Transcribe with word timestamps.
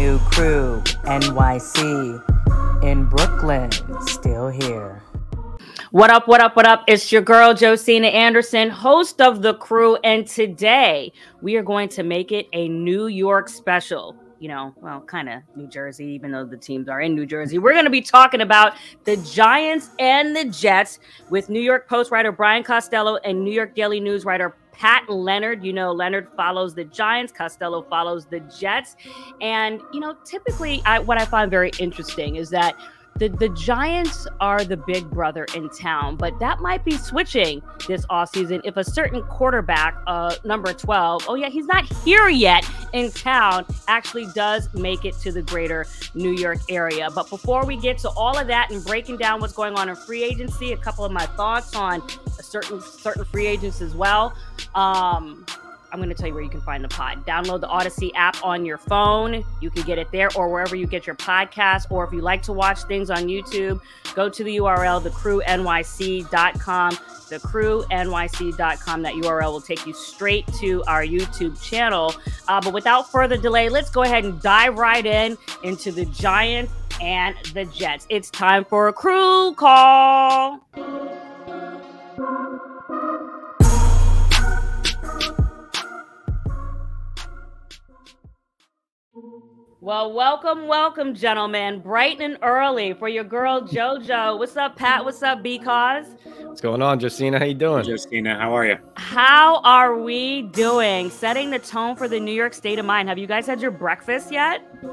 new 0.00 0.18
crew, 0.20 0.80
NYC, 1.04 2.82
in 2.82 3.04
Brooklyn, 3.04 3.70
still 4.06 4.48
here. 4.48 5.02
What 5.90 6.08
up, 6.08 6.26
what 6.26 6.40
up, 6.40 6.56
what 6.56 6.64
up? 6.64 6.84
It's 6.88 7.12
your 7.12 7.20
girl, 7.20 7.54
Josina 7.54 8.06
Anderson, 8.06 8.70
host 8.70 9.20
of 9.20 9.42
The 9.42 9.52
Crew. 9.56 9.96
And 9.96 10.26
today 10.26 11.12
we 11.42 11.56
are 11.56 11.62
going 11.62 11.90
to 11.90 12.02
make 12.02 12.32
it 12.32 12.48
a 12.54 12.66
New 12.68 13.08
York 13.08 13.50
special. 13.50 14.16
You 14.38 14.48
know, 14.48 14.74
well, 14.80 15.02
kind 15.02 15.28
of 15.28 15.42
New 15.54 15.66
Jersey, 15.66 16.06
even 16.06 16.32
though 16.32 16.46
the 16.46 16.56
teams 16.56 16.88
are 16.88 17.02
in 17.02 17.14
New 17.14 17.26
Jersey. 17.26 17.58
We're 17.58 17.74
going 17.74 17.84
to 17.84 17.90
be 17.90 18.00
talking 18.00 18.40
about 18.40 18.72
the 19.04 19.18
Giants 19.18 19.90
and 19.98 20.34
the 20.34 20.46
Jets 20.46 20.98
with 21.28 21.50
New 21.50 21.60
York 21.60 21.86
Post 21.86 22.10
writer 22.10 22.32
Brian 22.32 22.62
Costello 22.62 23.16
and 23.16 23.44
New 23.44 23.52
York 23.52 23.74
Daily 23.74 24.00
News 24.00 24.24
writer 24.24 24.56
Pat 24.80 25.08
Leonard. 25.10 25.62
You 25.62 25.74
know, 25.74 25.92
Leonard 25.92 26.28
follows 26.36 26.74
the 26.74 26.84
Giants, 26.84 27.32
Costello 27.32 27.82
follows 27.82 28.24
the 28.24 28.40
Jets. 28.40 28.96
And, 29.42 29.82
you 29.92 30.00
know, 30.00 30.16
typically, 30.24 30.80
I, 30.86 30.98
what 30.98 31.20
I 31.20 31.26
find 31.26 31.50
very 31.50 31.70
interesting 31.78 32.36
is 32.36 32.48
that 32.50 32.76
the, 33.16 33.28
the 33.28 33.48
Giants 33.50 34.26
are 34.40 34.64
the 34.64 34.76
big 34.76 35.08
brother 35.10 35.46
in 35.54 35.68
town, 35.70 36.16
but 36.16 36.38
that 36.38 36.60
might 36.60 36.84
be 36.84 36.96
switching 36.96 37.62
this 37.86 38.06
offseason 38.06 38.60
if 38.64 38.76
a 38.76 38.84
certain 38.84 39.22
quarterback, 39.24 39.96
uh, 40.06 40.34
number 40.44 40.72
12, 40.72 41.26
oh, 41.28 41.34
yeah, 41.34 41.48
he's 41.48 41.66
not 41.66 41.84
here 42.02 42.28
yet 42.28 42.68
in 42.92 43.10
town, 43.10 43.66
actually 43.88 44.26
does 44.34 44.72
make 44.74 45.04
it 45.04 45.14
to 45.18 45.32
the 45.32 45.42
greater 45.42 45.86
New 46.14 46.32
York 46.32 46.58
area. 46.68 47.10
But 47.10 47.28
before 47.28 47.66
we 47.66 47.76
get 47.76 47.98
to 47.98 48.10
all 48.10 48.38
of 48.38 48.46
that 48.46 48.70
and 48.70 48.84
breaking 48.84 49.18
down 49.18 49.40
what's 49.40 49.52
going 49.52 49.74
on 49.74 49.88
in 49.88 49.96
free 49.96 50.24
agency, 50.24 50.72
a 50.72 50.76
couple 50.76 51.04
of 51.04 51.12
my 51.12 51.26
thoughts 51.26 51.76
on 51.76 52.02
a 52.38 52.42
certain 52.42 52.80
certain 52.80 53.24
free 53.24 53.46
agents 53.46 53.80
as 53.80 53.94
well. 53.94 54.34
Um, 54.74 55.44
I'm 55.92 55.98
going 55.98 56.08
to 56.08 56.14
tell 56.14 56.28
you 56.28 56.34
where 56.34 56.42
you 56.42 56.50
can 56.50 56.60
find 56.60 56.82
the 56.82 56.88
pod. 56.88 57.26
Download 57.26 57.60
the 57.60 57.68
Audacy 57.68 58.10
app 58.14 58.42
on 58.44 58.64
your 58.64 58.78
phone. 58.78 59.44
You 59.60 59.70
can 59.70 59.82
get 59.82 59.98
it 59.98 60.10
there 60.12 60.28
or 60.36 60.48
wherever 60.48 60.76
you 60.76 60.86
get 60.86 61.06
your 61.06 61.16
podcast. 61.16 61.86
Or 61.90 62.04
if 62.04 62.12
you 62.12 62.20
like 62.20 62.42
to 62.42 62.52
watch 62.52 62.82
things 62.84 63.10
on 63.10 63.24
YouTube, 63.24 63.80
go 64.14 64.28
to 64.28 64.44
the 64.44 64.56
URL, 64.58 65.02
thecrewnyc.com. 65.02 66.92
Thecrewnyc.com. 67.30 69.02
That 69.02 69.14
URL 69.14 69.52
will 69.52 69.60
take 69.60 69.86
you 69.86 69.94
straight 69.94 70.46
to 70.60 70.82
our 70.84 71.04
YouTube 71.04 71.62
channel. 71.62 72.14
Uh, 72.48 72.60
but 72.60 72.72
without 72.72 73.10
further 73.10 73.36
delay, 73.36 73.68
let's 73.68 73.90
go 73.90 74.02
ahead 74.02 74.24
and 74.24 74.40
dive 74.42 74.78
right 74.78 75.06
in 75.06 75.38
into 75.62 75.92
the 75.92 76.06
Giants 76.06 76.72
and 77.00 77.36
the 77.54 77.64
Jets. 77.66 78.06
It's 78.08 78.30
time 78.30 78.64
for 78.64 78.88
a 78.88 78.92
crew 78.92 79.54
call. 79.54 80.60
Well, 89.82 90.12
welcome, 90.12 90.66
welcome, 90.66 91.14
gentlemen. 91.14 91.80
Bright 91.80 92.20
and 92.20 92.36
early 92.42 92.92
for 92.92 93.08
your 93.08 93.24
girl 93.24 93.62
JoJo. 93.62 94.38
What's 94.38 94.54
up, 94.54 94.76
Pat? 94.76 95.06
What's 95.06 95.22
up, 95.22 95.42
Because? 95.42 96.06
What's 96.42 96.60
going 96.60 96.82
on, 96.82 97.00
Justina? 97.00 97.38
How 97.38 97.46
you 97.46 97.54
doing? 97.54 97.86
Justina, 97.86 98.38
how 98.38 98.52
are 98.54 98.66
you? 98.66 98.76
How 98.96 99.62
are 99.62 99.96
we 99.96 100.42
doing? 100.42 101.08
Setting 101.08 101.48
the 101.48 101.58
tone 101.58 101.96
for 101.96 102.08
the 102.08 102.20
New 102.20 102.34
York 102.34 102.52
state 102.52 102.78
of 102.78 102.84
mind. 102.84 103.08
Have 103.08 103.16
you 103.16 103.26
guys 103.26 103.46
had 103.46 103.62
your 103.62 103.70
breakfast 103.70 104.30
yet? 104.30 104.62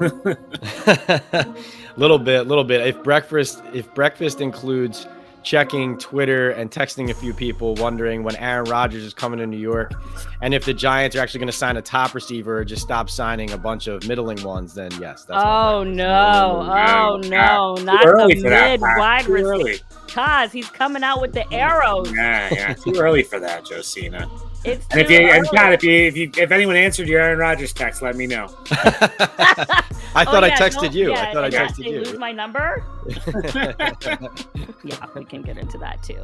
little 1.98 2.18
bit, 2.18 2.46
little 2.46 2.64
bit. 2.64 2.86
If 2.86 3.02
breakfast, 3.02 3.62
if 3.74 3.92
breakfast 3.94 4.40
includes 4.40 5.06
checking 5.48 5.96
Twitter 5.96 6.50
and 6.50 6.70
texting 6.70 7.08
a 7.08 7.14
few 7.14 7.32
people 7.32 7.74
wondering 7.76 8.22
when 8.22 8.36
Aaron 8.36 8.68
Rodgers 8.68 9.02
is 9.02 9.14
coming 9.14 9.38
to 9.38 9.46
New 9.46 9.56
York 9.56 9.94
and 10.42 10.52
if 10.52 10.66
the 10.66 10.74
Giants 10.74 11.16
are 11.16 11.20
actually 11.20 11.38
going 11.38 11.48
to 11.48 11.56
sign 11.56 11.78
a 11.78 11.82
top 11.82 12.14
receiver 12.14 12.58
or 12.58 12.64
just 12.66 12.82
stop 12.82 13.08
signing 13.08 13.52
a 13.52 13.56
bunch 13.56 13.86
of 13.86 14.06
middling 14.06 14.42
ones, 14.42 14.74
then 14.74 14.90
yes. 15.00 15.24
That's 15.24 15.42
oh, 15.42 15.84
no. 15.84 16.04
Oh, 16.06 17.16
oh 17.22 17.28
no. 17.28 17.76
Not 17.82 18.04
the 18.04 18.42
mid 18.42 18.82
wide 18.82 19.26
receiver. 19.26 19.82
Cause 20.08 20.52
he's 20.52 20.68
coming 20.68 21.02
out 21.02 21.22
with 21.22 21.32
the 21.32 21.50
arrows. 21.50 22.12
Yeah, 22.14 22.52
yeah. 22.52 22.74
Too 22.74 22.96
early 22.98 23.22
for 23.22 23.40
that, 23.40 23.64
Josina. 23.64 24.28
It's 24.64 24.84
and 24.90 25.00
if 25.00 25.08
you 25.08 25.18
and 25.18 25.46
Pat, 25.46 25.72
if 25.72 25.84
you 25.84 25.92
if 25.92 26.16
you 26.16 26.30
if 26.36 26.50
anyone 26.50 26.74
answered 26.74 27.06
your 27.06 27.20
Aaron 27.20 27.38
Rodgers 27.38 27.72
text, 27.72 28.02
let 28.02 28.16
me 28.16 28.26
know. 28.26 28.48
I 28.70 30.24
thought 30.24 30.42
oh, 30.42 30.46
yeah, 30.46 30.54
I 30.54 30.58
texted 30.58 30.82
no, 30.82 30.90
you. 30.90 31.10
Yeah, 31.12 31.28
I 31.28 31.32
thought 31.32 31.52
yeah, 31.52 31.62
I 31.62 31.66
texted 31.66 31.84
you. 31.84 32.00
Lose 32.00 32.18
my 32.18 32.32
number. 32.32 32.84
yeah, 34.84 35.06
we 35.14 35.24
can 35.24 35.42
get 35.42 35.58
into 35.58 35.78
that 35.78 36.02
too. 36.02 36.18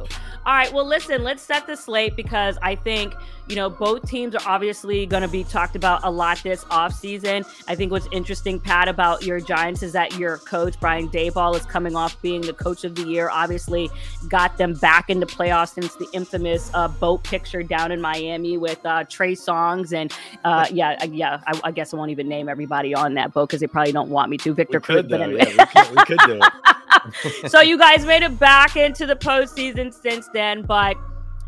All 0.45 0.53
right. 0.53 0.71
Well, 0.73 0.85
listen. 0.85 1.23
Let's 1.23 1.43
set 1.43 1.65
the 1.65 1.77
slate 1.77 2.17
because 2.17 2.57
I 2.61 2.75
think 2.75 3.13
you 3.47 3.55
know 3.55 3.69
both 3.69 4.05
teams 4.07 4.35
are 4.35 4.41
obviously 4.45 5.05
going 5.05 5.23
to 5.23 5.29
be 5.29 5.45
talked 5.45 5.77
about 5.77 6.01
a 6.03 6.11
lot 6.11 6.43
this 6.43 6.65
off 6.69 6.93
season. 6.93 7.45
I 7.69 7.75
think 7.75 7.91
what's 7.91 8.09
interesting, 8.11 8.59
Pat, 8.59 8.89
about 8.89 9.23
your 9.23 9.39
Giants 9.39 9.81
is 9.81 9.93
that 9.93 10.19
your 10.19 10.39
coach 10.39 10.77
Brian 10.81 11.07
Daboll 11.07 11.55
is 11.55 11.65
coming 11.65 11.95
off 11.95 12.21
being 12.21 12.41
the 12.41 12.53
coach 12.53 12.83
of 12.83 12.95
the 12.95 13.03
year. 13.03 13.29
Obviously, 13.29 13.89
got 14.27 14.57
them 14.57 14.73
back 14.73 15.09
into 15.09 15.25
playoffs 15.25 15.73
since 15.73 15.95
the 15.95 16.07
infamous 16.11 16.69
uh, 16.73 16.89
boat 16.89 17.23
picture 17.23 17.63
down 17.63 17.93
in 17.93 18.01
Miami 18.01 18.24
Miami 18.25 18.57
with 18.57 18.85
uh, 18.85 19.03
Trey 19.05 19.33
Songz 19.33 19.93
and 19.93 20.11
uh, 20.43 20.67
yeah, 20.71 21.03
yeah. 21.05 21.41
I, 21.47 21.59
I, 21.65 21.71
guess 21.71 21.93
I 21.93 21.97
won't 21.97 22.11
even 22.11 22.27
name 22.27 22.49
everybody 22.49 22.93
on 22.93 23.13
that 23.15 23.33
boat 23.33 23.49
because 23.49 23.61
they 23.61 23.67
probably 23.67 23.91
don't 23.91 24.09
want 24.09 24.29
me 24.29 24.37
to. 24.37 24.53
Victor 24.53 24.79
we 24.79 24.83
could, 24.83 25.09
but 25.09 25.21
anyway. 25.21 25.53
Yeah, 25.55 25.65
we, 25.91 25.95
could, 25.95 25.97
we 25.97 26.05
could 26.05 26.19
do 26.27 26.39
it. 26.41 27.51
so 27.51 27.61
you 27.61 27.77
guys 27.77 28.05
made 28.05 28.23
it 28.23 28.37
back 28.39 28.75
into 28.75 29.05
the 29.05 29.15
postseason 29.15 29.93
since 29.93 30.27
then, 30.33 30.63
but 30.63 30.97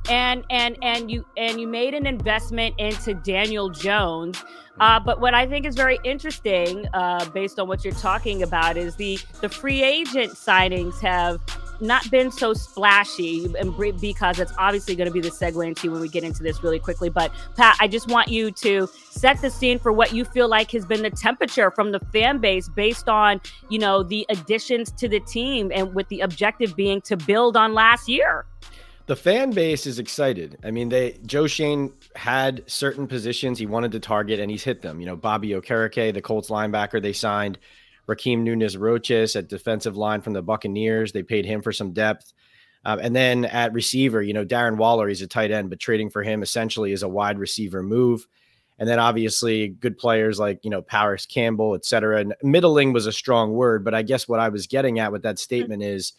and 0.09 0.43
and 0.49 0.77
and 0.81 1.11
you 1.11 1.25
and 1.35 1.59
you 1.59 1.67
made 1.67 1.93
an 1.93 2.05
investment 2.05 2.75
into 2.77 3.13
Daniel 3.13 3.69
Jones. 3.69 4.43
Uh, 4.79 4.99
but 4.99 5.19
what 5.19 5.33
I 5.33 5.47
think 5.47 5.65
is 5.65 5.75
very 5.75 5.97
interesting, 6.03 6.87
uh, 6.93 7.27
based 7.29 7.59
on 7.59 7.67
what 7.67 7.83
you're 7.83 7.93
talking 7.95 8.43
about, 8.43 8.77
is 8.77 8.95
the 8.95 9.19
the 9.41 9.49
free 9.49 9.83
agent 9.83 10.33
signings 10.33 10.99
have 11.01 11.41
not 11.79 12.09
been 12.09 12.31
so 12.31 12.53
splashy 12.53 13.45
and 13.59 13.75
because 13.99 14.39
it's 14.39 14.53
obviously 14.57 14.95
going 14.95 15.07
to 15.07 15.13
be 15.13 15.21
the 15.21 15.29
segue 15.29 15.65
into 15.65 15.91
when 15.91 16.01
we 16.01 16.09
get 16.09 16.23
into 16.23 16.43
this 16.43 16.63
really 16.63 16.79
quickly. 16.79 17.09
But 17.09 17.31
Pat, 17.55 17.77
I 17.79 17.87
just 17.87 18.09
want 18.09 18.27
you 18.27 18.51
to 18.51 18.87
set 19.09 19.41
the 19.41 19.49
scene 19.49 19.79
for 19.79 19.91
what 19.91 20.13
you 20.13 20.25
feel 20.25 20.47
like 20.47 20.71
has 20.71 20.85
been 20.85 21.03
the 21.03 21.09
temperature 21.09 21.71
from 21.71 21.91
the 21.91 21.99
fan 22.11 22.39
base 22.39 22.67
based 22.69 23.07
on, 23.07 23.41
you 23.69 23.79
know, 23.79 24.03
the 24.03 24.25
additions 24.29 24.91
to 24.93 25.07
the 25.07 25.19
team 25.19 25.71
and 25.73 25.93
with 25.93 26.07
the 26.09 26.21
objective 26.21 26.75
being 26.75 27.01
to 27.01 27.17
build 27.17 27.57
on 27.57 27.73
last 27.73 28.07
year. 28.07 28.45
The 29.07 29.15
fan 29.15 29.51
base 29.51 29.87
is 29.87 29.99
excited. 29.99 30.57
I 30.65 30.71
mean, 30.71 30.89
they 30.89 31.17
Joe 31.25 31.47
Schoen 31.47 31.93
had 32.15 32.63
certain 32.67 33.07
positions 33.07 33.57
he 33.57 33.65
wanted 33.65 33.93
to 33.93 34.01
target 34.01 34.39
and 34.39 34.51
he's 34.51 34.65
hit 34.65 34.81
them. 34.81 34.99
You 34.99 35.05
know, 35.05 35.15
Bobby 35.15 35.49
Okereke, 35.49 36.13
the 36.13 36.21
Colts 36.21 36.49
linebacker 36.49 37.01
they 37.01 37.13
signed, 37.13 37.57
Rakeem 38.07 38.39
Nunez 38.39 38.77
Roches 38.77 39.35
at 39.35 39.49
defensive 39.49 39.97
line 39.97 40.21
from 40.21 40.33
the 40.33 40.41
Buccaneers. 40.41 41.11
They 41.11 41.23
paid 41.23 41.45
him 41.45 41.61
for 41.61 41.71
some 41.71 41.91
depth. 41.91 42.33
Um, 42.85 42.99
and 42.99 43.15
then 43.15 43.43
at 43.45 43.73
receiver, 43.73 44.21
you 44.21 44.33
know, 44.33 44.45
Darren 44.45 44.77
Waller, 44.77 45.09
he's 45.09 45.21
a 45.21 45.27
tight 45.27 45.51
end, 45.51 45.69
but 45.69 45.79
trading 45.79 46.09
for 46.09 46.23
him 46.23 46.41
essentially 46.41 46.93
is 46.93 47.03
a 47.03 47.09
wide 47.09 47.37
receiver 47.37 47.83
move. 47.83 48.25
And 48.79 48.87
then 48.87 48.99
obviously 48.99 49.69
good 49.69 49.97
players 49.97 50.39
like, 50.39 50.63
you 50.63 50.69
know, 50.69 50.81
Parris 50.81 51.25
Campbell, 51.25 51.75
et 51.75 51.83
cetera. 51.83 52.19
And 52.19 52.33
middling 52.43 52.93
was 52.93 53.07
a 53.07 53.11
strong 53.11 53.51
word, 53.51 53.83
but 53.83 53.93
I 53.93 54.03
guess 54.03 54.27
what 54.27 54.39
I 54.39 54.49
was 54.49 54.67
getting 54.67 54.99
at 54.99 55.11
with 55.11 55.23
that 55.23 55.39
statement 55.39 55.83
is 55.83 56.13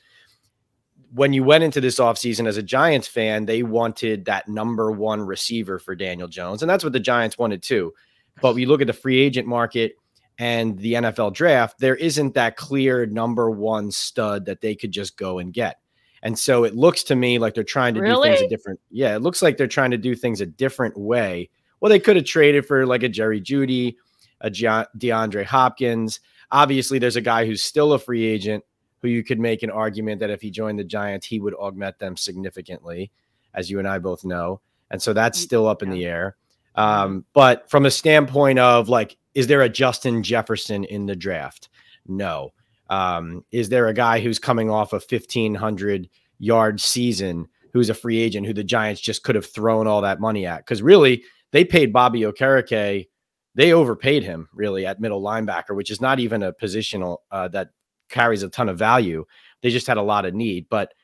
when 1.15 1.33
you 1.33 1.43
went 1.43 1.65
into 1.65 1.81
this 1.81 1.99
offseason 1.99 2.47
as 2.47 2.59
a 2.59 2.63
Giants 2.63 3.09
fan, 3.09 3.47
they 3.47 3.63
wanted 3.63 4.27
that 4.27 4.49
number 4.49 4.91
one 4.91 5.23
receiver 5.23 5.79
for 5.79 5.95
Daniel 5.95 6.29
Jones. 6.29 6.63
And 6.63 6.69
that's 6.69 6.85
what 6.85 6.93
the 6.93 7.01
Giants 7.01 7.39
wanted 7.39 7.63
too. 7.63 7.95
But 8.43 8.55
we 8.55 8.67
look 8.67 8.83
at 8.83 8.89
the 8.89 8.93
free 8.93 9.21
agent 9.21 9.47
market– 9.49 9.93
and 10.39 10.79
the 10.79 10.95
NFL 10.95 11.35
draft, 11.35 11.79
there 11.81 11.97
isn't 11.97 12.35
that 12.35 12.57
clear 12.57 13.07
number 13.07 13.51
one 13.51 13.91
stud 13.91 14.47
that 14.47 14.61
they 14.61 14.75
could 14.75 14.93
just 14.93 15.17
go 15.17 15.39
and 15.39 15.53
get. 15.53 15.81
And 16.23 16.39
so 16.39 16.65
it 16.65 16.75
looks 16.75 17.03
to 17.05 17.17
me 17.17 17.39
like 17.39 17.55
they're 17.55 17.65
trying 17.65 17.95
to 17.95 18.01
really? 18.01 18.31
do 18.31 18.37
things 18.37 18.47
a 18.47 18.49
different. 18.49 18.81
Yeah, 18.91 19.15
it 19.15 19.23
looks 19.23 19.43
like 19.43 19.57
they're 19.57 19.67
trying 19.67 19.91
to 19.93 19.99
do 19.99 20.15
things 20.15 20.41
a 20.41 20.47
different 20.47 20.97
way. 20.97 21.51
Well, 21.81 21.91
they 21.91 22.01
could 22.01 22.17
have 22.17 22.25
traded 22.25 22.67
for 22.67 22.87
like 22.87 23.03
a 23.03 23.09
Jerry 23.09 23.41
Jeudy, 23.41 23.97
a 24.41 24.51
DeAndre 24.51 25.45
Hopkins. 25.45 26.21
Obviously, 26.51 26.99
there's 26.99 27.17
a 27.17 27.21
guy 27.21 27.47
who's 27.47 27.63
still 27.63 27.93
a 27.93 27.99
free 27.99 28.25
agent 28.25 28.65
who 29.01 29.09
you 29.09 29.23
could 29.23 29.39
make 29.39 29.63
an 29.63 29.71
argument 29.71 30.21
that 30.21 30.31
if 30.31 30.43
he 30.43 30.51
joined 30.51 30.79
the 30.79 30.85
Giants, 30.85 31.27
he 31.27 31.39
would 31.39 31.55
augment 31.55 31.99
them 31.99 32.17
significantly, 32.17 33.13
as 33.55 33.71
you 33.71 33.79
and 33.79 33.87
I 33.87 33.99
both 33.99 34.25
know. 34.25 34.61
And 34.91 35.01
so 35.01 35.13
that's 35.13 35.39
still 35.39 35.69
up 35.69 35.83
in 35.83 35.91
the 35.91 36.05
air. 36.05 36.37
Um, 36.75 37.25
but 37.33 37.69
from 37.71 37.87
a 37.87 37.91
standpoint 37.91 38.59
of 38.59 38.89
like 38.89 39.17
is 39.35 39.47
there 39.47 39.63
a 39.63 39.69
Justin 39.69 40.23
Jefferson 40.23 40.85
in 40.85 41.07
the 41.07 41.17
draft? 41.17 41.69
No. 42.07 42.51
Um, 42.91 43.45
is 43.51 43.69
there 43.69 43.89
a 43.89 43.95
guy 43.95 44.21
who's 44.21 44.39
coming 44.39 44.71
off 44.71 44.93
a 44.93 44.97
1500 44.97 46.09
yard 46.39 46.81
season 46.81 47.49
who's 47.73 47.91
a 47.91 47.95
free 47.95 48.19
agent 48.19 48.47
who 48.47 48.55
the 48.55 48.65
Giants 48.65 49.01
just 49.01 49.23
could 49.23 49.35
have 49.35 49.47
thrown 49.47 49.87
all 49.87 50.01
that 50.03 50.21
money 50.21 50.47
at? 50.47 50.59
Because 50.59 50.83
really, 50.83 51.23
they 51.53 51.65
paid 51.65 51.93
Bobby 51.93 52.21
Okereke. 52.23 53.09
They 53.55 53.73
overpaid 53.73 54.23
him 54.23 54.49
really 54.55 54.87
at 54.87 55.01
middle 55.01 55.23
linebacker, 55.23 55.75
which 55.75 55.91
is 55.91 56.01
not 56.01 56.21
even 56.21 56.43
a 56.43 56.53
positional 56.53 57.19
uh, 57.31 57.49
that 57.49 57.71
carries 58.09 58.43
a 58.43 58.49
ton 58.49 58.69
of 58.69 58.79
value. 58.79 59.25
They 59.63 59.71
just 59.71 59.87
had 59.87 59.97
a 59.97 60.03
lot 60.03 60.25
of 60.25 60.35
need. 60.35 60.69
But 60.69 60.95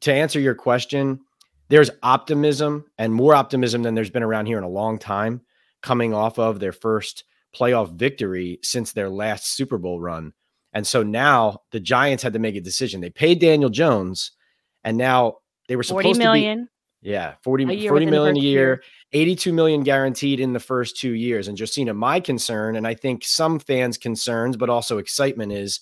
to 0.00 0.12
answer 0.12 0.40
your 0.40 0.54
question, 0.54 1.20
there's 1.68 1.90
optimism 2.02 2.86
and 2.96 3.12
more 3.12 3.34
optimism 3.34 3.82
than 3.82 3.94
there's 3.94 4.10
been 4.10 4.22
around 4.22 4.46
here 4.46 4.58
in 4.58 4.64
a 4.64 4.68
long 4.68 4.98
time 4.98 5.42
coming 5.82 6.14
off 6.14 6.38
of 6.38 6.60
their 6.60 6.72
first 6.72 7.24
playoff 7.54 7.92
victory 7.92 8.58
since 8.62 8.92
their 8.92 9.08
last 9.08 9.54
Super 9.54 9.78
Bowl 9.78 10.00
run. 10.00 10.32
And 10.72 10.86
so 10.86 11.02
now 11.02 11.62
the 11.72 11.80
Giants 11.80 12.22
had 12.22 12.34
to 12.34 12.38
make 12.38 12.56
a 12.56 12.60
decision. 12.60 13.00
They 13.00 13.10
paid 13.10 13.40
Daniel 13.40 13.70
Jones, 13.70 14.32
and 14.84 14.96
now 14.96 15.38
they 15.66 15.76
were 15.76 15.82
supposed 15.82 16.04
40 16.04 16.18
million. 16.18 16.58
to 16.58 16.64
be 16.64 16.70
yeah, 17.00 17.34
40, 17.42 17.88
40 17.88 18.06
million 18.06 18.36
a 18.36 18.40
year, 18.40 18.66
year, 18.66 18.82
82 19.12 19.52
million 19.52 19.82
guaranteed 19.82 20.40
in 20.40 20.52
the 20.52 20.60
first 20.60 20.96
two 20.96 21.12
years. 21.12 21.46
And 21.46 21.56
Josina, 21.56 21.94
my 21.94 22.18
concern, 22.18 22.76
and 22.76 22.86
I 22.86 22.94
think 22.94 23.24
some 23.24 23.58
fans' 23.60 23.96
concerns, 23.96 24.56
but 24.56 24.68
also 24.68 24.98
excitement 24.98 25.52
is 25.52 25.80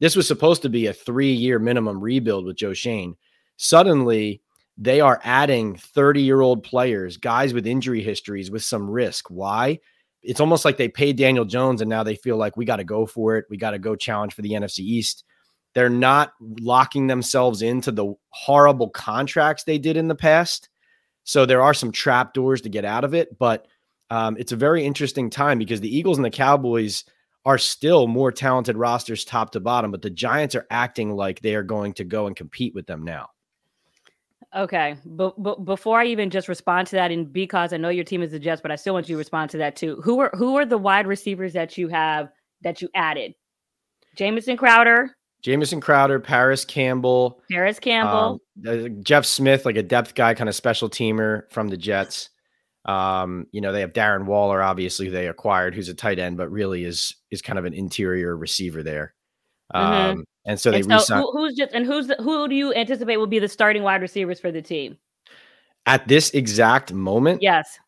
this 0.00 0.16
was 0.16 0.26
supposed 0.26 0.62
to 0.62 0.68
be 0.68 0.86
a 0.86 0.92
three-year 0.92 1.58
minimum 1.58 2.00
rebuild 2.00 2.46
with 2.46 2.56
Joe 2.56 2.74
Schoen. 2.74 3.16
Suddenly, 3.56 4.42
they 4.76 5.00
are 5.00 5.20
adding 5.22 5.76
30-year-old 5.76 6.64
players, 6.64 7.16
guys 7.16 7.54
with 7.54 7.66
injury 7.66 8.02
histories 8.02 8.50
with 8.50 8.64
some 8.64 8.90
risk. 8.90 9.30
Why? 9.30 9.78
It's 10.26 10.40
almost 10.40 10.64
like 10.64 10.76
they 10.76 10.88
paid 10.88 11.16
Daniel 11.16 11.44
Jones 11.44 11.80
and 11.80 11.88
now 11.88 12.02
they 12.02 12.16
feel 12.16 12.36
like 12.36 12.56
we 12.56 12.64
got 12.64 12.76
to 12.76 12.84
go 12.84 13.06
for 13.06 13.36
it. 13.36 13.46
We 13.48 13.56
got 13.56 13.70
to 13.70 13.78
go 13.78 13.96
challenge 13.96 14.34
for 14.34 14.42
the 14.42 14.52
NFC 14.52 14.80
East. 14.80 15.24
They're 15.74 15.88
not 15.88 16.32
locking 16.40 17.06
themselves 17.06 17.62
into 17.62 17.92
the 17.92 18.14
horrible 18.30 18.88
contracts 18.90 19.64
they 19.64 19.78
did 19.78 19.96
in 19.96 20.08
the 20.08 20.14
past. 20.14 20.68
So 21.24 21.44
there 21.44 21.62
are 21.62 21.74
some 21.74 21.92
trap 21.92 22.34
doors 22.34 22.60
to 22.62 22.68
get 22.68 22.84
out 22.84 23.04
of 23.04 23.14
it, 23.14 23.38
but 23.38 23.66
um, 24.10 24.36
it's 24.38 24.52
a 24.52 24.56
very 24.56 24.84
interesting 24.84 25.28
time 25.28 25.58
because 25.58 25.80
the 25.80 25.94
Eagles 25.94 26.18
and 26.18 26.24
the 26.24 26.30
Cowboys 26.30 27.04
are 27.44 27.58
still 27.58 28.06
more 28.06 28.32
talented 28.32 28.76
rosters 28.76 29.24
top 29.24 29.50
to 29.52 29.60
bottom, 29.60 29.90
but 29.90 30.02
the 30.02 30.10
Giants 30.10 30.54
are 30.54 30.66
acting 30.70 31.12
like 31.14 31.40
they 31.40 31.54
are 31.54 31.62
going 31.62 31.92
to 31.94 32.04
go 32.04 32.26
and 32.26 32.34
compete 32.34 32.74
with 32.74 32.86
them 32.86 33.04
now. 33.04 33.28
Okay, 34.56 34.96
but, 35.04 35.40
but 35.40 35.66
before 35.66 36.00
I 36.00 36.06
even 36.06 36.30
just 36.30 36.48
respond 36.48 36.86
to 36.88 36.96
that, 36.96 37.10
and 37.10 37.30
because 37.30 37.74
I 37.74 37.76
know 37.76 37.90
your 37.90 38.04
team 38.04 38.22
is 38.22 38.30
the 38.30 38.38
Jets, 38.38 38.62
but 38.62 38.70
I 38.70 38.76
still 38.76 38.94
want 38.94 39.06
you 39.06 39.14
to 39.14 39.18
respond 39.18 39.50
to 39.50 39.58
that 39.58 39.76
too. 39.76 40.00
Who 40.02 40.18
are 40.20 40.30
who 40.34 40.56
are 40.56 40.64
the 40.64 40.78
wide 40.78 41.06
receivers 41.06 41.52
that 41.52 41.76
you 41.76 41.88
have 41.88 42.30
that 42.62 42.80
you 42.80 42.88
added? 42.94 43.34
Jamison 44.16 44.56
Crowder, 44.56 45.14
Jamison 45.42 45.80
Crowder, 45.80 46.18
Parris 46.20 46.64
Campbell, 46.64 47.42
Parris 47.50 47.78
Campbell, 47.78 48.40
um, 48.66 49.02
Jeff 49.02 49.26
Smith, 49.26 49.66
like 49.66 49.76
a 49.76 49.82
depth 49.82 50.14
guy, 50.14 50.32
kind 50.32 50.48
of 50.48 50.54
special 50.54 50.88
teamer 50.88 51.42
from 51.52 51.68
the 51.68 51.76
Jets. 51.76 52.30
Um, 52.86 53.46
you 53.52 53.60
know, 53.60 53.72
they 53.72 53.80
have 53.80 53.92
Darren 53.92 54.24
Waller, 54.24 54.62
obviously 54.62 55.10
they 55.10 55.28
acquired, 55.28 55.74
who's 55.74 55.90
a 55.90 55.94
tight 55.94 56.18
end, 56.18 56.38
but 56.38 56.50
really 56.50 56.84
is 56.84 57.14
is 57.30 57.42
kind 57.42 57.58
of 57.58 57.66
an 57.66 57.74
interior 57.74 58.34
receiver 58.34 58.82
there. 58.82 59.14
Mm-hmm. 59.74 59.92
Um, 59.92 60.12
mm-hmm. 60.12 60.20
And 60.46 60.60
so 60.60 60.70
they 60.70 60.80
and 60.80 61.00
so 61.00 61.16
who, 61.16 61.32
who's 61.32 61.54
just 61.54 61.72
and 61.72 61.84
who's 61.84 62.06
the, 62.06 62.14
who 62.16 62.48
do 62.48 62.54
you 62.54 62.72
anticipate 62.72 63.16
will 63.16 63.26
be 63.26 63.38
the 63.38 63.48
starting 63.48 63.82
wide 63.82 64.00
receivers 64.00 64.38
for 64.38 64.52
the 64.52 64.62
team 64.62 64.96
at 65.86 66.06
this 66.06 66.30
exact 66.30 66.92
moment? 66.92 67.42
Yes. 67.42 67.78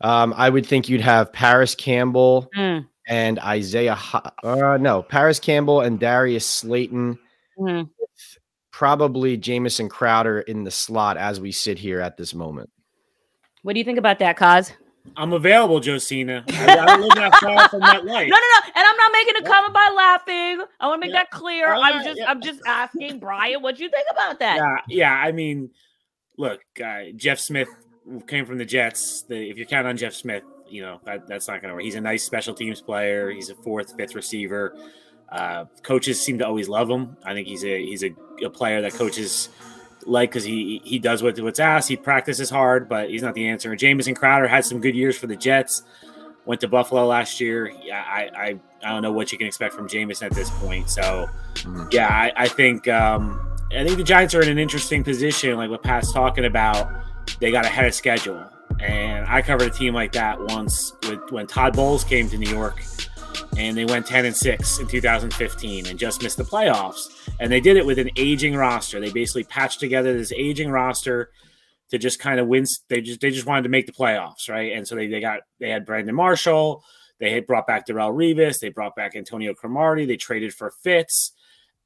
Um, 0.00 0.32
I 0.36 0.48
would 0.48 0.64
think 0.64 0.88
you'd 0.88 1.00
have 1.00 1.32
Parris 1.32 1.74
Campbell, 1.74 2.48
mm 2.56 2.86
and 3.08 3.38
Isaiah. 3.40 3.98
Uh, 4.44 4.76
no, 4.78 5.02
Parris 5.02 5.40
Campbell 5.40 5.80
and 5.80 5.98
Darius 5.98 6.46
Slayton. 6.46 7.18
Mm-hmm. 7.58 7.90
Probably 8.70 9.36
Jamison 9.36 9.88
Crowder 9.88 10.40
in 10.42 10.62
the 10.62 10.70
slot 10.70 11.16
as 11.16 11.40
we 11.40 11.50
sit 11.50 11.78
here 11.78 12.00
at 12.00 12.16
this 12.16 12.32
moment. 12.32 12.70
What 13.62 13.72
do 13.72 13.80
you 13.80 13.84
think 13.84 13.98
about 13.98 14.20
that, 14.20 14.38
Kaz? 14.38 14.72
I'm 15.16 15.32
available, 15.32 15.80
Josina. 15.80 16.44
I, 16.48 16.76
I 16.76 16.96
live 16.96 17.14
that 17.14 17.34
far 17.36 17.68
from 17.68 17.80
that 17.80 18.04
life. 18.04 18.28
No, 18.28 18.36
no, 18.36 18.48
no. 18.54 18.72
And 18.74 18.84
I'm 18.86 18.96
not 18.96 19.12
making 19.12 19.36
a 19.36 19.42
comment 19.42 19.74
by 19.74 19.92
laughing. 19.96 20.64
I 20.80 20.86
want 20.86 21.02
to 21.02 21.06
make 21.06 21.14
yeah. 21.14 21.20
that 21.20 21.30
clear. 21.30 21.72
I'm 21.72 22.04
just, 22.04 22.18
yeah. 22.18 22.30
I'm 22.30 22.40
just 22.40 22.60
asking 22.66 23.18
Brian, 23.18 23.62
what 23.62 23.76
do 23.76 23.84
you 23.84 23.90
think 23.90 24.06
about 24.10 24.38
that? 24.38 24.56
Yeah, 24.56 24.76
yeah. 24.88 25.12
I 25.12 25.32
mean, 25.32 25.70
look, 26.36 26.60
uh, 26.84 27.04
Jeff 27.16 27.38
Smith 27.38 27.68
came 28.26 28.46
from 28.46 28.58
the 28.58 28.64
Jets. 28.64 29.22
The, 29.22 29.50
if 29.50 29.58
you 29.58 29.66
count 29.66 29.86
on 29.86 29.96
Jeff 29.96 30.14
Smith, 30.14 30.44
you 30.68 30.82
know 30.82 31.00
that, 31.04 31.26
that's 31.26 31.48
not 31.48 31.60
going 31.60 31.70
to 31.70 31.74
work. 31.74 31.84
He's 31.84 31.94
a 31.94 32.00
nice 32.00 32.24
special 32.24 32.54
teams 32.54 32.80
player. 32.80 33.30
He's 33.30 33.50
a 33.50 33.54
fourth, 33.54 33.94
fifth 33.96 34.14
receiver. 34.14 34.76
Uh, 35.28 35.66
coaches 35.82 36.20
seem 36.20 36.38
to 36.38 36.46
always 36.46 36.68
love 36.68 36.88
him. 36.88 37.16
I 37.24 37.34
think 37.34 37.48
he's 37.48 37.64
a 37.64 37.84
he's 37.84 38.02
a, 38.02 38.14
a 38.44 38.50
player 38.50 38.80
that 38.82 38.94
coaches 38.94 39.50
like 40.04 40.30
because 40.30 40.44
he 40.44 40.80
he 40.84 40.98
does 40.98 41.22
what, 41.22 41.38
what's 41.40 41.60
asked. 41.60 41.88
He 41.88 41.96
practices 41.96 42.50
hard, 42.50 42.88
but 42.88 43.10
he's 43.10 43.22
not 43.22 43.34
the 43.34 43.48
answer. 43.48 43.70
And 43.70 43.78
Jamison 43.78 44.14
Crowder 44.14 44.46
had 44.46 44.64
some 44.64 44.80
good 44.80 44.94
years 44.94 45.16
for 45.16 45.26
the 45.26 45.36
Jets. 45.36 45.82
Went 46.44 46.62
to 46.62 46.68
Buffalo 46.68 47.06
last 47.06 47.40
year. 47.40 47.70
Yeah, 47.82 48.02
I, 48.06 48.30
I 48.34 48.60
I 48.82 48.92
don't 48.92 49.02
know 49.02 49.12
what 49.12 49.32
you 49.32 49.38
can 49.38 49.46
expect 49.46 49.74
from 49.74 49.88
Jamison 49.88 50.26
at 50.26 50.32
this 50.32 50.50
point. 50.50 50.88
So 50.88 51.28
mm-hmm. 51.54 51.88
yeah, 51.90 52.08
I, 52.08 52.32
I 52.44 52.48
think 52.48 52.88
um, 52.88 53.40
I 53.70 53.84
think 53.84 53.98
the 53.98 54.04
Giants 54.04 54.34
are 54.34 54.42
in 54.42 54.48
an 54.48 54.58
interesting 54.58 55.04
position, 55.04 55.56
like 55.56 55.70
what 55.70 55.82
Pat's 55.82 56.12
talking 56.12 56.46
about. 56.46 56.90
They 57.40 57.50
got 57.50 57.66
ahead 57.66 57.84
of 57.84 57.94
schedule. 57.94 58.42
And 58.80 59.26
I 59.26 59.42
covered 59.42 59.68
a 59.68 59.70
team 59.70 59.92
like 59.92 60.12
that 60.12 60.40
once 60.40 60.92
with, 61.08 61.30
when 61.30 61.46
Todd 61.46 61.74
Bowles 61.74 62.04
came 62.04 62.28
to 62.30 62.38
New 62.38 62.50
York 62.50 62.82
and 63.56 63.76
they 63.76 63.84
went 63.84 64.06
10 64.06 64.24
and 64.24 64.36
6 64.36 64.78
in 64.78 64.86
2015 64.86 65.86
and 65.86 65.98
just 65.98 66.22
missed 66.22 66.36
the 66.36 66.44
playoffs. 66.44 67.28
And 67.40 67.50
they 67.50 67.60
did 67.60 67.76
it 67.76 67.86
with 67.86 67.98
an 67.98 68.10
aging 68.16 68.54
roster. 68.56 69.00
They 69.00 69.10
basically 69.10 69.44
patched 69.44 69.80
together 69.80 70.16
this 70.16 70.32
aging 70.32 70.70
roster 70.70 71.30
to 71.90 71.98
just 71.98 72.18
kind 72.18 72.38
of 72.40 72.46
win. 72.46 72.64
They 72.88 73.00
just 73.00 73.20
they 73.20 73.30
just 73.30 73.46
wanted 73.46 73.62
to 73.62 73.68
make 73.68 73.86
the 73.86 73.92
playoffs, 73.92 74.48
right? 74.48 74.72
And 74.72 74.86
so 74.86 74.94
they, 74.94 75.06
they 75.06 75.20
got 75.20 75.40
they 75.58 75.70
had 75.70 75.86
Brandon 75.86 76.14
Marshall, 76.14 76.84
they 77.18 77.30
had 77.30 77.46
brought 77.46 77.66
back 77.66 77.86
Darrelle 77.86 78.14
Revis, 78.14 78.60
they 78.60 78.68
brought 78.68 78.94
back 78.94 79.16
Antonio 79.16 79.54
Cromartie, 79.54 80.06
they 80.06 80.16
traded 80.16 80.54
for 80.54 80.70
Fitz, 80.70 81.32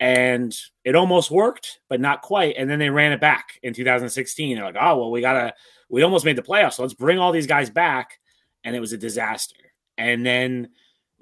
and 0.01 0.55
it 0.85 0.97
almost 0.97 1.31
worked, 1.31 1.81
but 1.89 2.01
not 2.01 2.23
quite. 2.23 2.57
And 2.59 2.69
then 2.69 2.79
they 2.79 2.91
ran 2.91 3.13
it 3.13 3.21
back 3.21 3.59
in 3.63 3.73
2016. 3.75 4.57
They're 4.57 4.65
like, 4.65 4.77
oh 4.79 4.99
well, 4.99 5.11
we 5.11 5.21
gotta 5.21 5.55
we 5.89 6.03
almost 6.03 6.25
made 6.25 6.37
the 6.37 6.43
playoffs. 6.43 6.75
So 6.75 6.83
let's 6.83 6.95
bring 6.95 7.19
all 7.19 7.33
these 7.33 7.47
guys 7.47 7.71
back. 7.71 8.19
And 8.65 8.75
it 8.75 8.81
was 8.81 8.93
a 8.93 8.99
disaster. 8.99 9.57
And 9.99 10.25
then, 10.25 10.71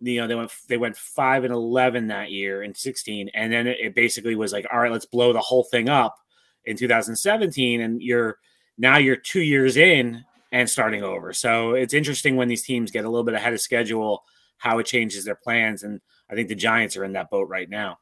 you 0.00 0.20
know, 0.20 0.26
they 0.26 0.35
went 0.35 0.52
they 0.69 0.76
went 0.76 0.97
five 0.97 1.44
and 1.44 1.52
eleven 1.52 2.08
that 2.08 2.31
year 2.31 2.62
in 2.62 2.75
16. 2.75 3.31
And 3.35 3.52
then 3.52 3.67
it, 3.67 3.79
it 3.81 3.94
basically 3.94 4.35
was 4.35 4.52
like, 4.52 4.67
all 4.73 4.81
right, 4.81 4.93
let's 4.93 5.06
blow 5.06 5.32
the 5.32 5.41
whole 5.41 5.64
thing 5.64 5.88
up 5.88 6.17
in 6.64 6.76
2017. 6.76 7.81
And 7.81 8.02
you're 8.02 8.38
now 8.79 8.97
you're 8.97 9.17
two 9.17 9.43
years 9.43 9.76
in 9.76 10.25
and 10.52 10.69
starting 10.69 11.02
over. 11.02 11.32
So 11.32 11.73
it's 11.73 11.94
interesting 11.94 12.37
when 12.37 12.49
these 12.49 12.62
teams 12.62 12.91
get 12.91 13.05
a 13.05 13.08
little 13.08 13.25
bit 13.25 13.35
ahead 13.35 13.52
of 13.52 13.61
schedule, 13.61 14.25
how 14.58 14.79
it 14.79 14.87
changes 14.87 15.25
their 15.25 15.35
plans. 15.35 15.82
And 15.82 16.00
I 16.31 16.35
think 16.35 16.49
the 16.49 16.55
Giants 16.55 16.96
are 16.96 17.05
in 17.05 17.12
that 17.12 17.31
boat 17.31 17.49
right 17.49 17.69
now. 17.69 17.99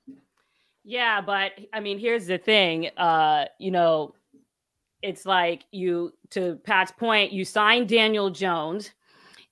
Yeah, 0.84 1.20
but 1.20 1.52
I 1.72 1.80
mean, 1.80 1.98
here's 1.98 2.26
the 2.26 2.38
thing. 2.38 2.88
Uh, 2.96 3.46
you 3.58 3.70
know, 3.70 4.14
it's 5.02 5.26
like 5.26 5.64
you 5.70 6.12
to 6.30 6.56
Pat's 6.64 6.92
point, 6.92 7.32
you 7.32 7.44
signed 7.44 7.88
Daniel 7.88 8.30
Jones. 8.30 8.92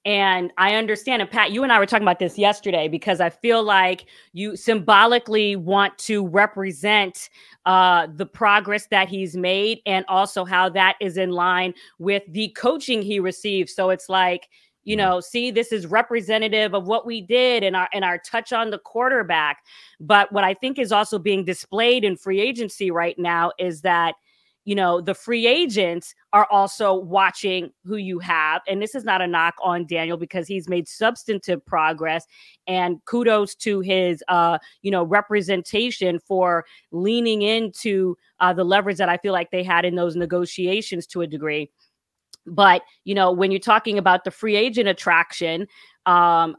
And 0.07 0.53
I 0.57 0.77
understand, 0.77 1.21
and 1.21 1.29
Pat, 1.29 1.51
you 1.51 1.65
and 1.65 1.73
I 1.73 1.81
were 1.81 1.85
talking 1.85 2.05
about 2.05 2.21
this 2.21 2.39
yesterday 2.39 2.87
because 2.87 3.21
I 3.21 3.29
feel 3.29 3.65
like 3.65 4.07
you 4.33 4.55
symbolically 4.55 5.57
want 5.57 5.99
to 5.99 6.25
represent 6.29 7.29
uh, 7.67 8.07
the 8.15 8.25
progress 8.25 8.87
that 8.87 9.09
he's 9.09 9.37
made 9.37 9.81
and 9.85 10.05
also 10.07 10.45
how 10.45 10.69
that 10.69 10.95
is 11.01 11.17
in 11.17 11.33
line 11.33 11.75
with 11.99 12.23
the 12.29 12.51
coaching 12.51 13.03
he 13.03 13.19
received. 13.19 13.69
So 13.69 13.91
it's 13.91 14.09
like, 14.09 14.49
you 14.85 14.97
mm-hmm. 14.97 15.05
know, 15.05 15.21
see, 15.21 15.51
this 15.51 15.73
is 15.73 15.89
representative 15.89 16.73
of 16.73 16.87
what 16.87 17.05
we 17.05 17.21
did 17.21 17.65
and 17.65 17.75
our 17.75 17.89
and 17.93 18.05
our 18.05 18.19
touch 18.19 18.53
on 18.53 18.71
the 18.71 18.79
quarterback. 18.79 19.65
But 19.99 20.31
what 20.31 20.45
I 20.45 20.55
think 20.55 20.79
is 20.79 20.93
also 20.93 21.19
being 21.19 21.45
displayed 21.45 22.05
in 22.05 22.17
free 22.17 22.41
agency 22.41 22.93
right 22.93 23.19
now 23.19 23.51
is 23.59 23.81
that 23.81 24.15
you 24.67 24.75
know, 24.75 25.01
the 25.01 25.15
free 25.15 25.47
agents 25.47 26.13
are 26.33 26.47
also 26.51 26.93
watching 26.93 27.71
who 27.85 27.97
you 27.97 28.19
have. 28.19 28.63
And 28.67 28.83
this 28.83 28.97
is 28.97 29.05
not 29.05 29.23
a 29.23 29.27
knock 29.27 29.55
on 29.63 29.87
Daniel 29.87 30.19
because 30.19 30.49
he's 30.49 30.69
made 30.69 30.89
substantive 30.89 31.65
progress. 31.65 32.27
And 32.67 33.03
kudos 33.05 33.55
to 33.57 33.79
his, 33.81 34.25
uh, 34.27 34.59
you 34.83 34.91
know, 34.91 35.05
representation 35.05 36.19
for 36.19 36.65
leaning 36.91 37.43
into 37.43 38.17
uh, 38.41 38.53
the 38.53 38.65
leverage 38.65 38.99
that 38.99 39.09
I 39.09 39.19
feel 39.19 39.33
like 39.33 39.53
they 39.53 39.63
had 39.63 39.85
in 39.85 39.95
those 39.95 40.17
negotiations 40.17 41.07
to 41.07 41.23
a 41.23 41.29
degree. 41.29 41.71
But, 42.45 42.83
you 43.05 43.15
know, 43.15 43.31
when 43.31 43.53
you're 43.53 43.61
talking 43.61 43.99
about 43.99 44.25
the 44.25 44.33
free 44.33 44.57
agent 44.57 44.89
attraction, 44.89 45.69
um, 46.07 46.57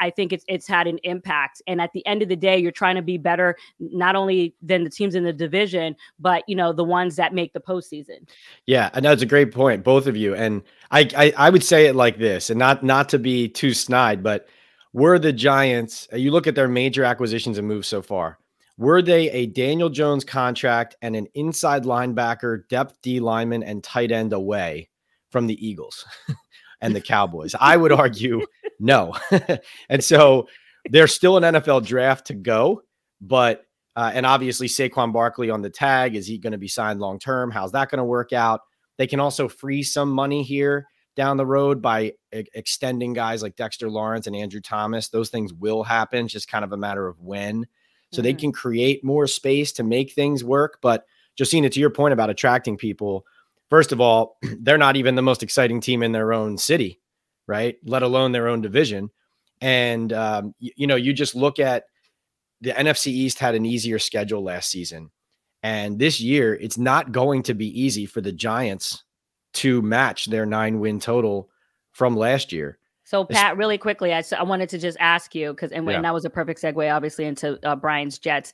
I 0.00 0.10
think 0.10 0.32
it's 0.32 0.44
it's 0.48 0.66
had 0.66 0.86
an 0.86 0.98
impact. 1.04 1.62
And 1.66 1.80
at 1.80 1.92
the 1.92 2.04
end 2.06 2.22
of 2.22 2.28
the 2.28 2.36
day, 2.36 2.58
you're 2.58 2.72
trying 2.72 2.96
to 2.96 3.02
be 3.02 3.18
better 3.18 3.56
not 3.78 4.16
only 4.16 4.54
than 4.62 4.84
the 4.84 4.90
teams 4.90 5.14
in 5.14 5.24
the 5.24 5.32
division, 5.32 5.96
but 6.18 6.44
you 6.48 6.56
know 6.56 6.72
the 6.72 6.84
ones 6.84 7.16
that 7.16 7.34
make 7.34 7.52
the 7.52 7.60
postseason. 7.60 8.28
Yeah, 8.66 8.90
and 8.92 9.04
that's 9.04 9.22
a 9.22 9.26
great 9.26 9.52
point, 9.52 9.84
both 9.84 10.06
of 10.06 10.16
you. 10.16 10.34
And 10.34 10.62
I, 10.90 11.08
I 11.16 11.32
I 11.36 11.50
would 11.50 11.64
say 11.64 11.86
it 11.86 11.96
like 11.96 12.18
this, 12.18 12.50
and 12.50 12.58
not 12.58 12.82
not 12.82 13.08
to 13.10 13.18
be 13.18 13.48
too 13.48 13.74
snide, 13.74 14.22
but 14.22 14.48
were 14.92 15.18
the 15.18 15.32
Giants? 15.32 16.08
Uh, 16.12 16.16
you 16.16 16.30
look 16.30 16.46
at 16.46 16.54
their 16.54 16.68
major 16.68 17.04
acquisitions 17.04 17.58
and 17.58 17.68
moves 17.68 17.88
so 17.88 18.02
far. 18.02 18.38
Were 18.76 19.02
they 19.02 19.28
a 19.30 19.46
Daniel 19.46 19.90
Jones 19.90 20.24
contract 20.24 20.96
and 21.02 21.16
an 21.16 21.26
inside 21.34 21.84
linebacker, 21.84 22.68
depth 22.68 22.98
D 23.02 23.20
lineman, 23.20 23.62
and 23.62 23.82
tight 23.82 24.12
end 24.12 24.32
away 24.32 24.88
from 25.30 25.46
the 25.46 25.66
Eagles? 25.66 26.04
and 26.80 26.94
the 26.94 27.00
Cowboys. 27.00 27.54
I 27.58 27.76
would 27.76 27.92
argue 27.92 28.46
no. 28.78 29.14
and 29.88 30.02
so 30.02 30.48
there's 30.90 31.14
still 31.14 31.36
an 31.36 31.54
NFL 31.54 31.86
draft 31.86 32.26
to 32.28 32.34
go, 32.34 32.82
but 33.20 33.64
uh, 33.96 34.10
and 34.14 34.24
obviously 34.24 34.68
Saquon 34.68 35.12
Barkley 35.12 35.50
on 35.50 35.60
the 35.62 35.70
tag. 35.70 36.14
Is 36.14 36.26
he 36.26 36.38
going 36.38 36.52
to 36.52 36.58
be 36.58 36.68
signed 36.68 37.00
long 37.00 37.18
term? 37.18 37.50
How's 37.50 37.72
that 37.72 37.90
going 37.90 37.98
to 37.98 38.04
work 38.04 38.32
out? 38.32 38.60
They 38.96 39.06
can 39.06 39.20
also 39.20 39.48
free 39.48 39.82
some 39.82 40.10
money 40.10 40.42
here 40.42 40.86
down 41.16 41.36
the 41.36 41.46
road 41.46 41.82
by 41.82 42.12
e- 42.32 42.44
extending 42.54 43.12
guys 43.12 43.42
like 43.42 43.56
Dexter 43.56 43.90
Lawrence 43.90 44.28
and 44.28 44.36
Andrew 44.36 44.60
Thomas. 44.60 45.08
Those 45.08 45.30
things 45.30 45.52
will 45.52 45.82
happen. 45.82 46.26
It's 46.26 46.32
just 46.32 46.48
kind 46.48 46.64
of 46.64 46.72
a 46.72 46.76
matter 46.76 47.08
of 47.08 47.20
when. 47.20 47.66
So 48.12 48.22
they 48.22 48.32
Mhm. 48.32 48.38
can 48.38 48.52
create 48.52 49.02
more 49.04 49.26
space 49.26 49.72
to 49.72 49.82
make 49.82 50.12
things 50.12 50.44
work. 50.44 50.78
But 50.80 51.04
Josina, 51.36 51.68
to 51.68 51.80
your 51.80 51.90
point 51.90 52.12
about 52.12 52.30
attracting 52.30 52.76
people, 52.76 53.26
first 53.68 53.90
of 53.90 54.00
all, 54.00 54.38
they're 54.60 54.78
not 54.78 54.96
even 54.96 55.16
the 55.16 55.22
most 55.22 55.42
exciting 55.42 55.80
team 55.80 56.04
in 56.04 56.12
their 56.12 56.32
own 56.32 56.56
city, 56.56 57.00
right? 57.48 57.76
Let 57.84 58.02
alone 58.04 58.30
their 58.30 58.46
own 58.46 58.60
division. 58.60 59.10
And 59.60 60.12
um, 60.12 60.54
y- 60.60 60.70
you 60.76 60.86
know, 60.86 60.94
you 60.94 61.12
just 61.12 61.34
look 61.34 61.58
at 61.58 61.84
the 62.60 62.70
NFC 62.70 63.08
East 63.08 63.40
had 63.40 63.56
an 63.56 63.64
easier 63.66 63.98
schedule 63.98 64.44
last 64.44 64.70
season. 64.70 65.10
And 65.64 65.98
this 65.98 66.20
year, 66.20 66.54
it's 66.54 66.78
not 66.78 67.10
going 67.10 67.42
to 67.44 67.54
be 67.54 67.66
easy 67.80 68.06
for 68.06 68.20
the 68.20 68.30
Giants 68.30 69.02
to 69.54 69.82
match 69.82 70.26
their 70.26 70.46
nine 70.46 70.78
win 70.78 71.00
total 71.00 71.50
from 71.90 72.16
last 72.16 72.52
year. 72.52 72.78
So 73.04 73.24
Pat, 73.24 73.56
really 73.56 73.78
quickly, 73.78 74.12
I, 74.12 74.22
I 74.38 74.42
wanted 74.42 74.68
to 74.68 74.78
just 74.78 74.98
ask 75.00 75.34
you 75.34 75.50
because, 75.50 75.72
and, 75.72 75.86
Yeah. 75.88 75.96
and 75.96 76.04
that 76.04 76.14
was 76.14 76.24
a 76.26 76.30
perfect 76.30 76.60
segue, 76.62 76.94
obviously, 76.94 77.24
into 77.24 77.58
uh, 77.66 77.74
Brian's 77.74 78.18
Jets. 78.18 78.52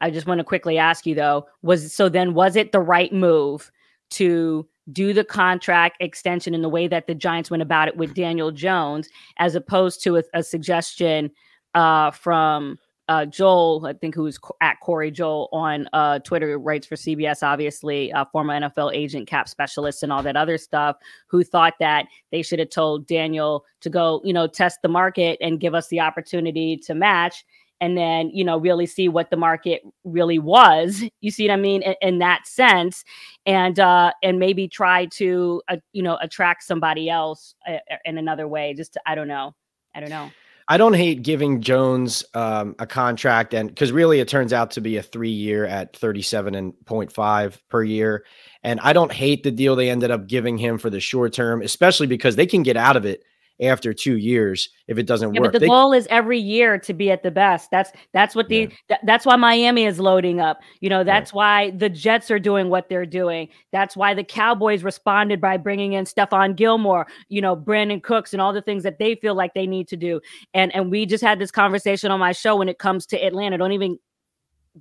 I 0.00 0.10
just 0.10 0.26
want 0.28 0.38
to 0.38 0.44
quickly 0.44 0.78
ask 0.78 1.06
you 1.06 1.14
though, 1.16 1.46
was 1.62 1.92
so 1.92 2.08
then 2.08 2.34
was 2.34 2.54
it 2.54 2.70
the 2.70 2.80
right 2.80 3.12
move 3.12 3.72
to 4.10 4.68
do 4.92 5.12
the 5.12 5.24
contract 5.24 5.96
extension 6.00 6.54
in 6.54 6.62
the 6.62 6.68
way 6.68 6.88
that 6.88 7.06
the 7.06 7.14
Giants 7.14 7.50
went 7.50 7.62
about 7.62 7.88
it 7.88 7.96
with 7.96 8.14
Daniel 8.14 8.50
Jones, 8.50 9.08
as 9.38 9.54
opposed 9.54 10.02
to 10.04 10.16
a, 10.16 10.22
a 10.34 10.42
suggestion 10.42 11.30
uh, 11.74 12.10
from 12.10 12.78
uh, 13.08 13.24
Joel, 13.24 13.86
I 13.86 13.94
think 13.94 14.14
who's 14.14 14.38
at 14.60 14.76
Corry 14.86 15.10
Joel 15.10 15.48
on 15.50 15.88
uh, 15.94 16.18
Twitter, 16.18 16.58
writes 16.58 16.86
for 16.86 16.94
CBS, 16.94 17.42
obviously, 17.42 18.12
uh, 18.12 18.26
former 18.26 18.58
NFL 18.58 18.94
agent, 18.94 19.26
cap 19.26 19.48
specialist, 19.48 20.02
and 20.02 20.12
all 20.12 20.22
that 20.22 20.36
other 20.36 20.58
stuff, 20.58 20.96
who 21.26 21.42
thought 21.42 21.74
that 21.80 22.06
they 22.30 22.42
should 22.42 22.58
have 22.58 22.68
told 22.68 23.06
Daniel 23.06 23.64
to 23.80 23.88
go, 23.88 24.20
you 24.24 24.32
know, 24.34 24.46
test 24.46 24.80
the 24.82 24.88
market 24.88 25.38
and 25.40 25.58
give 25.58 25.74
us 25.74 25.88
the 25.88 26.00
opportunity 26.00 26.76
to 26.76 26.94
match. 26.94 27.46
And 27.80 27.96
then, 27.96 28.30
you 28.30 28.44
know, 28.44 28.58
really 28.58 28.86
see 28.86 29.08
what 29.08 29.30
the 29.30 29.36
market 29.36 29.82
really 30.04 30.38
was. 30.38 31.02
You 31.20 31.30
see 31.30 31.46
what 31.48 31.54
I 31.54 31.56
mean? 31.56 31.82
In, 31.82 31.94
in 32.00 32.18
that 32.18 32.46
sense, 32.46 33.04
and 33.46 33.78
uh, 33.78 34.12
and 34.22 34.38
maybe 34.38 34.68
try 34.68 35.06
to, 35.06 35.62
uh, 35.68 35.76
you 35.92 36.02
know, 36.02 36.18
attract 36.20 36.64
somebody 36.64 37.08
else 37.08 37.54
uh, 37.68 37.78
in 38.04 38.18
another 38.18 38.48
way. 38.48 38.74
Just 38.74 38.94
to, 38.94 39.00
I 39.06 39.14
don't 39.14 39.28
know, 39.28 39.54
I 39.94 40.00
don't 40.00 40.10
know. 40.10 40.30
I 40.70 40.76
don't 40.76 40.94
hate 40.94 41.22
giving 41.22 41.62
Jones 41.62 42.24
um, 42.34 42.76
a 42.78 42.86
contract, 42.86 43.54
and 43.54 43.68
because 43.70 43.90
really 43.90 44.20
it 44.20 44.28
turns 44.28 44.52
out 44.52 44.70
to 44.72 44.82
be 44.82 44.98
a 44.98 45.02
three 45.02 45.30
year 45.30 45.64
at 45.64 45.96
37 45.96 46.54
and 46.54 46.74
0.5 46.84 47.58
per 47.70 47.82
year. 47.82 48.24
And 48.62 48.78
I 48.80 48.92
don't 48.92 49.12
hate 49.12 49.44
the 49.44 49.50
deal 49.50 49.76
they 49.76 49.88
ended 49.88 50.10
up 50.10 50.26
giving 50.26 50.58
him 50.58 50.76
for 50.76 50.90
the 50.90 51.00
short 51.00 51.32
term, 51.32 51.62
especially 51.62 52.06
because 52.06 52.36
they 52.36 52.46
can 52.46 52.62
get 52.62 52.76
out 52.76 52.96
of 52.96 53.06
it 53.06 53.24
after 53.60 53.92
two 53.92 54.16
years 54.16 54.68
if 54.86 54.98
it 54.98 55.06
doesn't 55.06 55.34
Yeah, 55.34 55.40
work. 55.40 55.48
but 55.48 55.52
the 55.52 55.58
They- 55.60 55.66
goal 55.66 55.92
is 55.92 56.06
every 56.10 56.38
year 56.38 56.78
to 56.78 56.94
be 56.94 57.10
at 57.10 57.22
the 57.22 57.30
best. 57.30 57.70
That's 57.70 57.92
that's 58.12 58.34
what 58.34 58.48
the 58.48 58.68
tha- 58.88 58.98
that's 59.04 59.26
why 59.26 59.36
Miami 59.36 59.84
is 59.84 59.98
loading 60.00 60.40
up. 60.40 60.60
You 60.80 60.88
know, 60.88 61.04
that's 61.04 61.32
why 61.32 61.70
the 61.70 61.88
Jets 61.88 62.30
are 62.30 62.38
doing 62.38 62.68
what 62.70 62.88
they're 62.88 63.04
doing. 63.06 63.48
That's 63.72 63.96
why 63.96 64.14
the 64.14 64.24
Cowboys 64.24 64.82
responded 64.84 65.40
by 65.40 65.56
bringing 65.56 65.92
in 65.94 66.04
Stephon 66.04 66.56
Gilmore, 66.56 67.06
you 67.28 67.40
know, 67.42 67.56
Brandin 67.56 68.02
Cooks 68.02 68.32
and 68.32 68.40
all 68.40 68.52
the 68.52 68.62
things 68.62 68.82
that 68.84 68.98
they 68.98 69.14
feel 69.16 69.34
like 69.34 69.54
they 69.54 69.66
need 69.66 69.88
to 69.88 69.96
do. 69.96 70.20
And 70.54 70.74
and 70.74 70.90
we 70.90 71.04
just 71.06 71.22
had 71.24 71.38
this 71.38 71.50
conversation 71.50 72.10
on 72.10 72.20
my 72.20 72.32
show 72.32 72.56
when 72.56 72.68
it 72.68 72.78
comes 72.78 73.06
to 73.06 73.22
Atlanta. 73.24 73.58
Don't 73.58 73.72
even 73.72 73.98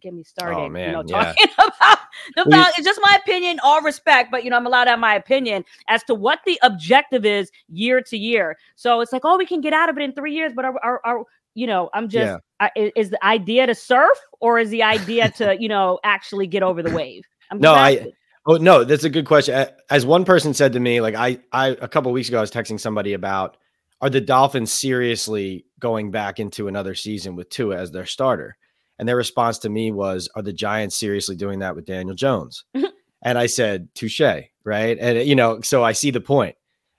get 0.01 0.13
me 0.13 0.21
oh, 0.21 0.23
started. 0.27 0.63
you 0.63 0.69
man, 0.71 0.91
know, 0.93 1.03
yeah. 1.05 1.33
talking 1.33 1.47
about 1.57 1.99
the 2.35 2.43
We- 2.45 2.51
Falcons. 2.51 2.75
It's 2.77 2.85
just 2.85 2.99
my 3.01 3.17
opinion, 3.21 3.59
all 3.63 3.81
respect, 3.81 4.31
but 4.31 4.43
you 4.43 4.49
know, 4.49 4.57
I'm 4.57 4.65
allowed 4.67 4.85
to 4.85 4.91
have 4.91 4.99
my 4.99 5.15
opinion 5.15 5.63
as 5.87 6.03
to 6.05 6.15
what 6.15 6.39
the 6.45 6.59
objective 6.63 7.25
is 7.25 7.51
year 7.69 8.01
to 8.01 8.17
year. 8.17 8.57
So 8.75 9.01
it's 9.01 9.11
like, 9.13 9.23
oh, 9.25 9.37
we 9.37 9.45
can 9.45 9.61
get 9.61 9.73
out 9.73 9.89
of 9.89 9.97
it 9.97 10.01
in 10.03 10.13
three 10.13 10.33
years, 10.33 10.53
but 10.55 10.65
are, 10.65 10.75
are, 10.83 11.01
are 11.05 11.23
you 11.55 11.67
know, 11.67 11.89
I'm 11.93 12.07
just, 12.09 12.25
Yeah. 12.25 12.37
I, 12.59 12.71
i- 12.77 12.91
is 12.95 13.09
the 13.09 13.23
idea 13.25 13.67
to 13.67 13.75
surf 13.75 14.17
or 14.39 14.59
is 14.59 14.69
the 14.69 14.83
idea 14.83 15.29
to, 15.31 15.55
you 15.59 15.69
know, 15.69 15.99
actually 16.03 16.47
get 16.47 16.63
over 16.63 16.81
the 16.83 16.91
wave? 16.91 17.23
I'm 17.51 17.59
No, 17.59 17.73
I- 17.73 18.11
Oh 18.49 18.55
no, 18.55 18.85
that's 18.85 19.03
a 19.03 19.09
good 19.09 19.25
question. 19.25 19.67
As 19.89 20.05
one 20.05 20.23
person 20.23 20.53
said 20.53 20.71
to 20.71 20.79
me, 20.79 21.01
like 21.01 21.15
I, 21.15 21.39
I 21.51 21.75
a 21.81 21.87
couple 21.89 22.13
weeks 22.13 22.29
ago, 22.29 22.37
I 22.37 22.41
was 22.41 22.49
texting 22.49 22.79
somebody 22.79 23.11
about 23.11 23.57
are 23.99 24.09
the 24.09 24.21
Dolphins 24.21 24.71
seriously 24.71 25.65
going 25.81 26.11
back 26.11 26.39
into 26.39 26.69
another 26.69 26.95
season 26.95 27.35
with 27.35 27.49
Tua 27.49 27.75
as 27.77 27.91
their 27.91 28.05
starter? 28.05 28.55
And 28.99 29.07
their 29.07 29.15
response 29.15 29.59
to 29.59 29.69
me 29.69 29.91
was, 29.91 30.29
"Are 30.35 30.41
the 30.41 30.53
Giants 30.53 30.97
seriously 30.97 31.35
doing 31.35 31.59
that 31.59 31.75
with 31.75 31.85
Daniel 31.85 32.15
Jones?" 32.15 32.65
and 33.21 33.37
I 33.37 33.45
said, 33.45 33.89
"Touche." 33.93 34.21
Right, 34.63 34.97
and 34.99 35.27
you 35.27 35.35
know, 35.35 35.61
so 35.61 35.83
I 35.83 35.93
see 35.93 36.11
the 36.11 36.19
point. 36.21 36.55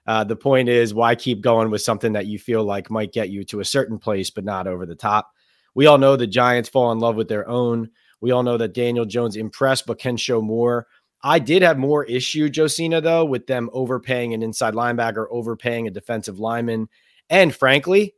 Uh, 0.06 0.24
the 0.24 0.36
point 0.36 0.70
is, 0.70 0.94
why 0.94 1.14
keep 1.14 1.42
going 1.42 1.70
with 1.70 1.82
something 1.82 2.14
that 2.14 2.26
you 2.26 2.38
feel 2.38 2.64
like 2.64 2.90
might 2.90 3.12
get 3.12 3.28
you 3.28 3.44
to 3.44 3.60
a 3.60 3.64
certain 3.64 3.98
place, 3.98 4.30
but 4.30 4.44
not 4.44 4.66
over 4.66 4.86
the 4.86 4.94
top? 4.94 5.30
We 5.74 5.86
all 5.86 5.98
know 5.98 6.16
the 6.16 6.26
Giants 6.26 6.70
fall 6.70 6.90
in 6.92 6.98
love 6.98 7.14
with 7.14 7.28
their 7.28 7.46
own. 7.46 7.90
We 8.20 8.30
all 8.30 8.42
know 8.42 8.56
that 8.56 8.74
Daniel 8.74 9.04
Jones 9.04 9.36
impressed, 9.36 9.86
but 9.86 9.98
can 9.98 10.16
show 10.16 10.40
more. 10.40 10.86
I 11.22 11.38
did 11.38 11.62
have 11.62 11.78
more 11.78 12.04
issue, 12.04 12.48
Josina, 12.48 13.00
though, 13.00 13.24
with 13.24 13.46
them 13.46 13.68
overpaying 13.72 14.34
an 14.34 14.42
inside 14.42 14.74
linebacker, 14.74 15.26
overpaying 15.30 15.86
a 15.86 15.90
defensive 15.90 16.38
lineman. 16.38 16.88
And 17.28 17.54
frankly, 17.54 18.14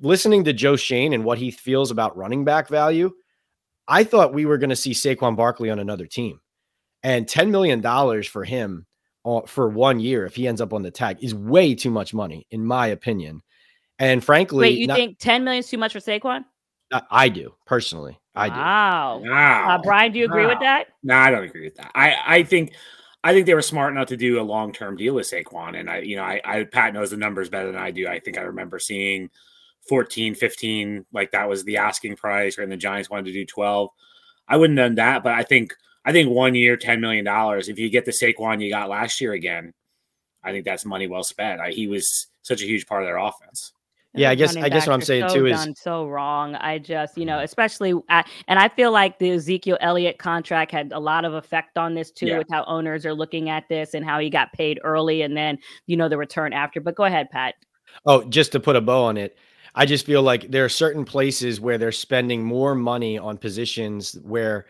listening 0.00 0.44
to 0.44 0.52
Joe 0.52 0.76
Schoen 0.76 1.12
and 1.12 1.24
what 1.24 1.38
he 1.38 1.50
feels 1.50 1.90
about 1.90 2.16
running 2.16 2.44
back 2.44 2.68
value, 2.68 3.10
I 3.88 4.04
thought 4.04 4.34
we 4.34 4.46
were 4.46 4.58
going 4.58 4.70
to 4.70 4.76
see 4.76 4.92
Saquon 4.92 5.36
Barkley 5.36 5.70
on 5.70 5.78
another 5.78 6.06
team. 6.06 6.40
And 7.02 7.26
$10 7.26 7.50
million 7.50 7.82
for 8.22 8.44
him 8.44 8.86
uh, 9.24 9.40
for 9.46 9.68
one 9.68 10.00
year, 10.00 10.24
if 10.24 10.34
he 10.34 10.46
ends 10.46 10.60
up 10.60 10.72
on 10.72 10.82
the 10.82 10.90
tag, 10.90 11.18
is 11.22 11.34
way 11.34 11.74
too 11.74 11.90
much 11.90 12.14
money, 12.14 12.46
in 12.50 12.64
my 12.64 12.88
opinion. 12.88 13.42
And 13.98 14.22
frankly, 14.22 14.62
Wait, 14.62 14.78
you 14.78 14.86
not- 14.86 14.96
think 14.96 15.18
10 15.18 15.44
million 15.44 15.60
is 15.60 15.68
too 15.68 15.78
much 15.78 15.92
for 15.92 15.98
Saquon? 16.00 16.44
I- 16.92 17.02
I 17.10 17.28
do 17.28 17.54
personally. 17.66 18.18
I 18.34 18.48
do. 18.48 18.54
Wow. 18.54 19.22
Wow. 19.24 19.74
Uh, 19.74 19.78
Brian, 19.82 20.12
do 20.12 20.18
you 20.18 20.24
agree 20.24 20.46
with 20.46 20.60
that? 20.60 20.86
No, 21.02 21.14
I 21.16 21.30
don't 21.30 21.44
agree 21.44 21.64
with 21.64 21.76
that. 21.76 21.90
I, 21.94 22.16
I 22.26 22.42
think 22.44 22.72
I 23.24 23.32
think 23.32 23.46
they 23.46 23.54
were 23.54 23.62
smart 23.62 23.92
enough 23.92 24.08
to 24.08 24.16
do 24.16 24.40
a 24.40 24.42
long 24.42 24.72
term 24.72 24.96
deal 24.96 25.14
with 25.14 25.30
Saquon. 25.30 25.78
And 25.78 25.88
I, 25.88 25.98
you 25.98 26.16
know, 26.16 26.22
I, 26.22 26.40
I 26.44 26.64
Pat 26.64 26.94
knows 26.94 27.10
the 27.10 27.16
numbers 27.16 27.48
better 27.50 27.70
than 27.70 27.80
I 27.80 27.90
do. 27.90 28.08
I 28.08 28.18
think 28.18 28.38
I 28.38 28.42
remember 28.42 28.78
seeing 28.78 29.30
14, 29.88 30.34
15, 30.34 31.06
like 31.12 31.32
that 31.32 31.48
was 31.48 31.64
the 31.64 31.76
asking 31.78 32.16
price, 32.16 32.58
and 32.58 32.70
the 32.70 32.76
Giants 32.76 33.10
wanted 33.10 33.26
to 33.26 33.32
do 33.32 33.44
12. 33.44 33.90
I 34.48 34.56
wouldn't 34.56 34.78
have 34.78 34.88
done 34.88 34.94
that, 34.96 35.22
but 35.22 35.32
I 35.32 35.42
think 35.42 35.74
I 36.04 36.12
think 36.12 36.30
one 36.30 36.54
year, 36.54 36.76
$10 36.76 37.00
million. 37.00 37.24
If 37.26 37.78
you 37.78 37.88
get 37.88 38.04
the 38.04 38.10
Saquon 38.10 38.60
you 38.60 38.70
got 38.70 38.88
last 38.88 39.20
year 39.20 39.32
again, 39.32 39.72
I 40.42 40.50
think 40.50 40.64
that's 40.64 40.84
money 40.84 41.06
well 41.06 41.22
spent. 41.22 41.60
I, 41.60 41.70
he 41.70 41.86
was 41.86 42.26
such 42.42 42.60
a 42.60 42.66
huge 42.66 42.86
part 42.86 43.02
of 43.02 43.06
their 43.06 43.18
offense. 43.18 43.72
Yeah, 44.14 44.28
I 44.28 44.34
guess- 44.34 44.56
I 44.56 44.68
guess 44.68 44.86
what 44.86 44.92
I'm 44.92 45.00
saying 45.00 45.28
so 45.28 45.34
too 45.36 45.46
is- 45.46 45.56
done 45.56 45.74
so 45.74 46.06
wrong. 46.06 46.54
I 46.56 46.78
just, 46.78 47.16
you 47.16 47.24
know, 47.24 47.36
mm-hmm. 47.36 47.44
especially, 47.44 47.94
I, 48.10 48.24
and 48.48 48.58
I 48.58 48.68
feel 48.68 48.90
like 48.90 49.18
the 49.18 49.30
Ezekiel 49.30 49.78
Elliott 49.80 50.18
contract 50.18 50.70
had 50.70 50.92
a 50.92 50.98
lot 50.98 51.24
of 51.24 51.34
effect 51.34 51.78
on 51.78 51.94
this 51.94 52.10
too, 52.10 52.26
Yeah. 52.26 52.38
with 52.38 52.48
how 52.50 52.64
owners 52.64 53.06
are 53.06 53.14
looking 53.14 53.48
at 53.48 53.68
this 53.68 53.94
and 53.94 54.04
how 54.04 54.18
he 54.18 54.28
got 54.28 54.52
paid 54.52 54.80
early 54.84 55.22
and 55.22 55.36
then, 55.36 55.58
you 55.86 55.96
know, 55.96 56.08
the 56.08 56.18
return 56.18 56.52
after. 56.52 56.80
But 56.80 56.94
go 56.94 57.04
ahead, 57.04 57.30
Pat. 57.30 57.54
Oh, 58.04 58.24
just 58.24 58.52
to 58.52 58.60
put 58.60 58.76
a 58.76 58.80
bow 58.80 59.04
on 59.04 59.16
it, 59.16 59.36
I 59.74 59.86
just 59.86 60.04
feel 60.04 60.22
like 60.22 60.50
there 60.50 60.64
are 60.64 60.70
certain 60.70 61.04
places 61.04 61.60
where 61.60 61.78
they're 61.78 61.92
spending 61.92 62.44
more 62.44 62.74
money 62.74 63.18
on 63.18 63.38
positions 63.38 64.18
where 64.22 64.66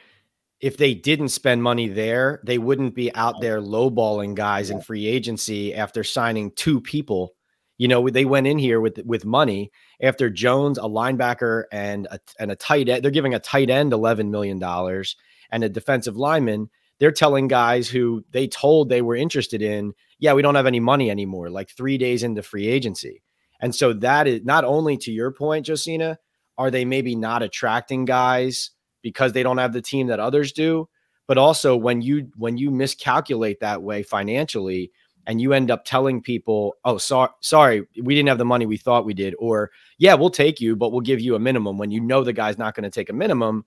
if 0.61 0.77
they 0.77 0.95
didn't 0.95 1.31
spend 1.31 1.61
money 1.63 1.89
there, 1.89 2.41
they 2.45 2.57
wouldn't 2.57 2.95
be 2.95 3.13
out 3.17 3.41
there 3.41 3.61
lowballing 3.61 4.37
guys 4.37 4.71
in 4.71 4.81
free 4.81 5.07
agency 5.07 5.75
after 5.75 6.05
signing 6.05 6.53
two 6.53 6.81
people. 6.81 7.35
You 7.79 7.89
know, 7.89 8.09
they 8.09 8.25
went 8.25 8.47
in 8.47 8.59
here 8.59 8.81
with 8.81 9.01
with 9.05 9.25
money 9.25 9.73
after 10.01 10.31
Jones, 10.31 10.79
a 10.79 10.83
linebacker, 10.83 11.65
and 11.73 12.07
a, 12.13 12.21
and 12.39 12.53
a 12.53 12.57
tight 12.57 12.89
end. 12.89 13.03
They're 13.03 13.11
giving 13.11 13.35
a 13.35 13.41
tight 13.41 13.71
end 13.71 13.93
eleven 13.93 14.31
million 14.31 14.61
dollars 14.61 15.17
and 15.51 15.65
a 15.65 15.69
defensive 15.69 16.17
lineman. 16.17 16.71
They're 17.01 17.11
telling 17.11 17.49
guys 17.49 17.89
who 17.89 18.25
they 18.31 18.47
told 18.47 18.89
they 18.89 19.03
were 19.03 19.17
interested 19.17 19.63
in, 19.63 19.95
yeah, 20.21 20.35
we 20.35 20.43
don't 20.43 20.55
have 20.55 20.67
any 20.67 20.79
money 20.79 21.11
anymore. 21.11 21.51
Like 21.51 21.71
three 21.71 21.99
days 21.99 22.23
into 22.23 22.45
free 22.45 22.69
agency. 22.69 23.21
And 23.63 23.75
so 23.75 23.93
that 23.95 24.27
is 24.27 24.45
not 24.45 24.65
only 24.65 24.97
to 24.99 25.13
your 25.13 25.31
point, 25.31 25.69
Josina, 25.69 26.19
are 26.59 26.71
they 26.71 26.85
maybe 26.85 27.15
not 27.15 27.43
attracting 27.43 28.05
guys 28.05 28.71
because 29.03 29.33
they 29.33 29.43
don't 29.43 29.59
have 29.59 29.73
the 29.73 29.81
team 29.81 30.09
that 30.09 30.21
others 30.21 30.53
do, 30.53 30.89
but 31.27 31.39
also 31.39 31.77
when 31.77 32.03
you 32.03 32.31
when 32.37 32.59
you 32.59 32.71
miscalculate 32.71 33.61
that 33.61 33.83
way 33.83 34.03
financially 34.03 34.91
and 35.27 35.41
you 35.41 35.53
end 35.53 35.71
up 35.71 35.85
telling 35.85 36.21
people, 36.21 36.75
"Oh, 36.85 36.99
sorry, 36.99 37.31
sorry, 37.41 37.87
we 38.03 38.15
didn't 38.15 38.29
have 38.29 38.39
the 38.39 38.45
money 38.45 38.67
we 38.67 38.77
thought 38.77 39.07
we 39.07 39.15
did," 39.15 39.35
or 39.39 39.71
"Yeah, 39.99 40.15
we'll 40.15 40.31
take 40.31 40.61
you, 40.61 40.75
but 40.77 40.91
we'll 40.91 41.01
give 41.01 41.21
you 41.21 41.37
a 41.37 41.39
minimum." 41.39 41.79
When 41.79 41.93
you 41.93 42.01
know 42.01 42.25
the 42.25 42.33
guy's 42.33 42.59
not 42.59 42.75
going 42.75 42.85
to 42.85 42.91
take 42.91 43.09
a 43.11 43.15
minimum, 43.15 43.65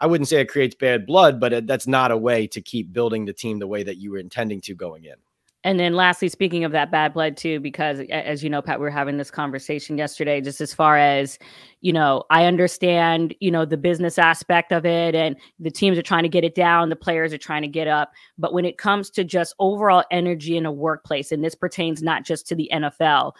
I 0.00 0.06
wouldn't 0.06 0.28
say 0.28 0.40
it 0.40 0.48
creates 0.48 0.74
bad 0.74 1.06
blood, 1.06 1.38
but 1.40 1.52
it, 1.52 1.66
that's 1.66 1.86
not 1.86 2.10
a 2.10 2.16
way 2.16 2.46
to 2.48 2.60
keep 2.62 2.92
building 2.92 3.26
the 3.26 3.32
team 3.34 3.58
the 3.58 3.66
way 3.66 3.82
that 3.82 3.98
you 3.98 4.12
were 4.12 4.18
intending 4.18 4.60
to 4.62 4.74
going 4.74 5.04
in. 5.04 5.16
And 5.64 5.80
then 5.80 5.94
lastly, 5.94 6.28
speaking 6.28 6.64
of 6.64 6.72
that 6.72 6.90
bad 6.90 7.14
blood 7.14 7.38
too, 7.38 7.58
because 7.58 8.00
as 8.10 8.44
you 8.44 8.50
know, 8.50 8.60
Pat, 8.60 8.78
we 8.78 8.84
were 8.84 8.90
having 8.90 9.16
this 9.16 9.30
conversation 9.30 9.96
yesterday, 9.96 10.42
just 10.42 10.60
as 10.60 10.74
far 10.74 10.98
as, 10.98 11.38
you 11.80 11.90
know, 11.90 12.24
I 12.28 12.44
understand, 12.44 13.34
you 13.40 13.50
know, 13.50 13.64
the 13.64 13.78
business 13.78 14.18
aspect 14.18 14.72
of 14.72 14.84
it 14.84 15.14
and 15.14 15.36
the 15.58 15.70
teams 15.70 15.96
are 15.96 16.02
trying 16.02 16.24
to 16.24 16.28
get 16.28 16.44
it 16.44 16.54
down, 16.54 16.90
the 16.90 16.96
players 16.96 17.32
are 17.32 17.38
trying 17.38 17.62
to 17.62 17.68
get 17.68 17.88
up. 17.88 18.12
But 18.36 18.52
when 18.52 18.66
it 18.66 18.76
comes 18.76 19.08
to 19.10 19.24
just 19.24 19.54
overall 19.58 20.04
energy 20.10 20.58
in 20.58 20.66
a 20.66 20.72
workplace, 20.72 21.32
and 21.32 21.42
this 21.42 21.54
pertains 21.54 22.02
not 22.02 22.24
just 22.24 22.46
to 22.48 22.54
the 22.54 22.68
NFL, 22.70 23.32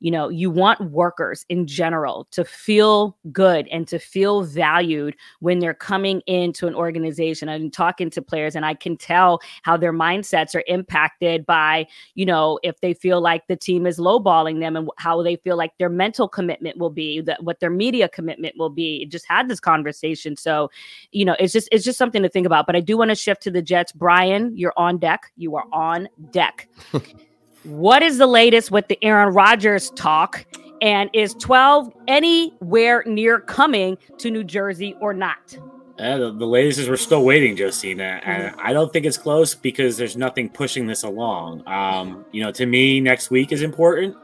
you 0.00 0.10
know 0.10 0.28
you 0.28 0.50
want 0.50 0.80
workers 0.90 1.44
in 1.48 1.66
general 1.66 2.26
to 2.30 2.44
feel 2.44 3.16
good 3.32 3.66
and 3.68 3.86
to 3.88 3.98
feel 3.98 4.42
valued 4.42 5.16
when 5.40 5.58
they're 5.58 5.74
coming 5.74 6.20
into 6.26 6.66
an 6.66 6.74
organization 6.74 7.48
i'm 7.48 7.70
talking 7.70 8.10
to 8.10 8.22
players 8.22 8.54
and 8.54 8.64
i 8.64 8.74
can 8.74 8.96
tell 8.96 9.40
how 9.62 9.76
their 9.76 9.92
mindsets 9.92 10.54
are 10.54 10.64
impacted 10.66 11.44
by 11.46 11.86
you 12.14 12.24
know 12.24 12.58
if 12.62 12.80
they 12.80 12.94
feel 12.94 13.20
like 13.20 13.46
the 13.48 13.56
team 13.56 13.86
is 13.86 13.98
lowballing 13.98 14.60
them 14.60 14.76
and 14.76 14.88
how 14.98 15.22
they 15.22 15.36
feel 15.36 15.56
like 15.56 15.72
their 15.78 15.88
mental 15.88 16.28
commitment 16.28 16.78
will 16.78 16.90
be 16.90 17.20
that 17.20 17.42
what 17.42 17.60
their 17.60 17.70
media 17.70 18.08
commitment 18.08 18.56
will 18.58 18.70
be. 18.70 19.06
Just 19.06 19.26
had 19.26 19.48
this 19.48 19.60
conversation 19.60 20.36
so 20.36 20.70
you 21.12 21.24
know 21.24 21.36
it's 21.38 21.52
just 21.52 21.68
it's 21.72 21.84
just 21.84 21.98
something 21.98 22.22
to 22.22 22.28
think 22.28 22.46
about 22.46 22.66
but 22.66 22.76
i 22.76 22.80
do 22.80 22.96
want 22.96 23.10
to 23.10 23.14
shift 23.14 23.42
to 23.42 23.50
the 23.50 23.62
jets. 23.62 23.92
Brian 23.92 24.56
you're 24.56 24.72
on 24.76 24.98
deck. 24.98 25.32
You 25.36 25.56
are 25.56 25.66
on 25.72 26.08
deck 26.30 26.68
What 27.64 28.02
is 28.02 28.18
the 28.18 28.26
latest 28.26 28.70
with 28.70 28.88
the 28.88 29.02
Aaron 29.02 29.34
Rodgers 29.34 29.90
talk? 29.90 30.44
And 30.80 31.10
is 31.12 31.34
12 31.34 31.92
anywhere 32.06 33.02
near 33.04 33.40
coming 33.40 33.98
to 34.18 34.30
New 34.30 34.44
Jersey 34.44 34.94
or 35.00 35.12
not? 35.12 35.58
Uh, 35.98 36.16
the, 36.16 36.32
the, 36.32 36.46
latest 36.46 36.78
is 36.78 36.88
we're 36.88 36.96
still 36.96 37.24
waiting, 37.24 37.56
Josina, 37.56 38.20
and 38.24 38.44
mm-hmm. 38.44 38.60
I 38.62 38.72
don't 38.72 38.92
think 38.92 39.04
it's 39.04 39.18
close 39.18 39.56
because 39.56 39.96
there's 39.96 40.16
nothing 40.16 40.48
pushing 40.48 40.86
this 40.86 41.02
along. 41.02 41.66
Um, 41.66 42.24
you 42.30 42.40
know, 42.40 42.52
to 42.52 42.66
me, 42.66 43.00
next 43.00 43.30
week 43.30 43.50
is 43.50 43.62
important. 43.62 44.16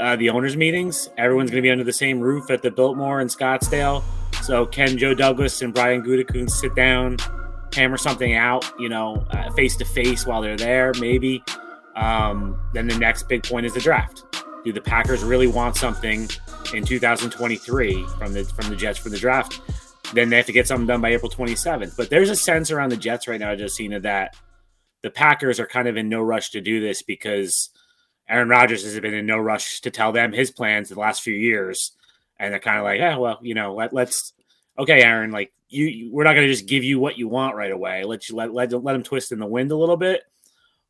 Uh, 0.00 0.16
the 0.16 0.30
owners' 0.30 0.56
meetings, 0.56 1.10
everyone's 1.16 1.50
going 1.50 1.62
to 1.62 1.66
be 1.66 1.70
under 1.70 1.84
the 1.84 1.92
same 1.92 2.18
roof 2.18 2.50
at 2.50 2.60
the 2.60 2.72
Biltmore 2.72 3.20
in 3.20 3.28
Scottsdale. 3.28 4.02
So 4.42 4.66
can 4.66 4.98
Joe 4.98 5.14
Douglas 5.14 5.62
and 5.62 5.72
Brian 5.72 6.02
Gutekunst 6.02 6.50
sit 6.50 6.74
down, 6.74 7.18
hammer 7.72 7.98
something 7.98 8.34
out, 8.34 8.68
you 8.80 8.88
know, 8.88 9.24
face 9.54 9.76
to 9.76 9.84
face 9.84 10.26
while 10.26 10.42
they're 10.42 10.56
there? 10.56 10.92
Maybe. 10.98 11.44
Um, 11.94 12.60
then 12.72 12.86
the 12.86 12.98
next 12.98 13.28
big 13.28 13.42
point 13.42 13.66
is 13.66 13.74
the 13.74 13.80
draft. 13.80 14.24
Do 14.64 14.72
the 14.72 14.80
Packers 14.80 15.24
really 15.24 15.46
want 15.46 15.76
something 15.76 16.28
in 16.72 16.84
2023 16.84 18.06
from 18.18 18.32
the 18.32 18.44
from 18.44 18.70
the 18.70 18.76
Jets 18.76 18.98
for 18.98 19.08
the 19.08 19.18
draft? 19.18 19.60
Then 20.14 20.30
they 20.30 20.36
have 20.36 20.46
to 20.46 20.52
get 20.52 20.68
something 20.68 20.86
done 20.86 21.00
by 21.00 21.10
April 21.10 21.30
27th. 21.30 21.96
But 21.96 22.10
there's 22.10 22.30
a 22.30 22.36
sense 22.36 22.70
around 22.70 22.90
the 22.90 22.96
Jets 22.96 23.26
right 23.26 23.40
now, 23.40 23.54
Josina, 23.56 23.98
that 24.00 24.36
the 25.02 25.10
Packers 25.10 25.58
are 25.58 25.66
kind 25.66 25.88
of 25.88 25.96
in 25.96 26.08
no 26.08 26.22
rush 26.22 26.50
to 26.50 26.60
do 26.60 26.80
this 26.80 27.02
because 27.02 27.70
Aaron 28.28 28.48
Rodgers 28.48 28.84
has 28.84 28.98
been 29.00 29.14
in 29.14 29.26
no 29.26 29.38
rush 29.38 29.80
to 29.80 29.90
tell 29.90 30.12
them 30.12 30.32
his 30.32 30.50
plans 30.50 30.88
the 30.88 31.00
last 31.00 31.22
few 31.22 31.34
years, 31.34 31.92
and 32.38 32.52
they're 32.52 32.60
kind 32.60 32.78
of 32.78 32.84
like, 32.84 32.98
yeah, 32.98 33.16
well, 33.16 33.38
you 33.42 33.54
know, 33.54 33.74
let, 33.74 33.92
let's 33.92 34.32
okay, 34.78 35.02
Aaron, 35.02 35.32
like 35.32 35.52
you, 35.68 35.86
you 35.86 36.12
we're 36.12 36.24
not 36.24 36.34
going 36.34 36.46
to 36.46 36.52
just 36.52 36.68
give 36.68 36.84
you 36.84 37.00
what 37.00 37.18
you 37.18 37.26
want 37.26 37.56
right 37.56 37.72
away. 37.72 38.04
Let 38.04 38.28
you 38.28 38.36
let 38.36 38.54
let 38.54 38.72
let 38.72 38.92
them 38.92 39.02
twist 39.02 39.32
in 39.32 39.40
the 39.40 39.46
wind 39.46 39.72
a 39.72 39.76
little 39.76 39.96
bit 39.96 40.22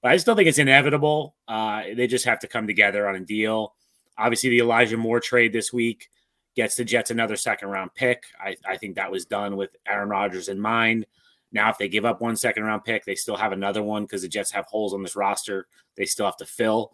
but 0.02 0.12
I 0.12 0.16
still 0.16 0.34
think 0.34 0.48
it's 0.48 0.58
inevitable. 0.58 1.36
Uh, 1.48 1.82
they 1.96 2.06
just 2.06 2.24
have 2.24 2.40
to 2.40 2.48
come 2.48 2.66
together 2.66 3.08
on 3.08 3.16
a 3.16 3.20
deal. 3.20 3.74
Obviously, 4.18 4.50
the 4.50 4.60
Elijah 4.60 4.96
Moore 4.96 5.20
trade 5.20 5.52
this 5.52 5.72
week 5.72 6.08
gets 6.54 6.76
the 6.76 6.84
Jets 6.84 7.10
another 7.10 7.36
second 7.36 7.68
round 7.68 7.94
pick. 7.94 8.24
I, 8.38 8.56
I 8.66 8.76
think 8.76 8.96
that 8.96 9.10
was 9.10 9.24
done 9.24 9.56
with 9.56 9.74
Aaron 9.86 10.08
Rodgers 10.08 10.48
in 10.48 10.60
mind. 10.60 11.06
Now, 11.50 11.70
if 11.70 11.78
they 11.78 11.88
give 11.88 12.04
up 12.04 12.20
one 12.20 12.36
second 12.36 12.64
round 12.64 12.84
pick, 12.84 13.04
they 13.04 13.14
still 13.14 13.36
have 13.36 13.52
another 13.52 13.82
one 13.82 14.04
because 14.04 14.22
the 14.22 14.28
Jets 14.28 14.50
have 14.52 14.66
holes 14.66 14.92
on 14.92 15.02
this 15.02 15.16
roster 15.16 15.66
they 15.96 16.06
still 16.06 16.26
have 16.26 16.36
to 16.38 16.46
fill. 16.46 16.92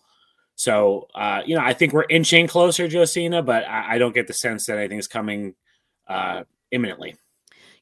So, 0.56 1.06
uh, 1.14 1.42
you 1.46 1.54
know, 1.54 1.62
I 1.62 1.72
think 1.72 1.92
we're 1.92 2.06
inching 2.10 2.48
closer, 2.48 2.88
Josina, 2.88 3.42
but 3.42 3.64
I, 3.64 3.94
I 3.94 3.98
don't 3.98 4.14
get 4.14 4.26
the 4.26 4.32
sense 4.32 4.66
that 4.66 4.78
anything's 4.78 5.06
coming 5.06 5.54
uh, 6.08 6.42
imminently. 6.72 7.16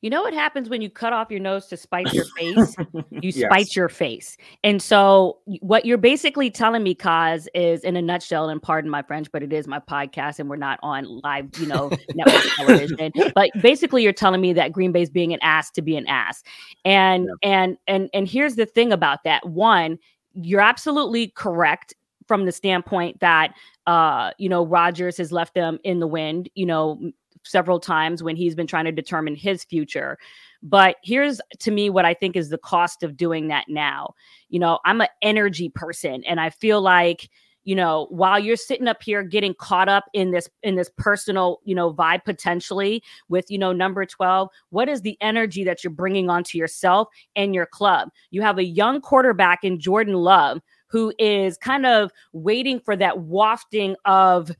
You 0.06 0.10
know 0.10 0.22
what 0.22 0.34
happens 0.34 0.68
when 0.68 0.82
you 0.82 0.88
cut 0.88 1.12
off 1.12 1.32
your 1.32 1.40
nose 1.40 1.66
to 1.66 1.76
spite 1.76 2.14
your 2.14 2.26
face? 2.36 2.76
You 3.10 3.32
yes. 3.34 3.50
spite 3.50 3.74
your 3.74 3.88
face. 3.88 4.36
And 4.62 4.80
so 4.80 5.38
what 5.60 5.84
you're 5.84 5.98
basically 5.98 6.48
telling 6.48 6.84
me, 6.84 6.94
Kaz, 6.94 7.48
is 7.54 7.82
in 7.82 7.96
a 7.96 8.02
nutshell, 8.02 8.48
and 8.48 8.62
pardon 8.62 8.88
my 8.88 9.02
French, 9.02 9.32
but 9.32 9.42
it 9.42 9.52
is 9.52 9.66
my 9.66 9.80
podcast 9.80 10.38
and 10.38 10.48
we're 10.48 10.56
not 10.56 10.78
on 10.82 11.06
live, 11.24 11.48
you 11.58 11.66
know, 11.66 11.90
network 12.14 12.42
television. 12.56 13.12
But 13.34 13.50
basically 13.62 14.04
you're 14.04 14.12
telling 14.12 14.40
me 14.40 14.52
that 14.52 14.70
Green 14.70 14.92
Bay's 14.92 15.10
being 15.10 15.32
an 15.32 15.40
ass 15.42 15.72
to 15.72 15.82
be 15.82 15.96
an 15.96 16.06
ass. 16.06 16.44
And 16.84 17.24
yeah. 17.24 17.50
and 17.50 17.78
and 17.88 18.10
and 18.14 18.28
here's 18.28 18.54
the 18.54 18.66
thing 18.66 18.92
about 18.92 19.24
that. 19.24 19.44
One, 19.48 19.98
you're 20.34 20.60
absolutely 20.60 21.28
correct 21.28 21.94
from 22.28 22.44
the 22.44 22.52
standpoint 22.52 23.18
that 23.18 23.54
uh, 23.86 24.32
you 24.38 24.48
know, 24.48 24.66
Rodgers 24.66 25.16
has 25.16 25.32
left 25.32 25.54
them 25.54 25.78
in 25.84 26.00
the 26.00 26.06
wind, 26.06 26.48
you 26.54 26.66
know, 26.66 27.00
several 27.46 27.80
times 27.80 28.22
when 28.22 28.36
he's 28.36 28.54
been 28.54 28.66
trying 28.66 28.84
to 28.84 28.92
determine 28.92 29.34
his 29.34 29.64
future. 29.64 30.18
But 30.62 30.96
here's 31.02 31.40
to 31.60 31.70
me 31.70 31.90
what 31.90 32.04
I 32.04 32.14
think 32.14 32.36
is 32.36 32.48
the 32.48 32.58
cost 32.58 33.02
of 33.02 33.16
doing 33.16 33.48
that 33.48 33.66
now. 33.68 34.14
You 34.48 34.58
know, 34.58 34.78
I'm 34.84 35.00
an 35.00 35.08
energy 35.22 35.68
person 35.68 36.24
and 36.24 36.40
I 36.40 36.50
feel 36.50 36.80
like 36.80 37.30
you 37.66 37.74
know 37.74 38.06
while 38.10 38.38
you're 38.38 38.56
sitting 38.56 38.88
up 38.88 39.02
here 39.02 39.22
getting 39.22 39.52
caught 39.52 39.88
up 39.88 40.04
in 40.14 40.30
this 40.30 40.48
in 40.62 40.76
this 40.76 40.90
personal 40.96 41.60
you 41.64 41.74
know 41.74 41.92
vibe 41.92 42.24
potentially 42.24 43.02
with 43.28 43.50
you 43.50 43.58
know 43.58 43.72
number 43.72 44.06
12 44.06 44.48
what 44.70 44.88
is 44.88 45.02
the 45.02 45.18
energy 45.20 45.64
that 45.64 45.84
you're 45.84 45.90
bringing 45.90 46.30
onto 46.30 46.56
yourself 46.56 47.08
and 47.34 47.54
your 47.54 47.66
club 47.66 48.08
you 48.30 48.40
have 48.40 48.56
a 48.56 48.64
young 48.64 49.00
quarterback 49.00 49.64
in 49.64 49.78
jordan 49.78 50.14
love 50.14 50.62
who 50.86 51.12
is 51.18 51.58
kind 51.58 51.84
of 51.84 52.10
waiting 52.32 52.80
for 52.80 52.96
that 52.96 53.18
wafting 53.20 53.96
of 54.04 54.50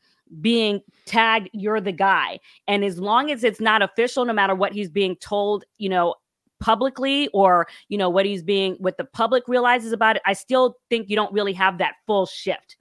being 0.40 0.80
tagged, 1.04 1.48
you're 1.52 1.80
the 1.80 1.92
guy. 1.92 2.38
And 2.66 2.84
as 2.84 2.98
long 2.98 3.30
as 3.30 3.44
it's 3.44 3.60
not 3.60 3.82
official, 3.82 4.24
no 4.24 4.32
matter 4.32 4.54
what 4.54 4.72
he's 4.72 4.90
being 4.90 5.16
told, 5.16 5.64
you 5.78 5.88
know, 5.88 6.14
publicly 6.58 7.28
or, 7.32 7.68
you 7.88 7.98
know, 7.98 8.08
what 8.08 8.26
he's 8.26 8.42
being, 8.42 8.74
what 8.74 8.96
the 8.96 9.04
public 9.04 9.44
realizes 9.46 9.92
about 9.92 10.16
it, 10.16 10.22
I 10.24 10.32
still 10.32 10.76
think 10.90 11.08
you 11.08 11.16
don't 11.16 11.32
really 11.32 11.52
have 11.52 11.78
that 11.78 11.94
full 12.06 12.26
shift. 12.26 12.76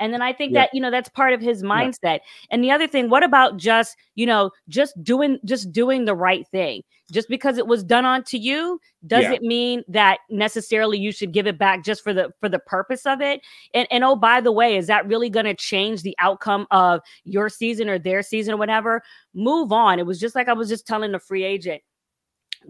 And 0.00 0.12
then 0.12 0.22
I 0.22 0.32
think 0.32 0.52
yeah. 0.52 0.62
that, 0.62 0.70
you 0.72 0.80
know, 0.80 0.90
that's 0.90 1.08
part 1.10 1.32
of 1.32 1.40
his 1.40 1.62
mindset. 1.62 2.00
Yeah. 2.02 2.18
And 2.50 2.64
the 2.64 2.70
other 2.70 2.88
thing, 2.88 3.10
what 3.10 3.22
about 3.22 3.58
just, 3.58 3.96
you 4.14 4.26
know, 4.26 4.50
just 4.68 5.00
doing 5.04 5.38
just 5.44 5.70
doing 5.70 6.06
the 6.06 6.14
right 6.14 6.46
thing? 6.48 6.82
Just 7.12 7.28
because 7.28 7.58
it 7.58 7.66
was 7.66 7.84
done 7.84 8.04
onto 8.04 8.38
you 8.38 8.80
doesn't 9.06 9.42
yeah. 9.42 9.48
mean 9.48 9.82
that 9.88 10.18
necessarily 10.30 10.98
you 10.98 11.12
should 11.12 11.32
give 11.32 11.46
it 11.46 11.58
back 11.58 11.84
just 11.84 12.02
for 12.02 12.12
the 12.12 12.30
for 12.40 12.48
the 12.48 12.58
purpose 12.58 13.04
of 13.06 13.20
it. 13.20 13.40
And 13.74 13.86
and 13.90 14.02
oh, 14.02 14.16
by 14.16 14.40
the 14.40 14.52
way, 14.52 14.76
is 14.76 14.86
that 14.86 15.06
really 15.06 15.30
going 15.30 15.46
to 15.46 15.54
change 15.54 16.02
the 16.02 16.16
outcome 16.18 16.66
of 16.70 17.00
your 17.24 17.48
season 17.48 17.88
or 17.88 17.98
their 17.98 18.22
season 18.22 18.54
or 18.54 18.56
whatever? 18.56 19.02
Move 19.34 19.70
on. 19.70 19.98
It 19.98 20.06
was 20.06 20.18
just 20.18 20.34
like 20.34 20.48
I 20.48 20.54
was 20.54 20.68
just 20.68 20.86
telling 20.86 21.12
the 21.12 21.20
free 21.20 21.44
agent 21.44 21.82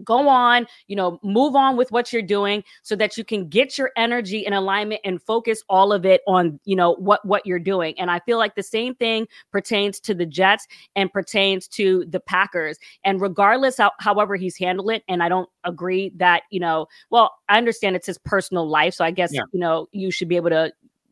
go 0.03 0.27
on, 0.27 0.65
you 0.87 0.95
know, 0.95 1.19
move 1.23 1.55
on 1.55 1.77
with 1.77 1.91
what 1.91 2.11
you're 2.11 2.21
doing 2.21 2.63
so 2.81 2.95
that 2.95 3.17
you 3.17 3.23
can 3.23 3.47
get 3.47 3.77
your 3.77 3.91
energy 3.95 4.45
in 4.45 4.53
alignment 4.53 5.01
and 5.03 5.21
focus 5.21 5.63
all 5.69 5.91
of 5.93 6.05
it 6.05 6.21
on, 6.27 6.59
you 6.65 6.75
know, 6.75 6.95
what 6.95 7.25
what 7.25 7.45
you're 7.45 7.59
doing. 7.59 7.97
And 7.99 8.09
I 8.09 8.19
feel 8.19 8.37
like 8.37 8.55
the 8.55 8.63
same 8.63 8.95
thing 8.95 9.27
pertains 9.51 9.99
to 10.01 10.13
the 10.13 10.25
Jets 10.25 10.67
and 10.95 11.11
pertains 11.11 11.67
to 11.69 12.05
the 12.09 12.19
Packers. 12.19 12.77
And 13.03 13.21
regardless 13.21 13.77
how, 13.77 13.91
however 13.99 14.35
he's 14.35 14.57
handled 14.57 14.91
it, 14.91 15.03
and 15.07 15.21
I 15.21 15.29
don't 15.29 15.49
agree 15.63 16.11
that, 16.15 16.43
you 16.49 16.59
know, 16.59 16.87
well, 17.09 17.35
I 17.49 17.57
understand 17.57 17.95
it's 17.95 18.07
his 18.07 18.17
personal 18.17 18.67
life, 18.67 18.93
so 18.93 19.05
I 19.05 19.11
guess, 19.11 19.31
yeah. 19.33 19.41
you 19.51 19.59
know, 19.59 19.87
you 19.91 20.11
should 20.11 20.27
be 20.27 20.35
able 20.35 20.49
to 20.49 20.71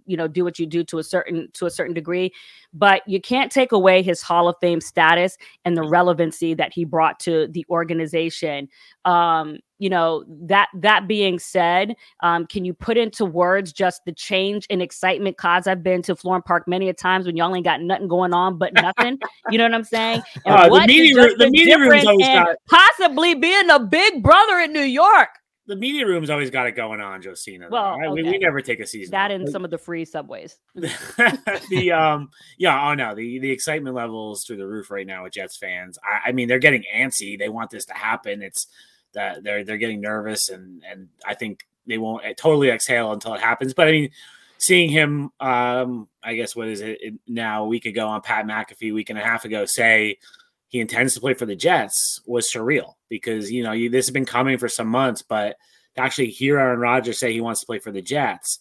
you 0.09 0.17
know 0.17 0.27
do 0.27 0.43
what 0.43 0.59
you 0.59 0.65
do 0.65 0.83
to 0.83 0.97
a 0.97 1.03
certain 1.03 1.47
to 1.53 1.65
a 1.65 1.69
certain 1.69 1.93
degree 1.93 2.33
but 2.73 3.01
you 3.07 3.19
can't 3.19 3.51
take 3.51 3.71
away 3.71 4.01
his 4.01 4.21
hall 4.21 4.47
of 4.47 4.55
fame 4.61 4.81
status 4.81 5.37
and 5.65 5.75
the 5.75 5.87
relevancy 5.87 6.53
that 6.53 6.71
he 6.73 6.85
brought 6.85 7.19
to 7.19 7.47
the 7.47 7.65
organization. 7.69 8.67
Um 9.05 9.59
you 9.81 9.89
know 9.89 10.25
that 10.27 10.67
that 10.73 11.07
being 11.07 11.39
said 11.39 11.95
um, 12.19 12.45
can 12.45 12.65
you 12.65 12.73
put 12.73 12.97
into 12.97 13.23
words 13.23 13.71
just 13.71 14.03
the 14.03 14.11
change 14.11 14.65
in 14.65 14.81
excitement 14.81 15.37
cause 15.37 15.67
i've 15.67 15.81
been 15.81 16.01
to 16.01 16.15
florham 16.15 16.43
park 16.43 16.67
many 16.67 16.89
a 16.89 16.93
times 16.93 17.25
when 17.25 17.37
y'all 17.37 17.55
ain't 17.55 17.63
got 17.63 17.81
nothing 17.81 18.09
going 18.09 18.33
on 18.33 18.57
but 18.57 18.73
nothing? 18.73 19.17
You 19.49 19.57
know 19.57 19.63
what 19.63 19.73
i'm 19.73 19.85
saying? 19.85 20.21
And 20.45 20.53
uh, 20.53 20.67
the 20.67 20.85
media, 20.85 21.15
room, 21.15 21.33
the 21.37 21.49
media 21.49 21.79
room's 21.79 22.05
always 22.05 22.27
got 22.27 22.57
possibly 22.67 23.35
being 23.35 23.69
a 23.69 23.79
big 23.79 24.21
brother 24.21 24.59
in 24.59 24.73
new 24.73 24.81
york 24.81 25.29
the 25.69 25.75
media 25.75 26.07
room's 26.07 26.31
always 26.31 26.49
got 26.49 26.65
it 26.65 26.75
going 26.75 26.99
on, 26.99 27.21
Josina. 27.21 27.67
Well, 27.69 27.95
right? 27.95 28.09
okay. 28.09 28.23
we, 28.23 28.31
we, 28.31 28.37
never 28.39 28.59
take 28.59 28.79
a 28.79 28.87
season. 28.87 29.11
That 29.11 29.29
in 29.29 29.45
some 29.45 29.63
of 29.63 29.69
the 29.69 29.77
free 29.77 30.03
subways. 30.03 30.57
the 30.73 31.91
um, 31.95 32.31
yeah, 32.57 32.89
oh 32.89 32.95
no, 32.95 33.13
the 33.13 33.37
the 33.37 33.51
excitement 33.51 33.95
levels 33.95 34.43
through 34.43 34.57
the 34.57 34.67
roof 34.67 34.89
right 34.89 35.05
now 35.05 35.23
with 35.23 35.33
Jets 35.33 35.57
fans. 35.57 35.99
I, 36.03 36.29
I 36.29 36.31
mean, 36.31 36.47
they're 36.47 36.57
getting 36.57 36.83
antsy. 36.93 37.37
They 37.37 37.49
want 37.49 37.69
this 37.69 37.85
to 37.85 37.93
happen. 37.93 38.41
It's 38.41 38.65
that 39.13 39.43
they're 39.43 39.63
they're 39.63 39.77
getting 39.77 40.01
nervous, 40.01 40.49
and 40.49 40.83
and 40.89 41.09
I 41.23 41.35
think 41.35 41.67
they 41.85 41.99
won't 41.99 42.25
eh, 42.25 42.33
totally 42.35 42.69
exhale 42.69 43.11
until 43.11 43.35
it 43.35 43.41
happens. 43.41 43.75
But 43.75 43.89
I 43.89 43.91
mean, 43.91 44.09
seeing 44.57 44.89
him, 44.89 45.29
um, 45.39 46.07
I 46.23 46.33
guess 46.33 46.55
what 46.55 46.67
is 46.67 46.81
it 46.81 47.13
now? 47.27 47.65
A 47.65 47.67
week 47.67 47.85
ago 47.85 48.07
on 48.07 48.21
Pat 48.21 48.47
McAfee, 48.47 48.91
week 48.91 49.11
and 49.11 49.19
a 49.19 49.23
half 49.23 49.45
ago, 49.45 49.65
say 49.65 50.17
he 50.69 50.79
intends 50.79 51.13
to 51.15 51.19
play 51.19 51.33
for 51.33 51.45
the 51.45 51.55
Jets 51.55 52.21
was 52.25 52.51
surreal 52.51 52.93
because 53.09 53.51
you 53.51 53.63
know 53.63 53.73
you, 53.73 53.89
this 53.89 54.05
has 54.05 54.13
been 54.13 54.25
coming 54.25 54.57
for 54.57 54.69
some 54.69 54.87
months, 54.87 55.21
but 55.21 55.57
to 55.95 56.01
actually 56.01 56.29
hear 56.29 56.59
Aaron 56.59 56.79
Rodgers 56.79 57.19
say 57.19 57.33
he 57.33 57.41
wants 57.41 57.59
to 57.59 57.65
play 57.65 57.79
for 57.79 57.91
the 57.91 58.01
Jets, 58.01 58.59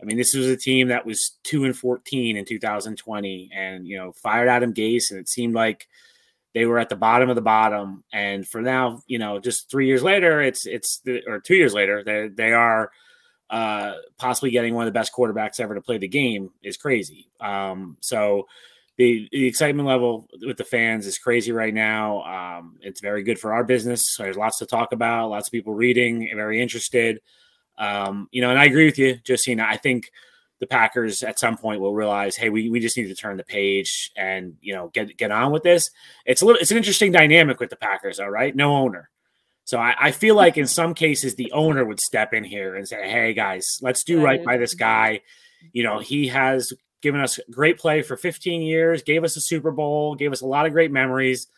I 0.00 0.04
mean, 0.04 0.16
this 0.16 0.34
was 0.34 0.46
a 0.48 0.56
team 0.56 0.88
that 0.88 1.06
was 1.06 1.38
two 1.44 1.64
and 1.64 1.76
fourteen 1.76 2.36
in 2.36 2.44
2020, 2.44 3.50
and 3.54 3.86
you 3.86 3.96
know, 3.96 4.12
fired 4.12 4.48
Adam 4.48 4.74
Gase, 4.74 5.10
and 5.10 5.20
it 5.20 5.28
seemed 5.28 5.54
like 5.54 5.86
they 6.54 6.66
were 6.66 6.78
at 6.78 6.88
the 6.88 6.96
bottom 6.96 7.30
of 7.30 7.36
the 7.36 7.42
bottom. 7.42 8.02
And 8.12 8.46
for 8.46 8.60
now, 8.60 9.02
you 9.06 9.18
know, 9.18 9.38
just 9.38 9.70
three 9.70 9.86
years 9.86 10.02
later, 10.02 10.40
it's 10.40 10.66
it's 10.66 11.00
the, 11.04 11.22
or 11.26 11.38
two 11.38 11.54
years 11.54 11.72
later, 11.74 12.02
they 12.02 12.28
they 12.28 12.52
are 12.52 12.90
uh, 13.50 13.94
possibly 14.18 14.50
getting 14.50 14.74
one 14.74 14.86
of 14.86 14.92
the 14.92 14.98
best 14.98 15.12
quarterbacks 15.12 15.60
ever 15.60 15.74
to 15.74 15.82
play 15.82 15.98
the 15.98 16.08
game 16.08 16.50
is 16.62 16.78
crazy. 16.78 17.28
Um, 17.38 17.98
so 18.00 18.48
the, 18.98 19.28
the 19.32 19.46
excitement 19.46 19.88
level 19.88 20.28
with 20.42 20.58
the 20.58 20.64
fans 20.64 21.06
is 21.06 21.18
crazy 21.18 21.52
right 21.52 21.72
now. 21.72 22.22
Um, 22.22 22.76
it's 22.80 23.00
very 23.00 23.22
good 23.22 23.38
for 23.38 23.52
our 23.52 23.64
business. 23.64 24.02
So 24.14 24.22
there's 24.22 24.36
lots 24.36 24.58
to 24.58 24.66
talk 24.66 24.92
about, 24.92 25.30
lots 25.30 25.48
of 25.48 25.52
people 25.52 25.74
reading, 25.74 26.30
very 26.34 26.60
interested. 26.60 27.20
Um, 27.78 28.28
you 28.30 28.42
know, 28.42 28.50
and 28.50 28.58
I 28.58 28.66
agree 28.66 28.84
with 28.84 28.98
you, 28.98 29.18
Josina. 29.26 29.64
I 29.66 29.76
think 29.76 30.10
the 30.62 30.66
Packers 30.66 31.24
at 31.24 31.40
some 31.40 31.56
point 31.56 31.80
will 31.80 31.94
realize, 31.94 32.36
hey, 32.36 32.48
we, 32.48 32.68
we 32.68 32.78
just 32.78 32.96
need 32.96 33.08
to 33.08 33.14
turn 33.14 33.36
the 33.36 33.44
page 33.44 34.12
and 34.16 34.56
you 34.60 34.72
know 34.72 34.90
get 34.94 35.16
get 35.16 35.32
on 35.32 35.50
with 35.50 35.64
this. 35.64 35.90
It's 36.24 36.42
a 36.42 36.46
little 36.46 36.60
it's 36.60 36.70
an 36.70 36.76
interesting 36.76 37.10
dynamic 37.10 37.58
with 37.58 37.70
the 37.70 37.76
Packers, 37.76 38.20
all 38.20 38.30
right. 38.30 38.54
No 38.54 38.76
owner. 38.76 39.10
So 39.64 39.78
I, 39.78 39.94
I 39.98 40.10
feel 40.12 40.36
like 40.36 40.56
in 40.56 40.66
some 40.66 40.94
cases 40.94 41.34
the 41.34 41.50
owner 41.50 41.84
would 41.84 42.00
step 42.00 42.32
in 42.32 42.44
here 42.44 42.76
and 42.76 42.86
say, 42.86 43.10
Hey 43.10 43.34
guys, 43.34 43.78
let's 43.80 44.04
do 44.04 44.22
right 44.22 44.44
by 44.44 44.56
this 44.56 44.74
guy. 44.74 45.22
You 45.72 45.82
know, 45.82 45.98
he 45.98 46.28
has 46.28 46.72
given 47.02 47.20
us 47.20 47.38
great 47.50 47.78
play 47.78 48.00
for 48.00 48.16
15 48.16 48.62
years, 48.62 49.02
gave 49.02 49.24
us 49.24 49.36
a 49.36 49.40
Super 49.40 49.70
Bowl, 49.70 50.14
gave 50.14 50.32
us 50.32 50.40
a 50.40 50.46
lot 50.46 50.64
of 50.64 50.72
great 50.72 50.92
memories. 50.92 51.48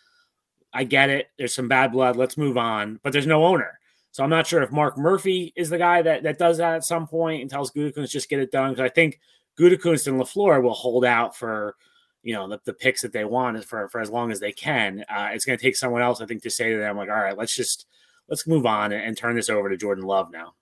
I 0.72 0.84
get 0.84 1.10
it. 1.10 1.28
There's 1.38 1.54
some 1.54 1.68
bad 1.68 1.92
blood. 1.92 2.16
Let's 2.16 2.36
move 2.36 2.58
on. 2.58 2.98
But 3.02 3.12
there's 3.12 3.26
no 3.26 3.44
owner. 3.44 3.78
So 4.10 4.24
I'm 4.24 4.30
not 4.30 4.46
sure 4.46 4.62
if 4.62 4.72
Mark 4.72 4.98
Murphy 4.98 5.52
is 5.54 5.70
the 5.70 5.78
guy 5.78 6.02
that, 6.02 6.22
that 6.24 6.38
does 6.38 6.58
that 6.58 6.74
at 6.74 6.84
some 6.84 7.06
point 7.06 7.42
and 7.42 7.50
tells 7.50 7.70
Gutekunst 7.70 8.10
just 8.10 8.28
get 8.28 8.40
it 8.40 8.50
done. 8.50 8.70
Because 8.70 8.84
I 8.84 8.92
think 8.92 9.20
Gutekunst 9.58 10.08
and 10.08 10.20
LaFleur 10.20 10.62
will 10.62 10.74
hold 10.74 11.04
out 11.04 11.36
for, 11.36 11.76
you 12.22 12.34
know, 12.34 12.48
the, 12.48 12.60
the 12.64 12.72
picks 12.72 13.02
that 13.02 13.12
they 13.12 13.24
want 13.24 13.62
for, 13.64 13.88
for 13.88 14.00
as 14.00 14.10
long 14.10 14.32
as 14.32 14.40
they 14.40 14.52
can. 14.52 15.04
Uh, 15.08 15.28
it's 15.32 15.44
going 15.44 15.58
to 15.58 15.62
take 15.62 15.76
someone 15.76 16.02
else, 16.02 16.20
I 16.20 16.26
think, 16.26 16.42
to 16.42 16.50
say 16.50 16.72
to 16.72 16.78
them, 16.78 16.96
like, 16.96 17.08
all 17.08 17.16
right, 17.16 17.36
let's 17.36 17.54
just 17.54 17.86
let's 18.28 18.46
move 18.46 18.66
on 18.66 18.92
and, 18.92 19.02
and 19.02 19.16
turn 19.16 19.36
this 19.36 19.50
over 19.50 19.68
to 19.68 19.76
Jordan 19.76 20.04
Love 20.04 20.32
now. 20.32 20.54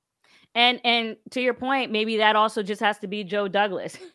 And 0.54 0.80
and 0.84 1.16
to 1.30 1.40
your 1.40 1.54
point, 1.54 1.90
maybe 1.90 2.18
that 2.18 2.36
also 2.36 2.62
just 2.62 2.80
has 2.80 2.98
to 2.98 3.06
be 3.06 3.24
Joe 3.24 3.48
Douglas. 3.48 3.96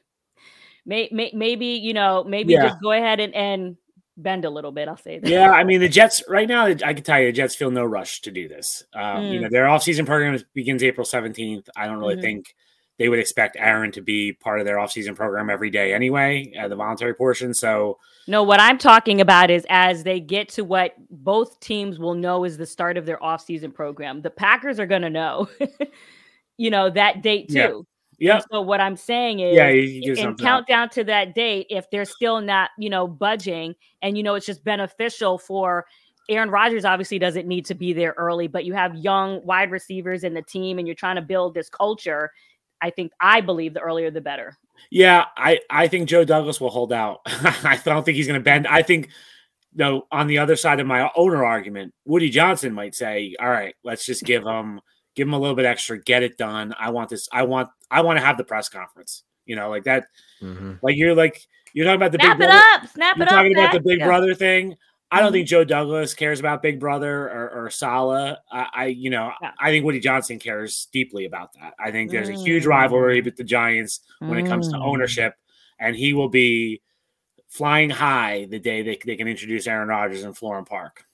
may, 0.88 1.10
may, 1.12 1.32
maybe 1.36 1.68
you 1.68 1.94
know, 1.94 2.24
maybe 2.24 2.54
yeah. 2.54 2.70
just 2.70 2.82
go 2.82 2.92
ahead 2.92 3.20
and, 3.20 3.36
and 3.36 3.78
bend 4.18 4.46
a 4.46 4.50
little 4.50 4.72
bit. 4.72 4.88
I'll 4.88 4.98
say 4.98 5.20
that. 5.20 5.30
Yeah, 5.30 5.52
I 5.52 5.64
mean 5.64 5.80
the 5.80 5.90
Jets 5.90 6.24
right 6.28 6.48
now. 6.48 6.66
I 6.66 6.94
can 6.94 7.04
tell 7.04 7.20
you, 7.20 7.28
the 7.28 7.34
Jets 7.34 7.56
feel 7.56 7.70
no 7.70 7.86
rush 7.86 8.22
to 8.22 8.32
do 8.32 8.48
this. 8.48 8.84
Um, 8.94 9.24
mm. 9.24 9.34
You 9.34 9.40
know, 9.42 9.50
their 9.50 9.66
offseason 9.66 10.06
program 10.06 10.40
begins 10.54 10.82
April 10.82 11.06
seventeenth. 11.06 11.70
I 11.76 11.86
don't 11.86 12.00
really 12.00 12.16
mm-hmm. 12.16 12.24
think 12.24 12.56
they 12.98 13.10
would 13.10 13.20
expect 13.20 13.58
Aaron 13.60 13.92
to 13.92 14.02
be 14.02 14.34
part 14.34 14.60
of 14.60 14.66
their 14.66 14.78
offseason 14.78 15.16
program 15.16 15.50
every 15.50 15.70
day 15.70 15.94
anyway, 15.94 16.52
uh, 16.60 16.68
the 16.68 16.76
voluntary 16.76 17.14
portion. 17.14 17.54
So, 17.54 18.00
no, 18.28 18.42
what 18.42 18.60
I'm 18.60 18.80
talking 18.80 19.22
about 19.22 19.52
is 19.52 19.66
as 19.70 20.04
they 20.04 20.20
get 20.20 20.50
to 20.50 20.64
what 20.64 20.96
both 21.12 21.60
teams 21.60 22.00
will 22.00 22.16
know 22.16 22.44
is 22.44 22.58
the 22.58 22.66
start 22.66 22.98
of 22.98 23.06
their 23.06 23.18
offseason 23.18 23.74
program, 23.74 24.22
the 24.22 24.32
Packers 24.32 24.80
are 24.80 24.88
going 24.88 25.04
to 25.04 25.12
know, 25.12 25.48
you 26.58 26.72
know, 26.72 26.90
that 26.90 27.22
date 27.22 27.50
too. 27.50 27.56
Yeah. 27.56 27.82
So 28.52 28.62
what 28.62 28.82
I'm 28.82 28.96
saying 28.96 29.40
is, 29.40 29.56
yeah, 29.56 30.24
and 30.24 30.38
count 30.40 30.68
down 30.68 30.90
to 30.90 31.04
that 31.06 31.36
date, 31.36 31.68
if 31.70 31.90
they're 31.92 32.06
still 32.06 32.42
not, 32.42 32.72
you 32.78 32.90
know, 32.90 33.08
budging, 33.08 33.76
and 34.02 34.18
you 34.18 34.24
know, 34.24 34.36
it's 34.36 34.46
just 34.46 34.64
beneficial 34.64 35.38
for 35.38 35.86
Aaron 36.30 36.50
Rodgers. 36.50 36.84
Obviously, 36.84 37.20
doesn't 37.20 37.48
need 37.48 37.66
to 37.66 37.76
be 37.76 37.94
there 37.94 38.16
early, 38.18 38.48
but 38.48 38.66
you 38.66 38.74
have 38.74 38.96
young 38.96 39.46
wide 39.46 39.72
receivers 39.72 40.24
in 40.24 40.34
the 40.34 40.42
team, 40.42 40.80
and 40.80 40.88
you're 40.88 40.96
trying 40.96 41.16
to 41.18 41.22
build 41.22 41.54
this 41.54 41.70
culture. 41.70 42.32
I 42.82 42.90
think 42.90 43.12
I 43.20 43.42
believe 43.42 43.74
the 43.74 43.82
earlier 43.82 44.12
the 44.12 44.22
better. 44.22 44.58
Yeah, 44.90 45.26
I 45.36 45.60
I 45.70 45.88
think 45.88 46.10
Joe 46.10 46.24
Douglas 46.24 46.60
will 46.60 46.70
hold 46.70 46.92
out. 46.92 47.22
I 47.26 47.80
don't 47.84 48.04
think 48.04 48.16
he's 48.16 48.28
going 48.28 48.40
to 48.40 48.44
bend. 48.44 48.68
I 48.68 48.82
think 48.82 49.10
no. 49.76 50.08
On 50.12 50.28
the 50.28 50.40
other 50.40 50.56
side 50.56 50.80
of 50.80 50.88
my 50.88 51.12
owner 51.16 51.46
argument, 51.46 51.94
Woody 52.06 52.30
Johnson 52.30 52.74
might 52.74 52.96
say, 52.96 53.36
"All 53.40 53.50
right, 53.50 53.76
let's 53.84 54.06
just 54.06 54.24
give 54.24 54.44
him 54.44 54.82
give 55.18 55.28
him 55.28 55.34
a 55.34 55.40
little 55.40 55.56
bit 55.56 55.66
extra, 55.66 56.02
get 56.02 56.24
it 56.24 56.38
done. 56.38 56.74
I 56.80 56.92
want 56.92 57.10
this. 57.10 57.28
I 57.34 57.44
want 57.44 57.70
I 57.92 58.02
want 58.02 58.20
to 58.20 58.26
have 58.26 58.38
the 58.38 58.46
press 58.46 58.70
conference. 58.70 59.24
You 59.46 59.56
know, 59.56 59.70
like 59.70 59.84
that. 59.86 60.08
Mm-hmm. 60.42 60.74
Like 60.82 60.96
you're 60.96 61.16
like 61.16 61.46
you're 61.74 61.86
talking 61.86 61.98
about 61.98 62.12
the 62.12 62.20
snap 62.20 62.38
big 62.38 62.46
it 62.46 62.50
brother, 62.50 62.64
up, 62.74 62.90
snap 62.90 63.18
it 63.18 63.22
up. 63.24 63.30
You're 63.30 63.38
talking 63.38 63.58
about 63.58 63.74
the 63.74 63.80
Big 63.82 64.00
yeah. 64.00 64.06
Brother 64.06 64.36
thing. 64.36 64.76
I 65.10 65.20
don't 65.20 65.28
mm-hmm. 65.28 65.34
think 65.34 65.48
Joe 65.48 65.64
Douglas 65.64 66.14
cares 66.14 66.40
about 66.40 66.62
Big 66.62 66.80
Brother 66.80 67.30
or, 67.30 67.50
or 67.50 67.70
Saleh. 67.70 68.38
I, 68.52 68.68
I, 68.74 68.86
you 68.88 69.10
know, 69.10 69.32
yeah. 69.42 69.52
I 69.58 69.70
think 69.70 69.86
Woody 69.86 70.02
Johnson 70.02 70.38
cares 70.38 70.88
deeply 70.92 71.26
about 71.26 71.54
that. 71.54 71.74
I 71.80 71.92
think 71.92 72.12
there's 72.12 72.28
a 72.28 72.34
huge 72.34 72.66
mm. 72.66 72.68
rivalry 72.68 73.22
with 73.22 73.38
the 73.38 73.46
Giants 73.46 74.02
when 74.20 74.38
it 74.38 74.48
comes 74.48 74.68
to 74.68 74.76
mm. 74.76 74.86
ownership, 74.86 75.36
and 75.80 75.96
he 75.96 76.14
will 76.14 76.28
be 76.28 76.82
flying 77.48 77.90
high 77.90 78.48
the 78.50 78.60
day 78.60 78.82
they, 78.82 79.00
they 79.06 79.16
can 79.16 79.30
introduce 79.30 79.66
Aaron 79.66 79.88
Rodgers 79.88 80.24
in 80.24 80.34
Florham 80.34 80.66
Park. 80.66 81.07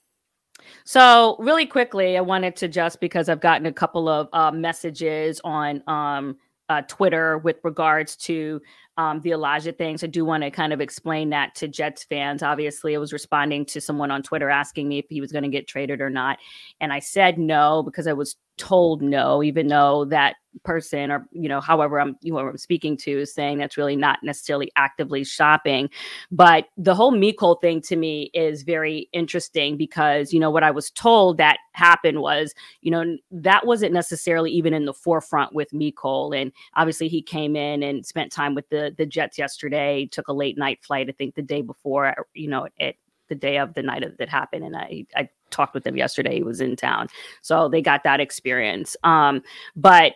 So, 0.84 1.36
really 1.40 1.66
quickly, 1.66 2.18
I 2.18 2.22
wanted 2.22 2.56
to 2.58 2.68
just 2.68 3.00
because 3.00 3.30
I've 3.30 3.42
gotten 3.42 3.66
a 3.66 3.74
couple 3.74 4.08
of 4.08 4.28
uh, 4.34 4.52
messages 4.52 5.40
on 5.44 5.84
um, 5.88 6.38
uh, 6.70 6.82
Twitter 6.84 7.38
with 7.38 7.58
regards 7.64 8.16
to 8.16 8.62
um, 8.98 9.22
the 9.22 9.32
Elijah 9.32 9.72
things. 9.72 10.04
I 10.04 10.08
do 10.08 10.24
want 10.24 10.44
to 10.44 10.52
kind 10.52 10.72
of 10.72 10.82
explain 10.82 11.30
that 11.32 11.56
to 11.56 11.68
Jets 11.68 12.04
fans. 12.04 12.44
Obviously, 12.44 12.96
I 12.96 13.00
was 13.00 13.14
responding 13.14 13.66
to 13.68 13.82
someone 13.82 14.12
on 14.12 14.24
Twitter 14.24 14.50
asking 14.50 14.88
me 14.88 15.00
if 15.00 15.06
he 15.10 15.22
was 15.22 15.32
going 15.32 15.44
to 15.44 15.50
get 15.50 15.68
traded 15.68 16.02
or 16.02 16.10
not. 16.10 16.38
And 16.80 16.94
I 16.94 17.00
said 17.00 17.38
no 17.38 17.84
because 17.84 18.08
I 18.08 18.14
was 18.14 18.36
told 18.58 19.02
no, 19.02 19.44
even 19.44 19.68
though 19.68 20.06
that 20.06 20.36
person 20.64 21.12
or 21.12 21.28
you 21.32 21.50
know 21.50 21.60
however 21.60 22.00
i'm 22.00 22.16
you 22.22 22.32
know 22.32 22.40
i'm 22.40 22.58
speaking 22.58 22.96
to 22.96 23.22
is 23.22 23.34
saying 23.34 23.58
that's 23.58 23.76
really 23.76 23.96
not 23.96 24.20
necessarily 24.24 24.72
actively 24.76 25.24
shopping. 25.24 25.90
But 26.32 26.66
the 26.78 26.94
whole 26.96 27.12
Mecole 27.12 27.60
thing 27.60 27.82
to 27.82 27.96
me 27.96 28.30
is 28.34 28.64
very 28.64 29.10
interesting 29.14 29.78
because 29.78 30.32
you 30.32 30.40
know 30.40 30.52
what 30.52 30.64
i 30.64 30.72
was 30.72 30.92
told 30.92 31.38
that 31.38 31.58
happened 31.72 32.22
was 32.22 32.54
you 32.82 32.92
know 32.92 33.18
that 33.32 33.66
wasn't 33.66 33.94
necessarily 33.94 34.52
even 34.52 34.74
in 34.74 34.86
the 34.86 34.94
forefront 34.94 35.54
with 35.54 35.72
Mecole. 35.72 36.40
And 36.40 36.52
obviously 36.76 37.08
he 37.08 37.22
came 37.22 37.56
in 37.56 37.82
and 37.82 38.06
spent 38.06 38.32
time 38.32 38.54
with 38.54 38.70
the 38.70 38.94
the 38.96 39.06
jets 39.06 39.38
yesterday 39.38 40.08
took 40.12 40.28
a 40.28 40.34
late 40.34 40.58
night 40.58 40.84
flight 40.84 41.10
i 41.10 41.14
think 41.14 41.36
the 41.36 41.42
day 41.42 41.62
before 41.62 42.14
you 42.34 42.48
know 42.48 42.68
at 42.80 42.96
the 43.30 43.36
day 43.36 43.58
of 43.58 43.74
the 43.74 43.82
night 43.82 44.04
that 44.18 44.30
happened. 44.30 44.64
And 44.64 44.76
i 44.76 45.06
i 45.16 45.30
talked 45.54 45.74
with 45.74 45.86
him 45.86 45.98
yesterday. 45.98 46.36
He 46.36 46.44
was 46.44 46.62
in 46.62 46.76
town. 46.76 47.08
So 47.42 47.70
they 47.70 47.82
got 47.82 48.04
that 48.04 48.20
experience. 48.20 48.96
Um, 49.04 49.42
but 49.76 50.14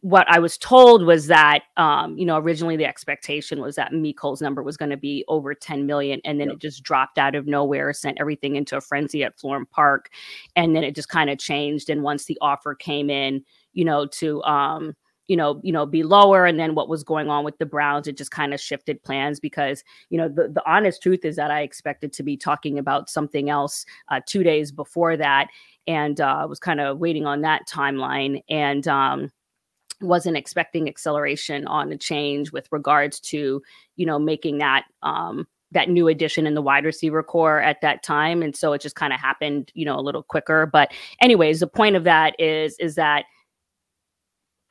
what 0.00 0.26
I 0.28 0.38
was 0.38 0.56
told 0.56 1.04
was 1.04 1.26
that, 1.26 1.64
um, 1.76 2.16
you 2.16 2.24
know, 2.24 2.38
originally 2.38 2.76
the 2.76 2.86
expectation 2.86 3.60
was 3.60 3.76
that 3.76 3.92
Mecole's 3.92 4.40
number 4.40 4.62
was 4.62 4.78
going 4.78 4.90
to 4.90 4.96
be 4.96 5.22
over 5.28 5.54
10 5.54 5.86
million. 5.86 6.20
And 6.24 6.40
then 6.40 6.48
yep. 6.48 6.56
it 6.56 6.60
just 6.60 6.82
dropped 6.82 7.18
out 7.18 7.34
of 7.34 7.46
nowhere, 7.46 7.92
sent 7.92 8.18
everything 8.18 8.56
into 8.56 8.76
a 8.76 8.80
frenzy 8.80 9.22
at 9.22 9.38
Florham 9.38 9.68
Park. 9.70 10.08
And 10.56 10.74
then 10.74 10.82
it 10.82 10.94
just 10.94 11.10
kind 11.10 11.28
of 11.28 11.38
changed. 11.38 11.90
And 11.90 12.02
once 12.02 12.24
the 12.24 12.38
offer 12.40 12.74
came 12.74 13.10
in, 13.10 13.44
you 13.74 13.84
know, 13.84 14.06
to, 14.06 14.42
um, 14.44 14.96
you 15.32 15.36
know, 15.38 15.58
you 15.62 15.72
know, 15.72 15.86
be 15.86 16.02
lower. 16.02 16.44
And 16.44 16.60
then 16.60 16.74
what 16.74 16.90
was 16.90 17.02
going 17.02 17.30
on 17.30 17.42
with 17.42 17.56
the 17.56 17.64
Browns, 17.64 18.06
it 18.06 18.18
just 18.18 18.30
kind 18.30 18.52
of 18.52 18.60
shifted 18.60 19.02
plans 19.02 19.40
because, 19.40 19.82
you 20.10 20.18
know, 20.18 20.28
the, 20.28 20.46
the 20.46 20.62
honest 20.70 21.02
truth 21.02 21.24
is 21.24 21.36
that 21.36 21.50
I 21.50 21.62
expected 21.62 22.12
to 22.12 22.22
be 22.22 22.36
talking 22.36 22.78
about 22.78 23.08
something 23.08 23.48
else 23.48 23.86
uh, 24.10 24.20
two 24.26 24.42
days 24.42 24.70
before 24.70 25.16
that. 25.16 25.48
And 25.86 26.20
uh, 26.20 26.44
was 26.46 26.58
kind 26.58 26.80
of 26.80 26.98
waiting 26.98 27.24
on 27.24 27.40
that 27.40 27.62
timeline. 27.66 28.42
And, 28.50 28.86
um, 28.86 29.32
wasn't 30.02 30.36
expecting 30.36 30.86
acceleration 30.86 31.66
on 31.66 31.90
a 31.92 31.96
change 31.96 32.52
with 32.52 32.66
regards 32.72 33.20
to 33.20 33.62
you 33.94 34.04
know 34.04 34.18
making 34.18 34.58
that 34.58 34.84
um 35.04 35.46
that 35.70 35.88
new 35.88 36.08
addition 36.08 36.44
in 36.44 36.54
the 36.54 36.60
wide 36.60 36.84
receiver 36.84 37.22
corps 37.22 37.60
at 37.60 37.80
that 37.82 38.02
time 38.02 38.42
and 38.42 38.56
so 38.56 38.72
it 38.72 38.80
just 38.80 38.96
kind 38.96 39.12
of 39.12 39.20
happened 39.20 39.70
you 39.74 39.84
know 39.84 39.96
a 39.96 40.02
little 40.02 40.24
quicker 40.24 40.66
but 40.66 40.90
anyways 41.20 41.60
the 41.60 41.68
point 41.68 41.94
of 41.94 42.02
that 42.02 42.34
is 42.40 42.76
is 42.80 42.96
that 42.96 43.26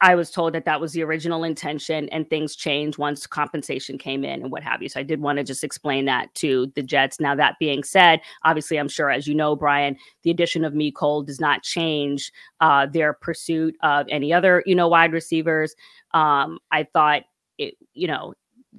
I 0.01 0.15
was 0.15 0.31
told 0.31 0.53
that 0.53 0.65
that 0.65 0.81
was 0.81 0.93
the 0.93 1.03
original 1.03 1.43
intention 1.43 2.09
and 2.09 2.27
things 2.27 2.55
changed 2.55 2.97
once 2.97 3.27
compensation 3.27 3.99
came 3.99 4.23
in 4.23 4.41
and 4.41 4.51
what 4.51 4.63
have 4.63 4.81
you. 4.81 4.89
So 4.89 4.99
I 4.99 5.03
did 5.03 5.21
want 5.21 5.37
to 5.37 5.43
just 5.43 5.63
explain 5.63 6.05
that 6.05 6.33
to 6.35 6.71
the 6.75 6.81
Jets. 6.81 7.19
Now, 7.19 7.35
that 7.35 7.59
being 7.59 7.83
said, 7.83 8.19
obviously, 8.43 8.77
I'm 8.77 8.89
sure, 8.89 9.11
as 9.11 9.27
you 9.27 9.35
know, 9.35 9.55
Brian, 9.55 9.95
the 10.23 10.31
addition 10.31 10.65
of 10.65 10.73
Mecole 10.73 11.25
does 11.25 11.39
not 11.39 11.61
change 11.61 12.31
uh, 12.61 12.87
their 12.87 13.13
pursuit 13.13 13.75
of 13.83 14.07
any 14.09 14.33
other, 14.33 14.63
you 14.65 14.73
know, 14.73 14.87
wide 14.87 15.13
receivers. 15.13 15.75
Um, 16.15 16.57
I 16.71 16.83
thought 16.83 17.21
it, 17.59 17.75
you 17.93 18.07
know, 18.07 18.33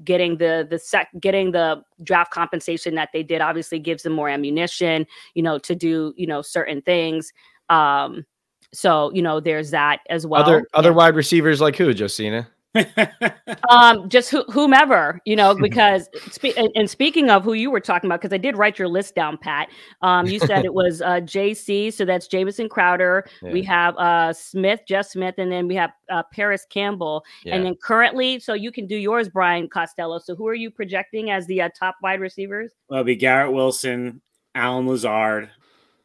getting 0.05 0.39
the 0.39 0.67
the 0.69 0.79
sec 0.79 1.09
getting 1.21 1.53
the 1.53 1.83
draft 2.03 2.33
compensation 2.33 2.95
that 2.95 3.11
they 3.13 3.23
did 3.23 3.41
obviously 3.41 3.79
gives 3.79 4.03
them 4.03 4.13
more 4.15 4.29
ammunition, 4.29 5.07
you 5.35 5.43
know, 5.43 5.59
to 5.59 5.75
do, 5.77 6.15
you 6.17 6.27
know, 6.27 6.43
certain 6.43 6.83
things. 6.83 7.33
Um, 7.69 8.25
so 8.73 9.13
you 9.13 9.23
know, 9.23 9.41
there's 9.41 9.71
that 9.71 10.01
as 10.11 10.27
well. 10.27 10.43
Other 10.43 10.67
other 10.75 10.93
wide 10.93 11.15
receivers 11.15 11.61
like 11.61 11.77
who, 11.77 11.93
Josina? 11.95 12.49
um, 13.71 14.09
just 14.09 14.31
wh- 14.31 14.51
whomever, 14.51 15.21
you 15.27 15.37
know, 15.37 15.55
because 15.55 16.09
spe- 16.31 16.57
and, 16.57 16.71
and, 16.75 16.89
speaking 16.89 17.29
of 17.29 17.45
who 17.45 17.53
you 17.53 17.71
were 17.71 17.81
talking 17.81 18.09
about, 18.09 18.21
because 18.21 18.33
I 18.33 18.39
did 18.39 18.57
write 18.57 18.79
your 18.79 18.89
list 18.89 19.15
down, 19.15 19.37
Pat. 19.37 19.69
Um, 20.01 20.27
you 20.27 20.39
said 20.39 20.65
it 20.65 20.73
was 20.73 21.03
uh, 21.03 21.21
JC, 21.21 21.93
so 21.93 22.05
that's 22.05 22.27
Jamison 22.27 22.69
Crowder. 22.69 23.27
Yeah. 23.43 23.53
We 23.53 23.63
have 23.65 23.97
uh, 23.97 24.33
Smith, 24.33 24.83
Jeff 24.87 25.07
Smith, 25.07 25.35
and 25.39 25.51
then 25.51 25.67
we 25.67 25.75
have 25.75 25.91
uh, 26.11 26.23
Parris 26.33 26.65
Campbell. 26.69 27.25
Yeah. 27.45 27.57
And 27.57 27.67
then 27.67 27.75
currently, 27.75 28.39
so 28.39 28.55
you 28.55 28.71
can 28.71 28.87
do 28.87 28.95
yours, 28.95 29.29
Brian 29.29 29.69
Costello. 29.69 30.19
So 30.21 30.37
who 30.37 30.47
are 30.47 30.55
you 30.55 30.71
projecting 30.71 31.31
as 31.31 31.47
the 31.47 31.63
uh, 31.63 31.71
top 31.77 31.97
wide 32.03 32.21
receivers? 32.21 32.73
Well, 32.89 33.01
it'll 33.01 33.07
be 33.07 33.17
Garrett 33.17 33.53
Wilson, 33.53 34.21
Allen 34.55 34.87
Lazard, 34.87 35.51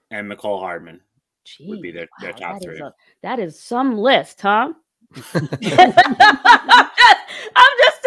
and 0.10 0.32
Mecole 0.32 0.60
Hardman. 0.60 1.02
Jeez, 1.48 1.68
would 1.70 1.82
be 1.82 1.92
their, 1.92 2.08
their 2.20 2.32
wow, 2.34 2.38
top 2.38 2.54
that 2.60 2.64
three. 2.64 2.76
Is 2.76 2.82
a, 2.82 2.94
that 3.24 3.40
is 3.40 3.60
some 3.60 3.98
list, 3.98 4.42
huh? 4.42 4.74
I'm, 5.16 5.32
just, 5.34 5.58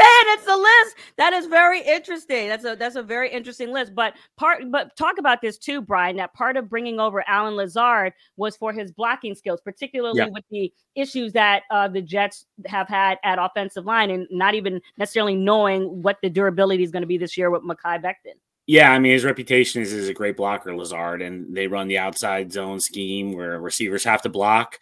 saying 0.01 0.25
it's 0.29 0.47
a 0.47 0.57
list 0.57 0.97
that 1.17 1.33
is 1.33 1.47
very 1.47 1.81
interesting. 1.81 2.49
That's 2.49 2.65
a 2.65 2.77
that's 2.77 2.97
a 2.97 3.03
very 3.03 3.31
interesting 3.31 3.73
list. 3.73 3.95
But 3.95 4.15
part 4.37 4.65
but 4.71 4.95
talk 4.97 5.17
about 5.19 5.41
this 5.41 5.57
too, 5.57 5.81
Brian. 5.81 6.17
That 6.17 6.35
part 6.35 6.59
of 6.59 6.69
bringing 6.69 7.01
over 7.01 7.25
Allen 7.27 7.57
Lazard 7.57 8.13
was 8.37 8.57
for 8.57 8.73
his 8.73 8.93
blocking 8.93 9.35
skills, 9.35 9.61
particularly 9.63 10.19
yeah. 10.19 10.29
with 10.29 10.45
the 10.51 10.73
issues 10.95 11.33
that 11.33 11.63
uh, 11.71 11.89
the 11.89 12.03
Jets 12.03 12.45
have 12.67 12.89
had 12.89 13.19
at 13.25 13.39
offensive 13.39 13.87
line, 13.87 14.11
and 14.11 14.27
not 14.31 14.55
even 14.55 14.81
necessarily 14.99 15.37
knowing 15.37 16.03
what 16.03 16.19
the 16.23 16.29
durability 16.29 16.83
is 16.83 16.91
going 16.91 17.03
to 17.03 17.07
be 17.07 17.19
this 17.19 17.39
year 17.39 17.51
with 17.51 17.63
Mekhi 17.63 18.03
Becton. 18.03 18.37
Yeah, 18.71 18.93
I 18.93 19.01
mean 19.01 19.11
his 19.11 19.25
reputation 19.25 19.83
is 19.83 19.93
as 19.93 20.07
a 20.07 20.15
great 20.15 20.37
blocker, 20.37 20.77
Lazard, 20.77 21.23
and 21.23 21.57
they 21.57 21.67
run 21.67 21.89
the 21.89 21.99
outside 21.99 22.53
zone 22.53 22.79
scheme 22.79 23.33
where 23.33 23.59
receivers 23.59 24.05
have 24.05 24.23
to 24.23 24.29
block. 24.29 24.79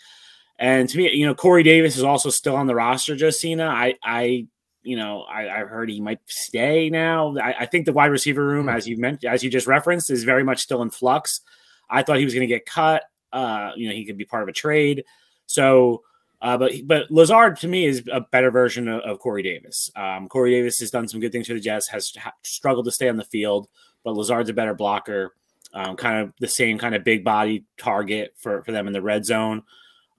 And 0.58 0.86
to 0.90 0.98
me, 0.98 1.10
you 1.12 1.24
know, 1.24 1.34
Corey 1.34 1.62
Davis 1.62 1.96
is 1.96 2.02
also 2.02 2.28
still 2.28 2.54
on 2.54 2.66
the 2.66 2.74
roster, 2.74 3.16
Josina. 3.16 3.64
I, 3.64 3.94
I, 4.04 4.46
you 4.82 4.94
know, 4.94 5.22
I, 5.22 5.48
I 5.48 5.58
heard 5.60 5.88
he 5.88 6.02
might 6.02 6.18
stay 6.26 6.90
now. 6.90 7.34
I, 7.38 7.60
I, 7.60 7.64
think 7.64 7.86
the 7.86 7.94
wide 7.94 8.10
receiver 8.10 8.44
room, 8.44 8.66
mm-hmm. 8.66 8.76
as 8.76 8.86
you 8.86 8.98
mentioned, 8.98 9.32
as 9.32 9.42
you 9.42 9.48
just 9.48 9.66
referenced, 9.66 10.10
is 10.10 10.22
very 10.22 10.44
much 10.44 10.60
still 10.60 10.82
in 10.82 10.90
flux. 10.90 11.40
I 11.88 12.02
thought 12.02 12.18
he 12.18 12.26
was 12.26 12.34
going 12.34 12.46
to 12.46 12.54
get 12.54 12.66
cut. 12.66 13.04
Uh, 13.32 13.70
you 13.74 13.88
know, 13.88 13.94
he 13.94 14.04
could 14.04 14.18
be 14.18 14.26
part 14.26 14.42
of 14.42 14.50
a 14.50 14.52
trade. 14.52 15.06
So, 15.46 16.02
uh, 16.40 16.56
but 16.56 16.72
but 16.84 17.10
Lazard 17.10 17.56
to 17.58 17.68
me 17.68 17.86
is 17.86 18.02
a 18.12 18.20
better 18.20 18.50
version 18.50 18.86
of, 18.88 19.00
of 19.00 19.18
Corey 19.18 19.42
Davis. 19.42 19.90
Um, 19.96 20.28
Corey 20.28 20.52
Davis 20.52 20.78
has 20.78 20.90
done 20.90 21.08
some 21.08 21.20
good 21.20 21.32
things 21.32 21.48
for 21.48 21.54
the 21.54 21.60
Jets, 21.60 21.88
has 21.88 22.12
ha- 22.16 22.32
struggled 22.42 22.84
to 22.84 22.92
stay 22.92 23.08
on 23.08 23.16
the 23.16 23.24
field, 23.24 23.68
but 24.04 24.14
Lazard's 24.14 24.50
a 24.50 24.54
better 24.54 24.74
blocker. 24.74 25.34
Um, 25.74 25.96
kind 25.96 26.22
of 26.22 26.32
the 26.40 26.48
same 26.48 26.78
kind 26.78 26.94
of 26.94 27.04
big 27.04 27.24
body 27.24 27.64
target 27.76 28.34
for 28.36 28.62
for 28.62 28.72
them 28.72 28.86
in 28.86 28.92
the 28.92 29.02
red 29.02 29.24
zone. 29.26 29.64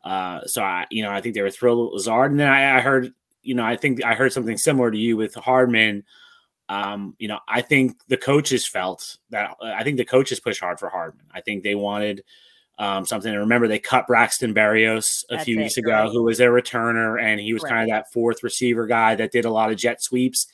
Uh, 0.03 0.41
so 0.45 0.62
I, 0.62 0.86
you 0.89 1.03
know, 1.03 1.12
I 1.12 1.21
think 1.21 1.36
they 1.36 1.41
were 1.41 1.49
thrilled 1.49 1.86
with 1.86 1.93
Lazard, 1.93 2.32
and 2.32 2.39
then 2.39 2.47
I, 2.47 2.77
I, 2.77 2.82
heard, 2.82 3.13
you 3.41 3.53
know, 3.55 3.65
I 3.65 3.75
think 3.75 4.03
I 4.03 4.13
heard 4.13 4.32
something 4.32 4.58
similar 4.58 4.91
to 4.91 4.97
you 4.97 5.17
with 5.17 5.36
Hardman. 5.36 6.03
Um, 6.69 7.15
you 7.17 7.27
know, 7.27 7.39
I 7.47 7.62
think 7.62 7.97
the 8.08 8.17
coaches 8.17 8.67
felt 8.67 9.17
that 9.32 9.55
I 9.62 9.84
think 9.84 9.97
the 9.97 10.05
coaches 10.05 10.39
pushed 10.39 10.60
hard 10.60 10.79
for 10.79 10.89
Hardman. 10.89 11.25
I 11.34 11.41
think 11.41 11.63
they 11.63 11.75
wanted 11.75 12.23
um, 12.79 13.05
something. 13.05 13.31
And 13.31 13.41
remember, 13.41 13.67
they 13.67 13.77
cut 13.77 14.07
Braxton 14.07 14.53
Berrios 14.53 15.25
a 15.29 15.35
That's 15.35 15.43
few 15.45 15.59
it, 15.59 15.63
weeks 15.63 15.77
ago, 15.77 15.91
right. 15.91 16.11
who 16.11 16.23
was 16.23 16.37
their 16.39 16.51
returner, 16.51 17.21
and 17.21 17.39
he 17.39 17.53
was 17.53 17.61
right. 17.63 17.73
kind 17.73 17.83
of 17.83 17.89
that 17.93 18.11
fourth 18.11 18.41
receiver 18.41 18.87
guy 18.87 19.15
that 19.15 19.31
did 19.31 19.45
a 19.45 19.51
lot 19.51 19.71
of 19.71 19.77
jet 19.77 20.01
sweeps. 20.01 20.47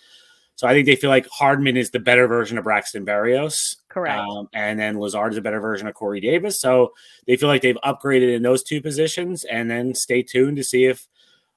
So 0.55 0.67
I 0.67 0.73
think 0.73 0.85
they 0.85 0.95
feel 0.95 1.09
like 1.09 1.27
Hardman 1.27 1.75
is 1.75 1.91
the 1.91 1.99
better 1.99 2.27
version 2.27 2.57
of 2.57 2.63
Braxton 2.63 3.05
Berrios. 3.05 3.75
Correct. 3.89 4.17
Um, 4.17 4.47
and 4.53 4.79
then 4.79 4.97
Lazard 4.97 5.33
is 5.33 5.37
a 5.37 5.41
better 5.41 5.59
version 5.59 5.85
of 5.87 5.93
Corey 5.93 6.21
Davis. 6.21 6.61
So 6.61 6.93
they 7.27 7.35
feel 7.35 7.49
like 7.49 7.61
they've 7.61 7.77
upgraded 7.83 8.33
in 8.33 8.41
those 8.41 8.63
two 8.63 8.81
positions. 8.81 9.43
And 9.43 9.69
then 9.69 9.93
stay 9.93 10.23
tuned 10.23 10.55
to 10.55 10.63
see 10.63 10.85
if 10.85 11.07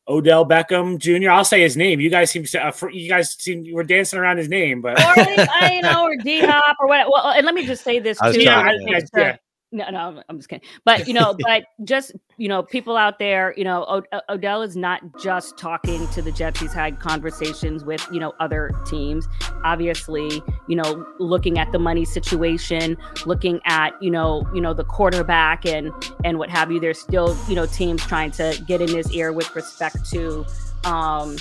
Odell 0.08 0.44
Beckham 0.44 0.98
Jr. 0.98 1.30
I'll 1.30 1.44
say 1.44 1.60
his 1.60 1.76
name. 1.76 2.00
You 2.00 2.10
guys 2.10 2.32
seem 2.32 2.44
to, 2.44 2.66
uh, 2.66 2.72
you 2.90 3.08
guys 3.08 3.36
seem 3.38 3.62
you 3.62 3.76
were 3.76 3.84
dancing 3.84 4.18
around 4.18 4.38
his 4.38 4.48
name, 4.48 4.80
but 4.80 4.98
or 4.98 5.12
I, 5.16 5.74
you 5.74 5.82
know, 5.82 6.02
or 6.02 6.16
D 6.16 6.40
Hop 6.40 6.76
or 6.80 6.88
what. 6.88 7.08
Well, 7.08 7.28
and 7.28 7.46
let 7.46 7.54
me 7.54 7.66
just 7.66 7.84
say 7.84 8.00
this 8.00 8.18
too. 8.18 8.40
Yeah, 8.40 8.68
yeah, 9.14 9.36
no, 9.70 9.90
no, 9.90 10.22
I'm 10.28 10.38
just 10.38 10.48
kidding. 10.48 10.66
But 10.84 11.06
you 11.06 11.12
know, 11.14 11.36
but 11.38 11.64
just 11.84 12.12
you 12.38 12.48
know, 12.48 12.62
people 12.62 12.96
out 12.96 13.18
there, 13.18 13.52
you 13.56 13.64
know, 13.64 14.02
Odell 14.30 14.62
is 14.62 14.76
not 14.76 15.02
just 15.20 15.58
talking 15.58 16.08
to 16.08 16.22
the 16.22 16.32
Jets. 16.32 16.60
He's 16.60 16.72
had 16.72 17.00
conversations 17.00 17.84
with 17.84 18.06
you 18.10 18.18
know 18.18 18.34
other 18.40 18.70
teams. 18.86 19.28
Obviously, 19.64 20.42
you 20.68 20.76
know, 20.76 21.06
looking 21.18 21.58
at 21.58 21.70
the 21.72 21.78
money 21.78 22.06
situation, 22.06 22.96
looking 23.26 23.60
at 23.66 23.90
you 24.02 24.10
know, 24.10 24.48
you 24.54 24.60
know, 24.60 24.72
the 24.72 24.84
quarterback 24.84 25.66
and 25.66 25.92
and 26.24 26.38
what 26.38 26.48
have 26.48 26.72
you. 26.72 26.80
There's 26.80 27.00
still 27.00 27.36
you 27.46 27.54
know 27.54 27.66
teams 27.66 28.04
trying 28.06 28.30
to 28.32 28.62
get 28.66 28.80
in 28.80 28.88
his 28.88 29.12
ear 29.12 29.32
with 29.32 29.54
respect 29.54 30.08
to 30.10 30.46
um 30.84 31.36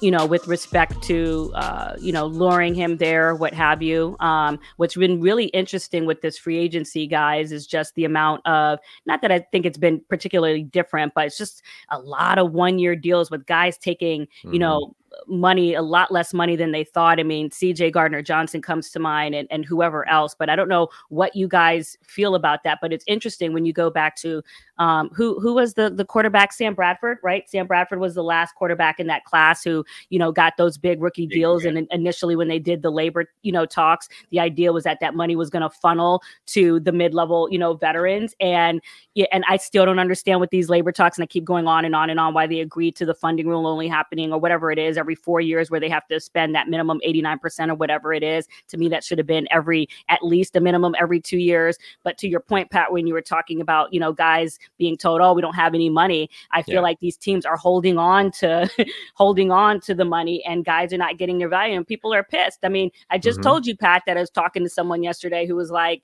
you 0.00 0.10
know, 0.10 0.24
with 0.24 0.46
respect 0.46 1.02
to, 1.02 1.52
uh, 1.54 1.94
you 2.00 2.12
know, 2.12 2.26
luring 2.26 2.74
him 2.74 2.96
there, 2.96 3.34
what 3.34 3.52
have 3.52 3.82
you. 3.82 4.16
Um, 4.20 4.58
what's 4.76 4.96
been 4.96 5.20
really 5.20 5.46
interesting 5.46 6.06
with 6.06 6.22
this 6.22 6.38
free 6.38 6.58
agency, 6.58 7.06
guys, 7.06 7.52
is 7.52 7.66
just 7.66 7.94
the 7.94 8.04
amount 8.04 8.46
of, 8.46 8.78
not 9.06 9.22
that 9.22 9.30
I 9.30 9.40
think 9.40 9.66
it's 9.66 9.78
been 9.78 10.02
particularly 10.08 10.62
different, 10.62 11.12
but 11.14 11.26
it's 11.26 11.38
just 11.38 11.62
a 11.90 11.98
lot 11.98 12.38
of 12.38 12.52
one 12.52 12.78
year 12.78 12.96
deals 12.96 13.30
with 13.30 13.46
guys 13.46 13.76
taking, 13.76 14.22
mm-hmm. 14.22 14.54
you 14.54 14.58
know, 14.58 14.94
money, 15.26 15.74
a 15.74 15.82
lot 15.82 16.10
less 16.10 16.32
money 16.32 16.56
than 16.56 16.72
they 16.72 16.84
thought. 16.84 17.20
I 17.20 17.22
mean, 17.22 17.50
CJ 17.50 17.92
Gardner 17.92 18.22
Johnson 18.22 18.62
comes 18.62 18.90
to 18.90 18.98
mind 18.98 19.34
and, 19.34 19.48
and 19.50 19.64
whoever 19.64 20.08
else, 20.08 20.34
but 20.38 20.48
I 20.48 20.56
don't 20.56 20.68
know 20.68 20.88
what 21.08 21.34
you 21.34 21.48
guys 21.48 21.96
feel 22.02 22.34
about 22.34 22.62
that. 22.64 22.78
But 22.80 22.92
it's 22.92 23.04
interesting 23.06 23.52
when 23.52 23.66
you 23.66 23.72
go 23.72 23.90
back 23.90 24.16
to 24.16 24.42
um, 24.80 25.10
who 25.14 25.38
who 25.38 25.54
was 25.54 25.74
the 25.74 25.90
the 25.90 26.06
quarterback, 26.06 26.54
Sam 26.54 26.74
Bradford, 26.74 27.18
right? 27.22 27.48
Sam 27.48 27.66
Bradford 27.66 28.00
was 28.00 28.14
the 28.14 28.24
last 28.24 28.54
quarterback 28.54 28.98
in 28.98 29.08
that 29.08 29.24
class 29.24 29.62
who, 29.62 29.84
you 30.08 30.18
know, 30.18 30.32
got 30.32 30.56
those 30.56 30.78
big 30.78 31.02
rookie 31.02 31.26
deals. 31.26 31.66
And 31.66 31.86
initially 31.90 32.34
when 32.34 32.48
they 32.48 32.58
did 32.58 32.80
the 32.80 32.90
labor, 32.90 33.26
you 33.42 33.52
know, 33.52 33.66
talks, 33.66 34.08
the 34.30 34.40
idea 34.40 34.72
was 34.72 34.84
that 34.84 34.98
that 35.02 35.14
money 35.14 35.36
was 35.36 35.50
going 35.50 35.62
to 35.62 35.68
funnel 35.68 36.22
to 36.46 36.80
the 36.80 36.92
mid-level, 36.92 37.48
you 37.50 37.58
know, 37.58 37.74
veterans. 37.74 38.34
And 38.40 38.80
yeah, 39.14 39.26
and 39.32 39.44
I 39.50 39.58
still 39.58 39.84
don't 39.84 39.98
understand 39.98 40.40
what 40.40 40.48
these 40.48 40.70
labor 40.70 40.92
talks 40.92 41.18
and 41.18 41.24
I 41.24 41.26
keep 41.26 41.44
going 41.44 41.66
on 41.66 41.84
and 41.84 41.94
on 41.94 42.08
and 42.08 42.18
on 42.18 42.32
why 42.32 42.46
they 42.46 42.60
agreed 42.60 42.96
to 42.96 43.04
the 43.04 43.14
funding 43.14 43.46
rule 43.46 43.66
only 43.66 43.86
happening 43.86 44.32
or 44.32 44.40
whatever 44.40 44.72
it 44.72 44.78
is 44.78 44.96
every 44.96 45.14
four 45.14 45.42
years 45.42 45.70
where 45.70 45.80
they 45.80 45.90
have 45.90 46.06
to 46.08 46.18
spend 46.20 46.54
that 46.54 46.68
minimum 46.68 47.00
89% 47.06 47.68
or 47.68 47.74
whatever 47.74 48.14
it 48.14 48.22
is. 48.22 48.48
To 48.68 48.78
me, 48.78 48.88
that 48.88 49.04
should 49.04 49.18
have 49.18 49.26
been 49.26 49.46
every 49.50 49.90
at 50.08 50.24
least 50.24 50.56
a 50.56 50.60
minimum 50.60 50.94
every 50.98 51.20
two 51.20 51.36
years. 51.36 51.76
But 52.02 52.16
to 52.18 52.28
your 52.28 52.40
point, 52.40 52.70
Pat, 52.70 52.90
when 52.90 53.06
you 53.06 53.12
were 53.12 53.20
talking 53.20 53.60
about, 53.60 53.92
you 53.92 54.00
know, 54.00 54.14
guys 54.14 54.58
being 54.78 54.96
told, 54.96 55.20
oh, 55.20 55.32
we 55.32 55.42
don't 55.42 55.54
have 55.54 55.74
any 55.74 55.90
money, 55.90 56.30
I 56.52 56.62
feel 56.62 56.76
yeah. 56.76 56.80
like 56.80 57.00
these 57.00 57.16
teams 57.16 57.44
are 57.44 57.56
holding 57.56 57.98
on 57.98 58.30
to 58.32 58.68
holding 59.14 59.50
on 59.50 59.80
to 59.80 59.94
the 59.94 60.04
money 60.04 60.44
and 60.44 60.64
guys 60.64 60.92
are 60.92 60.98
not 60.98 61.18
getting 61.18 61.38
their 61.38 61.48
value 61.48 61.76
and 61.76 61.86
people 61.86 62.14
are 62.14 62.24
pissed. 62.24 62.60
I 62.62 62.68
mean, 62.68 62.90
I 63.10 63.18
just 63.18 63.40
mm-hmm. 63.40 63.48
told 63.48 63.66
you, 63.66 63.76
Pat, 63.76 64.02
that 64.06 64.16
I 64.16 64.20
was 64.20 64.30
talking 64.30 64.62
to 64.62 64.70
someone 64.70 65.02
yesterday 65.02 65.46
who 65.46 65.56
was 65.56 65.70
like, 65.70 66.02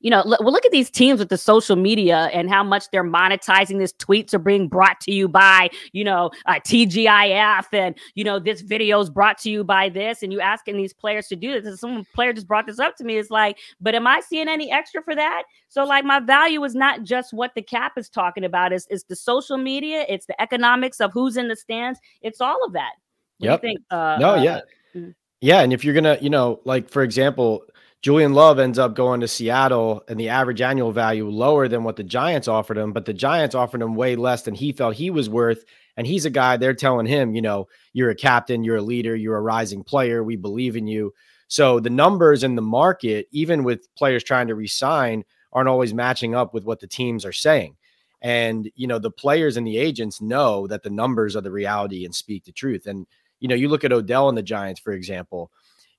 you 0.00 0.10
know, 0.10 0.22
well, 0.26 0.52
look 0.52 0.64
at 0.64 0.72
these 0.72 0.90
teams 0.90 1.18
with 1.18 1.28
the 1.28 1.38
social 1.38 1.76
media 1.76 2.30
and 2.32 2.48
how 2.48 2.62
much 2.62 2.90
they're 2.90 3.04
monetizing 3.04 3.78
this. 3.78 3.92
Tweets 3.92 4.32
are 4.32 4.38
being 4.38 4.68
brought 4.68 5.00
to 5.00 5.12
you 5.12 5.28
by, 5.28 5.70
you 5.92 6.04
know, 6.04 6.30
uh, 6.46 6.54
TGIF, 6.54 7.66
and 7.72 7.96
you 8.14 8.24
know, 8.24 8.38
this 8.38 8.60
video 8.60 9.00
is 9.00 9.10
brought 9.10 9.38
to 9.38 9.50
you 9.50 9.64
by 9.64 9.88
this. 9.88 10.22
And 10.22 10.32
you 10.32 10.40
asking 10.40 10.76
these 10.76 10.92
players 10.92 11.26
to 11.28 11.36
do 11.36 11.52
this. 11.52 11.66
And 11.66 11.78
some 11.78 12.06
player 12.14 12.32
just 12.32 12.46
brought 12.46 12.66
this 12.66 12.78
up 12.78 12.96
to 12.96 13.04
me. 13.04 13.16
It's 13.16 13.30
like, 13.30 13.58
but 13.80 13.94
am 13.94 14.06
I 14.06 14.20
seeing 14.20 14.48
any 14.48 14.70
extra 14.70 15.02
for 15.02 15.14
that? 15.14 15.44
So, 15.68 15.84
like, 15.84 16.04
my 16.04 16.20
value 16.20 16.62
is 16.64 16.74
not 16.74 17.02
just 17.02 17.32
what 17.32 17.54
the 17.54 17.62
cap 17.62 17.92
is 17.96 18.08
talking 18.08 18.44
about. 18.44 18.72
It's, 18.72 18.86
it's 18.90 19.04
the 19.04 19.16
social 19.16 19.58
media. 19.58 20.04
It's 20.08 20.26
the 20.26 20.40
economics 20.40 21.00
of 21.00 21.12
who's 21.12 21.36
in 21.36 21.48
the 21.48 21.56
stands. 21.56 21.98
It's 22.22 22.40
all 22.40 22.64
of 22.64 22.72
that. 22.72 22.92
What 23.38 23.50
yep. 23.50 23.60
think? 23.60 23.80
Uh, 23.90 24.16
no, 24.20 24.30
uh, 24.30 24.42
yeah. 24.42 24.60
Mm-hmm. 24.94 25.10
Yeah, 25.40 25.60
and 25.60 25.72
if 25.72 25.84
you're 25.84 25.94
gonna, 25.94 26.18
you 26.20 26.30
know, 26.30 26.60
like 26.64 26.90
for 26.90 27.02
example, 27.02 27.62
Julian 28.00 28.32
Love 28.32 28.60
ends 28.60 28.78
up 28.78 28.94
going 28.94 29.20
to 29.20 29.28
Seattle 29.28 30.04
and 30.08 30.20
the 30.20 30.28
average 30.28 30.60
annual 30.60 30.92
value 30.92 31.28
lower 31.28 31.66
than 31.66 31.82
what 31.82 31.96
the 31.96 32.04
Giants 32.04 32.46
offered 32.46 32.78
him, 32.78 32.92
but 32.92 33.06
the 33.06 33.12
Giants 33.12 33.56
offered 33.56 33.82
him 33.82 33.96
way 33.96 34.14
less 34.14 34.42
than 34.42 34.54
he 34.54 34.70
felt 34.70 34.94
he 34.94 35.10
was 35.10 35.28
worth. 35.28 35.64
And 35.96 36.06
he's 36.06 36.24
a 36.24 36.30
guy 36.30 36.56
they're 36.56 36.74
telling 36.74 37.06
him, 37.06 37.34
you 37.34 37.42
know, 37.42 37.66
you're 37.92 38.10
a 38.10 38.14
captain, 38.14 38.62
you're 38.62 38.76
a 38.76 38.82
leader, 38.82 39.16
you're 39.16 39.36
a 39.36 39.42
rising 39.42 39.82
player, 39.82 40.22
we 40.22 40.36
believe 40.36 40.76
in 40.76 40.86
you. 40.86 41.12
So 41.48 41.80
the 41.80 41.90
numbers 41.90 42.44
in 42.44 42.54
the 42.54 42.62
market, 42.62 43.26
even 43.32 43.64
with 43.64 43.92
players 43.96 44.22
trying 44.22 44.46
to 44.46 44.54
resign, 44.54 45.24
aren't 45.52 45.68
always 45.68 45.92
matching 45.92 46.36
up 46.36 46.54
with 46.54 46.64
what 46.64 46.78
the 46.78 46.86
teams 46.86 47.24
are 47.24 47.32
saying. 47.32 47.74
And, 48.22 48.70
you 48.76 48.86
know, 48.86 49.00
the 49.00 49.10
players 49.10 49.56
and 49.56 49.66
the 49.66 49.78
agents 49.78 50.20
know 50.20 50.68
that 50.68 50.84
the 50.84 50.90
numbers 50.90 51.34
are 51.34 51.40
the 51.40 51.50
reality 51.50 52.04
and 52.04 52.14
speak 52.14 52.44
the 52.44 52.52
truth. 52.52 52.86
And, 52.86 53.06
you 53.40 53.48
know, 53.48 53.54
you 53.56 53.68
look 53.68 53.82
at 53.82 53.92
Odell 53.92 54.28
and 54.28 54.38
the 54.38 54.42
Giants, 54.42 54.80
for 54.80 54.92
example 54.92 55.50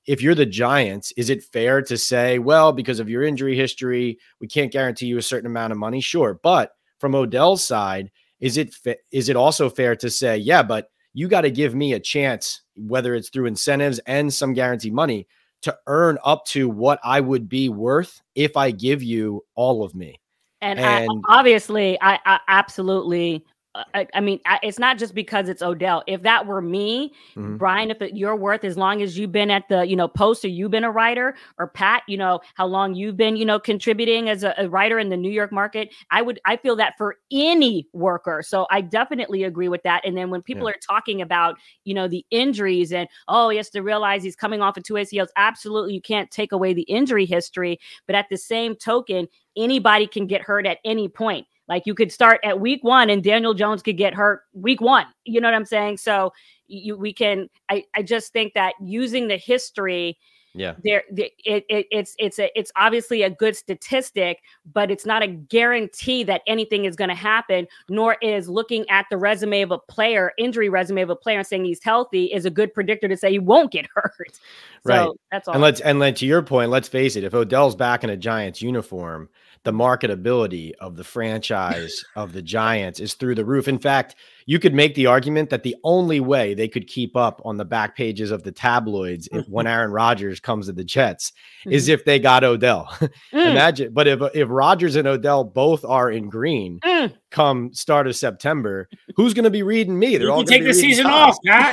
if 0.10 0.24
you're 0.24 0.34
the 0.34 0.44
Giants, 0.44 1.14
is 1.18 1.30
it 1.30 1.44
fair 1.44 1.84
to 1.84 1.96
say, 1.96 2.40
well, 2.40 2.74
because 2.74 3.00
of 3.00 3.10
your 3.10 3.22
injury 3.22 3.56
history, 3.56 4.18
we 4.42 4.48
can't 4.48 4.72
guarantee 4.72 5.06
you 5.06 5.20
a 5.20 5.22
certain 5.22 5.46
amount 5.46 5.72
of 5.72 5.78
money? 5.78 6.02
Sure, 6.02 6.40
but 6.42 6.72
from 6.98 7.14
Odell's 7.14 7.64
side, 7.64 8.10
is 8.40 8.58
it 8.58 8.74
fa- 8.74 8.98
is 9.12 9.30
it 9.30 9.36
also 9.36 9.70
fair 9.70 9.96
to 9.98 10.10
say, 10.10 10.36
yeah, 10.36 10.64
but 10.64 10.90
you 11.14 11.28
got 11.28 11.42
to 11.42 11.52
give 11.52 11.76
me 11.76 11.94
a 11.94 12.00
chance, 12.00 12.64
whether 12.76 13.14
it's 13.14 13.30
through 13.30 13.46
incentives 13.46 14.00
and 14.08 14.34
some 14.34 14.54
guaranteed 14.54 14.94
money, 14.94 15.28
to 15.62 15.78
earn 15.86 16.18
up 16.26 16.44
to 16.46 16.68
what 16.68 17.00
I 17.04 17.20
would 17.20 17.48
be 17.48 17.70
worth 17.70 18.20
if 18.34 18.58
I 18.58 18.72
give 18.72 19.04
you 19.04 19.46
all 19.54 19.84
of 19.84 19.94
me. 19.94 20.20
And, 20.60 20.80
and 20.80 21.08
I, 21.28 21.38
obviously, 21.38 22.02
I, 22.02 22.18
I 22.26 22.40
absolutely 22.48 23.46
I, 23.76 24.08
I, 24.16 24.20
mean, 24.20 24.40
I, 24.48 24.60
it's 24.64 24.80
not 24.80 24.98
just 24.98 25.14
because 25.14 25.48
it's 25.48 25.62
Odell. 25.62 26.04
If 26.08 26.24
that 26.24 26.48
were 26.48 26.62
me, 26.62 27.14
mm-hmm. 27.36 27.58
Brian, 27.58 27.92
if 27.92 28.02
it, 28.02 28.18
you're 28.18 28.36
worth 28.36 28.64
as 28.64 28.78
long 28.78 29.04
as 29.04 29.18
you've 29.18 29.32
been 29.32 29.52
at 29.52 29.70
the, 29.70 29.86
you 29.86 29.96
know, 29.96 30.08
post 30.08 30.44
or 30.44 30.48
you've 30.48 30.72
been 30.72 30.84
a 30.84 30.92
writer, 30.92 31.36
or 31.60 31.68
Pat, 31.68 32.02
you 32.08 32.18
know, 32.18 32.40
how 32.56 32.66
long 32.66 32.96
you've 32.96 33.16
been, 33.16 33.36
you 33.36 33.46
know, 33.46 33.60
contributing 33.60 34.28
as 34.28 34.44
a, 34.44 34.56
a 34.58 34.68
writer 34.68 34.98
in 34.98 35.10
the 35.10 35.18
New 35.18 35.30
York 35.30 35.52
market, 35.52 35.94
I 36.10 36.24
would, 36.24 36.40
I 36.46 36.58
feel 36.58 36.76
that 36.78 36.96
for 36.98 37.18
any 37.32 37.88
worker. 37.94 38.44
So 38.46 38.66
I 38.72 38.82
definitely 38.82 39.44
agree 39.44 39.70
with 39.70 39.84
that. 39.84 40.04
And 40.04 40.18
then 40.18 40.32
when 40.32 40.42
people 40.42 40.68
yeah. 40.68 40.72
are 40.72 40.80
talking 40.88 41.22
about, 41.22 41.56
you 41.84 41.94
know, 41.94 42.08
the 42.08 42.26
injuries 42.32 42.92
and 42.92 43.08
oh, 43.28 43.50
he 43.50 43.58
has 43.58 43.70
to 43.72 43.82
realize 43.82 44.24
he's 44.24 44.36
coming 44.36 44.62
off 44.62 44.78
of 44.78 44.84
two 44.84 44.96
ACLs, 44.96 45.30
absolutely, 45.36 45.94
you 45.94 46.02
can't 46.02 46.32
take 46.32 46.52
away 46.52 46.74
the 46.74 46.84
injury 46.84 47.26
history. 47.26 47.80
But 48.08 48.16
at 48.16 48.26
the 48.32 48.38
same 48.38 48.76
token, 48.76 49.28
anybody 49.56 50.08
can 50.08 50.26
get 50.26 50.42
hurt 50.42 50.66
at 50.66 50.80
any 50.84 51.08
point. 51.08 51.46
Like 51.70 51.84
you 51.86 51.96
could 51.96 52.12
start 52.12 52.40
at 52.44 52.60
week 52.60 52.84
one 52.84 53.10
and 53.10 53.24
Daniel 53.24 53.54
Jones 53.54 53.82
could 53.82 53.98
get 53.98 54.14
hurt 54.14 54.42
week 54.54 54.82
one. 54.82 55.06
You 55.24 55.40
know 55.40 55.48
what 55.48 55.56
I'm 55.56 55.66
saying? 55.66 55.98
So 55.98 56.34
you 56.68 56.98
we 56.98 57.14
can 57.14 57.50
I, 57.70 57.84
I 57.96 58.04
just 58.04 58.34
think 58.34 58.54
that 58.54 58.74
using 58.82 59.28
the 59.28 59.38
history 59.38 60.18
yeah 60.56 60.74
there 60.84 61.04
it, 61.16 61.32
it, 61.46 61.86
it's 61.92 62.16
it's 62.18 62.40
a 62.40 62.50
it's 62.58 62.72
obviously 62.76 63.22
a 63.22 63.30
good 63.30 63.56
statistic 63.56 64.40
but 64.72 64.90
it's 64.90 65.06
not 65.06 65.22
a 65.22 65.28
guarantee 65.28 66.24
that 66.24 66.42
anything 66.48 66.86
is 66.86 66.96
going 66.96 67.10
to 67.10 67.16
happen 67.16 67.68
nor 67.88 68.18
is 68.22 68.50
looking 68.50 68.90
at 68.90 69.06
the 69.12 69.18
resume 69.18 69.62
of 69.62 69.72
a 69.72 69.78
player 69.78 70.32
injury 70.40 70.68
resume 70.68 71.02
of 71.02 71.10
a 71.10 71.16
player 71.16 71.38
and 71.38 71.48
saying 71.48 71.66
he's 71.66 71.84
healthy 71.84 72.26
is 72.26 72.46
a 72.46 72.50
good 72.50 72.74
predictor 72.74 73.08
to 73.08 73.16
say 73.16 73.30
he 73.30 73.40
won't 73.40 73.72
get 73.72 73.86
hurt 73.96 74.16
so 74.32 74.40
right 74.84 75.10
that's 75.32 75.48
all 75.48 75.54
and 75.54 75.62
let's 75.62 75.82
and 75.82 76.02
then 76.02 76.16
to 76.16 76.26
your 76.26 76.42
point 76.42 76.72
let's 76.72 76.88
face 76.88 77.16
it 77.16 77.24
if 77.24 77.34
odell's 77.34 77.76
back 77.76 78.04
in 78.04 78.10
a 78.10 78.18
giants 78.18 78.62
uniform 78.62 79.30
the 79.64 79.74
marketability 79.74 80.72
of 80.80 80.96
the 80.96 81.04
franchise 81.04 82.04
of 82.16 82.34
the 82.34 82.42
Giants 82.42 83.00
is 83.00 83.14
through 83.14 83.36
the 83.36 83.46
roof. 83.46 83.68
In 83.68 83.80
fact, 83.80 84.16
you 84.50 84.58
could 84.58 84.74
make 84.74 84.96
the 84.96 85.06
argument 85.06 85.52
that 85.52 85.62
the 85.62 85.76
only 85.84 86.20
way 86.20 86.56
they 86.56 86.68
could 86.68 86.88
keep 86.88 87.16
up 87.16 87.40
on 87.46 87.58
the 87.58 87.66
back 87.66 87.96
pages 87.96 88.32
of 88.32 88.42
the 88.42 88.52
tabloids 88.52 89.30
if 89.32 89.48
when 89.48 89.68
Aaron 89.68 89.92
Rodgers 89.92 90.40
comes 90.40 90.66
to 90.66 90.72
the 90.72 90.84
Jets 90.84 91.34
mm-hmm. 91.60 91.72
is 91.72 91.88
if 91.88 92.04
they 92.04 92.18
got 92.18 92.44
Odell. 92.44 92.88
mm. 93.00 93.12
Imagine, 93.32 93.94
but 93.94 94.08
if 94.08 94.20
if 94.34 94.48
Rodgers 94.50 94.96
and 94.96 95.08
Odell 95.08 95.44
both 95.44 95.86
are 95.86 96.10
in 96.10 96.30
green 96.30 96.80
mm. 96.80 97.14
come 97.30 97.72
start 97.76 98.08
of 98.08 98.16
September, 98.16 98.90
who's 99.16 99.36
going 99.36 99.44
to 99.44 99.52
be 99.52 99.62
reading 99.62 100.00
me? 100.00 100.18
They're 100.18 100.32
all 100.32 100.38
you 100.38 100.42
all 100.42 100.46
take 100.46 100.64
the 100.64 100.74
season 100.74 101.06
off. 101.06 101.38
Yeah. 101.44 101.70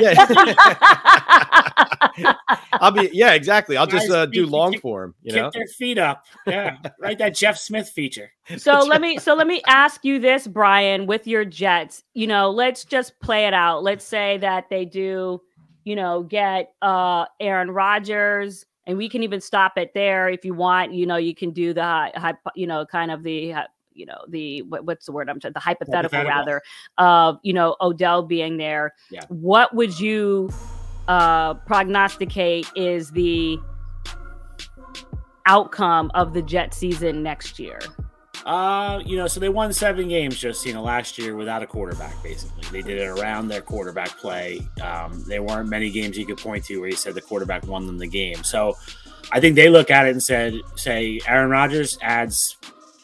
I'll 2.72 2.90
be 2.90 3.08
yeah, 3.10 3.32
exactly. 3.32 3.78
I'll 3.78 3.86
just 3.86 4.10
uh, 4.10 4.26
do 4.26 4.44
long 4.44 4.78
form. 4.80 5.14
You 5.22 5.34
know, 5.34 5.50
their 5.50 5.66
feet 5.78 5.96
up. 5.96 6.26
Yeah, 6.46 6.76
write 7.00 7.16
that 7.20 7.34
Jeff 7.34 7.56
Smith 7.56 7.88
feature. 7.88 8.32
So 8.58 8.78
let 8.80 9.00
me 9.00 9.18
so 9.18 9.34
let 9.34 9.46
me 9.46 9.62
ask 9.66 10.04
you 10.04 10.18
this, 10.18 10.46
Brian, 10.46 11.06
with 11.06 11.26
your 11.26 11.44
Jets. 11.44 12.04
You 12.14 12.26
know, 12.26 12.50
let's 12.50 12.84
just 12.84 13.18
play 13.20 13.46
it 13.46 13.54
out. 13.54 13.82
Let's 13.82 14.04
say 14.04 14.38
that 14.38 14.70
they 14.70 14.84
do, 14.84 15.42
you 15.84 15.96
know, 15.96 16.22
get 16.22 16.72
uh 16.80 17.26
Aaron 17.40 17.70
Rodgers, 17.70 18.64
and 18.86 18.96
we 18.96 19.08
can 19.08 19.22
even 19.22 19.40
stop 19.40 19.76
it 19.76 19.92
there 19.94 20.28
if 20.28 20.44
you 20.44 20.54
want. 20.54 20.92
You 20.94 21.06
know, 21.06 21.16
you 21.16 21.34
can 21.34 21.50
do 21.50 21.74
the 21.74 21.82
high, 21.82 22.34
you 22.54 22.66
know, 22.66 22.86
kind 22.86 23.10
of 23.10 23.22
the 23.22 23.54
you 23.96 24.06
know 24.06 24.18
the 24.28 24.62
what, 24.62 24.84
what's 24.84 25.06
the 25.06 25.12
word 25.12 25.28
I'm 25.28 25.40
trying 25.40 25.54
the 25.54 25.60
hypothetical, 25.60 26.18
hypothetical. 26.18 26.38
rather 26.38 26.62
of 26.98 27.40
you 27.42 27.52
know 27.52 27.76
Odell 27.80 28.22
being 28.22 28.58
there. 28.58 28.94
Yeah. 29.10 29.24
What 29.28 29.74
would 29.74 29.98
you 29.98 30.50
uh, 31.08 31.54
prognosticate 31.54 32.70
is 32.76 33.10
the 33.10 33.58
outcome 35.46 36.10
of 36.14 36.34
the 36.34 36.42
Jet 36.42 36.74
season 36.74 37.22
next 37.22 37.58
year? 37.58 37.80
Uh, 38.46 39.02
you 39.04 39.16
know, 39.16 39.26
so 39.26 39.40
they 39.40 39.48
won 39.48 39.72
seven 39.72 40.06
games, 40.06 40.38
Josina, 40.38 40.80
last 40.80 41.18
year 41.18 41.34
without 41.34 41.64
a 41.64 41.66
quarterback. 41.66 42.22
Basically, 42.22 42.62
they 42.70 42.80
did 42.80 42.98
it 42.98 43.08
around 43.08 43.48
their 43.48 43.60
quarterback 43.60 44.16
play. 44.18 44.60
Um, 44.80 45.24
there 45.26 45.42
weren't 45.42 45.68
many 45.68 45.90
games 45.90 46.16
you 46.16 46.24
could 46.24 46.38
point 46.38 46.64
to 46.66 46.78
where 46.78 46.88
you 46.88 46.94
said 46.94 47.14
the 47.14 47.20
quarterback 47.20 47.66
won 47.66 47.86
them 47.86 47.98
the 47.98 48.06
game. 48.06 48.44
So, 48.44 48.76
I 49.32 49.40
think 49.40 49.56
they 49.56 49.68
look 49.68 49.90
at 49.90 50.06
it 50.06 50.10
and 50.10 50.22
said, 50.22 50.54
say, 50.76 51.20
Aaron 51.26 51.50
Rodgers 51.50 51.98
adds, 52.00 52.56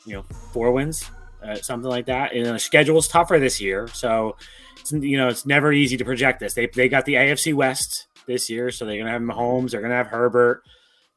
you 0.06 0.14
know, 0.14 0.22
four 0.52 0.70
wins, 0.70 1.10
uh, 1.44 1.56
something 1.56 1.90
like 1.90 2.06
that. 2.06 2.32
And 2.34 2.46
the 2.46 2.58
schedule 2.58 2.98
is 2.98 3.08
tougher 3.08 3.40
this 3.40 3.60
year, 3.60 3.88
so 3.88 4.36
it's, 4.78 4.92
you 4.92 5.16
know, 5.16 5.28
it's 5.28 5.44
never 5.44 5.72
easy 5.72 5.96
to 5.96 6.04
project 6.04 6.38
this. 6.38 6.54
They 6.54 6.68
they 6.68 6.88
got 6.88 7.04
the 7.04 7.14
AFC 7.14 7.52
West 7.54 8.06
this 8.26 8.48
year, 8.48 8.70
so 8.70 8.84
they're 8.84 8.98
gonna 8.98 9.10
have 9.10 9.22
Mahomes, 9.22 9.72
they're 9.72 9.82
gonna 9.82 9.94
have 9.94 10.06
Herbert. 10.06 10.62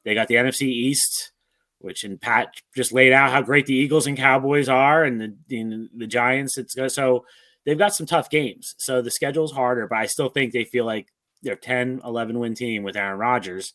They 0.04 0.16
got 0.16 0.28
the 0.28 0.36
NFC 0.36 0.64
East, 0.64 1.32
which 1.86 2.04
and 2.04 2.20
Pat 2.20 2.50
just 2.76 2.92
laid 2.92 3.14
out 3.14 3.32
how 3.32 3.42
great 3.42 3.68
the 3.68 3.76
Eagles 3.76 4.08
and 4.08 4.18
Cowboys 4.18 4.68
are, 4.68 5.04
and 5.04 5.22
the 5.22 5.60
and 5.62 5.88
the 5.96 6.08
Giants. 6.08 6.58
It's 6.58 6.76
so 6.94 7.26
they've 7.66 7.78
got 7.78 7.94
some 7.94 8.08
tough 8.08 8.30
games. 8.30 8.74
So 8.80 9.02
the 9.02 9.12
schedule's 9.12 9.52
harder, 9.52 9.88
but 9.88 10.00
I 10.00 10.08
still 10.08 10.30
think 10.30 10.52
they 10.52 10.64
feel 10.64 10.86
like 10.86 11.08
they're 11.44 11.56
10, 11.56 12.02
11 12.04 12.40
win 12.40 12.56
team 12.56 12.82
with 12.82 12.98
Aaron 12.98 13.20
Rodgers, 13.20 13.74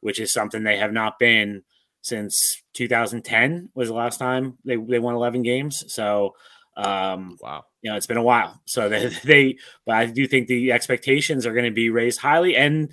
which 0.00 0.18
is 0.18 0.32
something 0.32 0.62
they 0.62 0.78
have 0.78 0.92
not 0.92 1.18
been 1.18 1.62
since 2.00 2.62
2010 2.72 3.68
was 3.74 3.88
the 3.88 3.94
last 3.94 4.18
time 4.18 4.58
they, 4.64 4.76
they 4.76 4.98
won 4.98 5.14
11 5.14 5.42
games. 5.42 5.84
So 5.92 6.34
um, 6.76 7.36
wow. 7.42 7.64
You 7.82 7.90
know, 7.90 7.96
it's 7.96 8.06
been 8.06 8.16
a 8.16 8.22
while. 8.22 8.60
So 8.64 8.88
they, 8.88 9.08
they 9.24 9.56
but 9.84 9.96
I 9.96 10.06
do 10.06 10.26
think 10.26 10.48
the 10.48 10.72
expectations 10.72 11.46
are 11.46 11.52
going 11.52 11.66
to 11.66 11.70
be 11.70 11.90
raised 11.90 12.18
highly. 12.18 12.56
And 12.56 12.90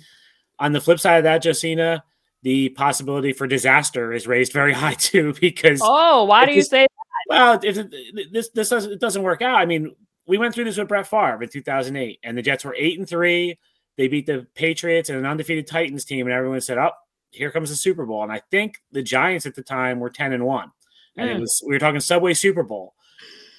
on 0.58 0.72
the 0.72 0.80
flip 0.80 1.00
side 1.00 1.16
of 1.16 1.24
that, 1.24 1.42
Josina, 1.42 2.04
the 2.42 2.70
possibility 2.70 3.32
for 3.32 3.46
disaster 3.46 4.12
is 4.12 4.26
raised 4.26 4.52
very 4.52 4.72
high 4.82 4.94
too. 4.94 5.34
Because 5.40 5.80
oh, 5.82 6.24
why 6.24 6.46
do 6.46 6.52
you 6.52 6.62
say 6.62 6.82
that? 6.82 6.90
Well, 7.28 7.60
if 7.62 7.76
this 8.32 8.50
this 8.50 8.68
doesn't 8.68 8.92
it 8.92 9.00
doesn't 9.00 9.22
work 9.22 9.42
out. 9.42 9.56
I 9.56 9.66
mean, 9.66 9.94
we 10.26 10.38
went 10.38 10.54
through 10.54 10.64
this 10.64 10.78
with 10.78 10.88
Brett 10.88 11.06
Favre 11.06 11.42
in 11.42 11.48
2008, 11.48 12.20
and 12.22 12.36
the 12.36 12.42
Jets 12.42 12.64
were 12.64 12.74
eight 12.76 12.98
and 12.98 13.08
three. 13.08 13.58
They 13.96 14.08
beat 14.08 14.26
the 14.26 14.46
Patriots 14.54 15.10
and 15.10 15.18
an 15.18 15.26
undefeated 15.26 15.66
Titans 15.66 16.04
team, 16.04 16.26
and 16.26 16.34
everyone 16.34 16.60
said, 16.60 16.78
"Up, 16.78 16.96
oh, 16.98 17.06
here 17.30 17.50
comes 17.50 17.70
the 17.70 17.76
Super 17.76 18.06
Bowl." 18.06 18.22
And 18.22 18.32
I 18.32 18.40
think 18.50 18.78
the 18.92 19.02
Giants 19.02 19.46
at 19.46 19.54
the 19.54 19.62
time 19.62 20.00
were 20.00 20.10
ten 20.10 20.32
and 20.32 20.44
one, 20.44 20.70
and 21.16 21.28
mm. 21.28 21.32
it 21.32 21.34
hmm. 21.36 21.40
was 21.42 21.62
we 21.66 21.74
were 21.74 21.78
talking 21.78 22.00
Subway 22.00 22.34
Super 22.34 22.62
Bowl. 22.62 22.94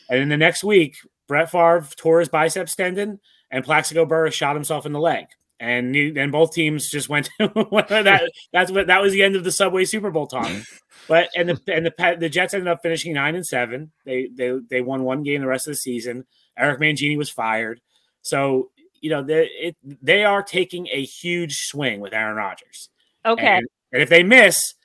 And 0.09 0.19
in 0.19 0.29
the 0.29 0.37
next 0.37 0.63
week, 0.63 0.97
Brett 1.27 1.49
Favre 1.49 1.87
tore 1.95 2.19
his 2.19 2.29
biceps 2.29 2.75
tendon, 2.75 3.19
and 3.49 3.63
Plaxico 3.63 4.05
Burress 4.05 4.33
shot 4.33 4.55
himself 4.55 4.85
in 4.85 4.91
the 4.91 4.99
leg. 4.99 5.27
And 5.61 5.93
then 5.93 6.31
both 6.31 6.53
teams 6.53 6.89
just 6.89 7.07
went. 7.07 7.29
that 7.39 8.31
that's 8.51 8.71
what 8.71 8.87
that 8.87 8.99
was 8.99 9.13
the 9.13 9.21
end 9.21 9.35
of 9.35 9.43
the 9.43 9.51
Subway 9.51 9.85
Super 9.85 10.11
Bowl 10.11 10.27
talk. 10.27 10.51
But 11.07 11.29
and 11.35 11.49
the 11.49 11.59
and 11.67 11.85
the 11.85 12.17
the 12.19 12.29
Jets 12.29 12.53
ended 12.53 12.67
up 12.67 12.83
finishing 12.83 13.13
nine 13.13 13.33
and 13.33 13.45
seven. 13.45 13.91
They 14.05 14.29
they 14.33 14.59
they 14.69 14.81
won 14.81 15.03
one 15.03 15.23
game 15.23 15.41
the 15.41 15.47
rest 15.47 15.67
of 15.67 15.71
the 15.71 15.77
season. 15.77 16.25
Eric 16.55 16.79
Mangini 16.79 17.17
was 17.17 17.29
fired. 17.29 17.81
So 18.21 18.69
you 19.01 19.09
know 19.09 19.23
they 19.23 19.45
it, 19.47 19.75
they 19.83 20.23
are 20.23 20.43
taking 20.43 20.87
a 20.87 21.03
huge 21.03 21.57
swing 21.57 22.01
with 22.01 22.13
Aaron 22.13 22.35
Rodgers. 22.35 22.89
Okay. 23.25 23.45
And, 23.45 23.67
and 23.91 24.01
if 24.01 24.09
they 24.09 24.21
miss, 24.21 24.75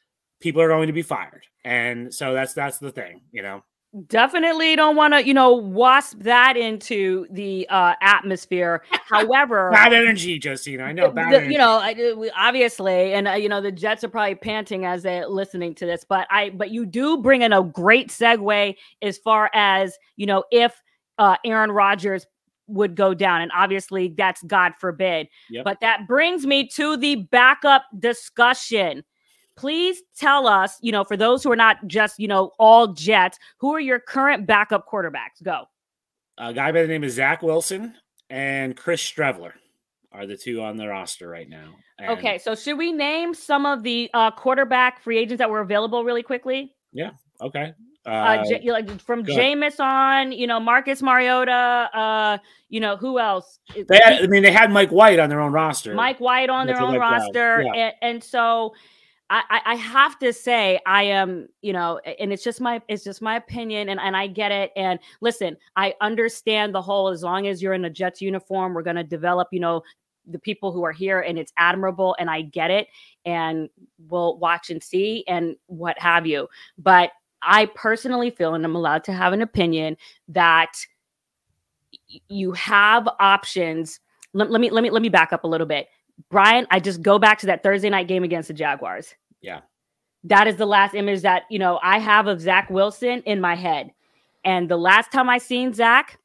people 0.41 0.62
are 0.62 0.69
going 0.69 0.87
to 0.87 0.95
be 0.95 1.03
fired. 1.03 1.45
And 1.65 2.12
so 2.15 2.33
that's 2.33 2.55
that's 2.55 2.79
the 2.79 2.91
thing, 2.91 3.21
you 3.31 3.43
know 3.43 3.62
definitely 4.09 4.77
don't 4.77 4.97
want 4.97 5.15
to 5.15 5.27
you 5.27 5.33
know 5.33 5.53
wasp 5.53 6.19
that 6.21 6.57
into 6.57 7.27
the 7.31 7.67
uh 7.71 7.95
atmosphere. 8.01 8.83
However 9.09 9.71
bad 9.71 9.93
energy 9.93 10.41
josina 10.43 10.83
i 10.83 10.93
know 10.93 11.11
bad 11.11 11.33
the, 11.33 11.53
you 11.53 11.59
know 11.59 11.79
I, 11.79 11.95
obviously 12.37 13.13
and 13.15 13.29
uh, 13.29 13.33
you 13.33 13.49
know 13.49 13.61
the 13.61 13.71
jets 13.71 14.03
are 14.03 14.09
probably 14.09 14.35
panting 14.35 14.85
as 14.85 15.05
they're 15.05 15.29
listening 15.29 15.75
to 15.77 15.87
this 15.87 16.05
but 16.09 16.27
i 16.31 16.51
but 16.51 16.71
you 16.71 16.85
do 16.85 17.19
bring 17.19 17.43
in 17.43 17.53
a 17.53 17.63
great 17.63 18.09
segue 18.09 18.75
as 19.03 19.19
far 19.19 19.49
as 19.55 19.97
you 20.17 20.27
know 20.27 20.43
if 20.51 20.83
uh 21.19 21.37
aaron 21.45 21.71
rodgers 21.71 22.27
would 22.67 22.97
go 22.97 23.15
down 23.15 23.43
and 23.43 23.53
obviously 23.55 24.13
that's 24.17 24.43
god 24.43 24.73
forbid. 24.79 25.29
Yep. 25.51 25.65
but 25.65 25.81
that 25.81 26.09
brings 26.09 26.47
me 26.47 26.69
to 26.75 26.97
the 26.97 27.17
backup 27.17 27.85
discussion 27.99 29.05
please 29.57 30.03
tell 30.16 30.47
us, 30.47 30.79
you 30.81 30.92
know, 30.92 31.05
for 31.05 31.16
those 31.16 31.42
who 31.42 31.51
are 31.51 31.57
not 31.57 31.87
just, 31.87 32.19
you 32.19 32.29
know, 32.29 32.53
all 32.59 32.88
Jets, 32.88 33.38
who 33.59 33.75
are 33.75 33.81
your 33.81 33.99
current 33.99 34.47
backup 34.47 34.87
quarterbacks? 34.87 35.42
Go. 35.42 35.64
A 36.38 36.53
guy 36.53 36.71
by 36.73 36.83
the 36.83 36.88
name 36.88 37.05
of 37.05 37.11
Zach 37.11 37.42
Wilson 37.42 37.95
and 38.29 38.77
Chris 38.77 39.03
Streveler 39.03 39.53
are 40.12 40.27
the 40.27 40.37
two 40.37 40.61
on 40.61 40.77
the 40.77 40.87
roster 40.87 41.29
right 41.29 41.49
now. 41.49 41.75
And 41.99 42.11
okay, 42.11 42.37
so 42.38 42.55
should 42.55 42.77
we 42.77 42.92
name 42.92 43.33
some 43.33 43.64
of 43.64 43.83
the 43.83 44.11
uh, 44.12 44.31
quarterback 44.31 45.03
free 45.03 45.19
agents 45.19 45.38
that 45.38 45.49
were 45.49 45.61
available 45.61 46.05
really 46.05 46.23
quickly? 46.23 46.75
Yeah. 46.92 47.12
Okay. 47.40 47.73
Uh, 48.07 48.11
uh, 48.11 48.45
J- 48.45 48.71
like 48.71 49.01
from 49.01 49.25
Jameis 49.25 49.81
on, 49.81 50.31
you 50.31 50.47
know, 50.47 50.61
Marcus 50.61 51.03
Mariota, 51.03 51.90
uh, 51.92 52.38
you 52.69 52.79
know, 52.79 52.97
who 52.97 53.19
else? 53.19 53.59
They 53.75 53.99
had, 54.05 54.23
I 54.23 54.27
mean, 54.27 54.42
they 54.42 54.53
had 54.53 54.71
Mike 54.71 54.90
White 54.90 55.19
on 55.19 55.29
their 55.29 55.40
own 55.40 55.53
roster. 55.53 55.95
Mike 55.95 56.21
White 56.21 56.49
on 56.49 56.66
That's 56.66 56.79
their 56.79 56.87
own 56.87 56.99
roster. 56.99 57.62
Yeah. 57.62 57.73
And, 57.75 57.95
and 58.03 58.23
so 58.23 58.75
I, 59.29 59.61
I 59.65 59.75
have 59.75 60.19
to 60.21 60.33
say 60.33 60.79
I 60.87 61.03
am, 61.03 61.49
you 61.61 61.73
know, 61.73 61.99
and 61.99 62.33
it's 62.33 62.45
just 62.45 62.61
my 62.61 62.81
it's 62.89 63.03
just 63.03 63.21
my 63.21 63.37
opinion 63.37 63.89
and, 63.89 63.99
and 63.99 64.17
I 64.17 64.29
get 64.29 64.53
it. 64.53 64.71
And 64.77 65.01
listen, 65.21 65.57
I 65.75 65.95
understand 66.01 66.75
the 66.75 66.83
whole 66.83 67.09
as 67.09 67.25
long 67.25 67.49
as 67.49 67.61
you're 67.61 67.75
in 67.75 67.85
a 67.85 67.91
Jets 67.91 68.23
uniform, 68.23 68.73
we're 68.73 68.83
gonna 68.83 69.03
develop, 69.03 69.49
you 69.51 69.59
know, 69.59 69.83
the 70.29 70.38
people 70.38 70.71
who 70.71 70.85
are 70.85 70.92
here 70.92 71.21
and 71.21 71.38
it's 71.38 71.53
admirable 71.57 72.15
and 72.19 72.31
I 72.31 72.42
get 72.42 72.71
it 72.71 72.87
and 73.25 73.69
we'll 74.09 74.38
watch 74.38 74.71
and 74.71 74.83
see 74.83 75.25
and 75.27 75.57
what 75.67 75.98
have 75.98 76.27
you. 76.27 76.48
But 76.79 77.11
I 77.42 77.67
personally 77.75 78.31
feel, 78.31 78.55
and 78.55 78.65
I'm 78.65 78.77
allowed 78.77 79.05
to 79.05 79.13
have 79.13 79.33
an 79.33 79.42
opinion, 79.42 79.96
that 80.29 80.73
you 82.29 82.53
have 82.53 83.09
options. 83.21 84.00
Let, 84.33 84.50
let 84.50 84.61
me 84.61 84.71
let 84.71 84.83
me 84.83 84.90
let 84.90 85.03
me 85.03 85.09
back 85.09 85.33
up 85.33 85.44
a 85.44 85.48
little 85.48 85.67
bit. 85.67 85.88
Brian, 86.31 86.67
I 86.71 86.81
just 86.81 87.03
go 87.03 87.19
back 87.19 87.38
to 87.40 87.46
that 87.46 87.63
Thursday 87.63 87.90
night 87.90 88.09
game 88.09 88.25
against 88.25 88.48
the 88.48 88.55
Jaguars. 88.55 89.15
Yeah. 89.47 89.61
That 90.25 90.49
is 90.49 90.57
the 90.57 90.67
last 90.67 90.94
image 90.94 91.23
that 91.23 91.44
you 91.49 91.59
know 91.59 91.79
I 91.83 91.99
have 91.99 92.27
of 92.27 92.40
Zach 92.40 92.69
Wilson 92.69 93.23
in 93.23 93.40
my 93.40 93.55
head. 93.55 93.92
And 94.44 94.69
the 94.69 94.77
last 94.77 95.13
time 95.13 95.31
I 95.31 95.38
seen 95.38 95.73
Zach, 95.73 96.19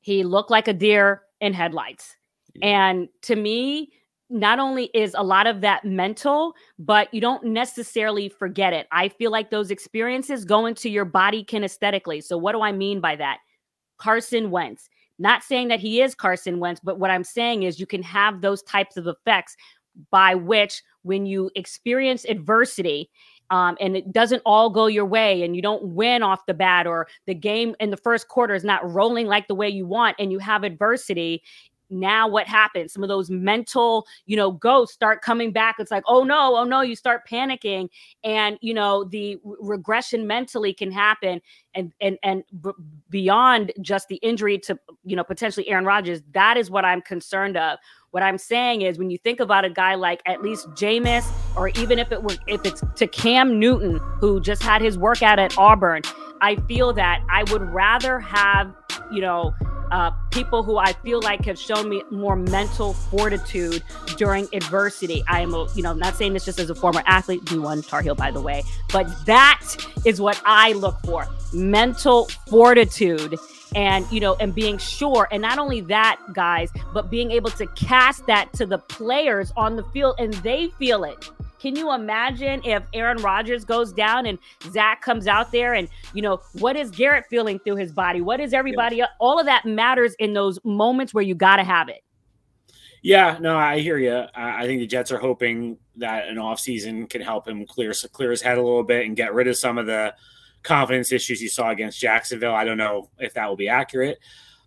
he 0.00 0.24
looked 0.24 0.50
like 0.50 0.68
a 0.68 0.72
deer 0.72 1.22
in 1.40 1.52
headlights. 1.52 2.16
Yeah. 2.54 2.68
And 2.68 3.08
to 3.22 3.36
me, 3.36 3.92
not 4.30 4.58
only 4.58 4.90
is 4.94 5.14
a 5.16 5.22
lot 5.22 5.46
of 5.46 5.60
that 5.62 5.84
mental, 5.84 6.54
but 6.78 7.12
you 7.12 7.20
don't 7.20 7.44
necessarily 7.44 8.28
forget 8.28 8.72
it. 8.72 8.86
I 8.92 9.08
feel 9.08 9.30
like 9.30 9.50
those 9.50 9.70
experiences 9.70 10.44
go 10.44 10.66
into 10.66 10.90
your 10.90 11.04
body 11.04 11.44
kinesthetically. 11.44 12.22
So, 12.22 12.36
what 12.36 12.52
do 12.52 12.62
I 12.62 12.72
mean 12.72 13.00
by 13.00 13.16
that? 13.16 13.38
Carson 13.98 14.50
Wentz. 14.50 14.88
Not 15.18 15.42
saying 15.42 15.68
that 15.68 15.80
he 15.80 16.00
is 16.00 16.14
Carson 16.14 16.60
Wentz, 16.60 16.80
but 16.82 17.00
what 17.00 17.10
I'm 17.10 17.24
saying 17.24 17.64
is 17.64 17.80
you 17.80 17.86
can 17.86 18.02
have 18.02 18.40
those 18.40 18.62
types 18.62 18.96
of 18.96 19.08
effects 19.08 19.56
by 20.10 20.34
which, 20.34 20.82
when 21.08 21.26
you 21.26 21.50
experience 21.56 22.24
adversity 22.26 23.10
um, 23.50 23.76
and 23.80 23.96
it 23.96 24.12
doesn't 24.12 24.42
all 24.44 24.68
go 24.68 24.86
your 24.86 25.06
way 25.06 25.42
and 25.42 25.56
you 25.56 25.62
don't 25.62 25.82
win 25.82 26.22
off 26.22 26.44
the 26.46 26.54
bat 26.54 26.86
or 26.86 27.08
the 27.26 27.34
game 27.34 27.74
in 27.80 27.90
the 27.90 27.96
first 27.96 28.28
quarter 28.28 28.54
is 28.54 28.64
not 28.64 28.88
rolling 28.88 29.26
like 29.26 29.48
the 29.48 29.54
way 29.54 29.68
you 29.68 29.86
want 29.86 30.16
and 30.18 30.30
you 30.30 30.38
have 30.38 30.64
adversity 30.64 31.42
now 31.90 32.28
what 32.28 32.46
happens? 32.46 32.92
Some 32.92 33.02
of 33.02 33.08
those 33.08 33.30
mental 33.30 34.06
you 34.26 34.36
know 34.36 34.52
ghosts 34.52 34.94
start 34.94 35.22
coming 35.22 35.52
back. 35.52 35.76
It's 35.78 35.90
like 35.90 36.04
oh 36.06 36.24
no 36.24 36.56
oh 36.56 36.64
no 36.64 36.80
you 36.80 36.96
start 36.96 37.28
panicking 37.28 37.88
and 38.24 38.58
you 38.60 38.74
know 38.74 39.04
the 39.04 39.38
regression 39.44 40.26
mentally 40.26 40.72
can 40.72 40.90
happen 40.90 41.40
and 41.74 41.92
and 42.00 42.18
and 42.22 42.44
b- 42.62 42.70
beyond 43.10 43.72
just 43.80 44.08
the 44.08 44.16
injury 44.16 44.58
to 44.58 44.78
you 45.04 45.16
know 45.16 45.24
potentially 45.24 45.68
Aaron 45.68 45.84
Rodgers 45.84 46.22
that 46.32 46.56
is 46.56 46.70
what 46.70 46.84
I'm 46.84 47.02
concerned 47.02 47.56
of. 47.56 47.78
What 48.10 48.22
I'm 48.22 48.38
saying 48.38 48.82
is 48.82 48.98
when 48.98 49.10
you 49.10 49.18
think 49.18 49.38
about 49.38 49.64
a 49.64 49.70
guy 49.70 49.94
like 49.94 50.22
at 50.26 50.42
least 50.42 50.68
Jameis 50.70 51.26
or 51.56 51.68
even 51.70 51.98
if 51.98 52.10
it 52.10 52.22
were 52.22 52.36
if 52.46 52.64
it's 52.64 52.82
to 52.96 53.06
Cam 53.06 53.58
Newton 53.58 54.00
who 54.20 54.40
just 54.40 54.62
had 54.62 54.80
his 54.80 54.98
workout 54.98 55.38
at 55.38 55.56
Auburn 55.58 56.02
I 56.40 56.56
feel 56.66 56.92
that 56.94 57.22
I 57.30 57.44
would 57.52 57.62
rather 57.62 58.18
have 58.20 58.74
you 59.12 59.20
know 59.20 59.54
uh, 59.90 60.10
people 60.30 60.62
who 60.62 60.76
I 60.76 60.92
feel 60.92 61.20
like 61.22 61.44
have 61.44 61.58
shown 61.58 61.88
me 61.88 62.02
more 62.10 62.36
mental 62.36 62.94
fortitude 62.94 63.82
during 64.16 64.48
adversity. 64.52 65.22
I 65.28 65.40
am, 65.40 65.54
a, 65.54 65.68
you 65.74 65.82
know, 65.82 65.90
I'm 65.90 65.98
not 65.98 66.16
saying 66.16 66.32
this 66.32 66.44
just 66.44 66.58
as 66.58 66.70
a 66.70 66.74
former 66.74 67.02
athlete, 67.06 67.44
D1 67.44 67.86
Tar 67.88 68.02
Heel, 68.02 68.14
by 68.14 68.30
the 68.30 68.40
way, 68.40 68.62
but 68.92 69.06
that 69.26 69.62
is 70.04 70.20
what 70.20 70.40
I 70.44 70.72
look 70.72 70.98
for 71.04 71.26
mental 71.52 72.28
fortitude 72.48 73.38
and 73.74 74.10
you 74.10 74.20
know 74.20 74.34
and 74.36 74.54
being 74.54 74.78
sure 74.78 75.28
and 75.30 75.42
not 75.42 75.58
only 75.58 75.80
that 75.80 76.18
guys 76.32 76.70
but 76.94 77.10
being 77.10 77.30
able 77.30 77.50
to 77.50 77.66
cast 77.68 78.26
that 78.26 78.52
to 78.52 78.64
the 78.64 78.78
players 78.78 79.52
on 79.56 79.76
the 79.76 79.84
field 79.84 80.14
and 80.18 80.32
they 80.34 80.68
feel 80.78 81.04
it 81.04 81.30
can 81.58 81.74
you 81.74 81.92
imagine 81.92 82.60
if 82.64 82.82
Aaron 82.94 83.18
Rodgers 83.18 83.64
goes 83.64 83.92
down 83.92 84.26
and 84.26 84.38
Zach 84.70 85.02
comes 85.02 85.26
out 85.26 85.50
there 85.50 85.74
and, 85.74 85.88
you 86.14 86.22
know, 86.22 86.40
what 86.52 86.76
is 86.76 86.90
Garrett 86.90 87.26
feeling 87.28 87.58
through 87.58 87.76
his 87.76 87.92
body? 87.92 88.20
What 88.20 88.40
is 88.40 88.54
everybody? 88.54 88.96
Yeah. 88.96 89.06
All 89.18 89.40
of 89.40 89.46
that 89.46 89.64
matters 89.64 90.14
in 90.20 90.34
those 90.34 90.60
moments 90.64 91.12
where 91.12 91.24
you 91.24 91.34
got 91.34 91.56
to 91.56 91.64
have 91.64 91.88
it. 91.88 92.04
Yeah, 93.02 93.38
no, 93.40 93.56
I 93.56 93.78
hear 93.78 93.98
you. 93.98 94.24
I 94.34 94.66
think 94.66 94.80
the 94.80 94.86
Jets 94.86 95.12
are 95.12 95.18
hoping 95.18 95.78
that 95.96 96.28
an 96.28 96.36
offseason 96.36 97.08
can 97.08 97.20
help 97.20 97.46
him 97.46 97.64
clear 97.64 97.92
clear 98.12 98.30
his 98.30 98.42
head 98.42 98.58
a 98.58 98.62
little 98.62 98.82
bit 98.82 99.06
and 99.06 99.16
get 99.16 99.34
rid 99.34 99.46
of 99.46 99.56
some 99.56 99.78
of 99.78 99.86
the 99.86 100.14
confidence 100.62 101.12
issues 101.12 101.40
you 101.40 101.48
saw 101.48 101.70
against 101.70 102.00
Jacksonville. 102.00 102.54
I 102.54 102.64
don't 102.64 102.78
know 102.78 103.10
if 103.18 103.34
that 103.34 103.48
will 103.48 103.56
be 103.56 103.68
accurate. 103.68 104.18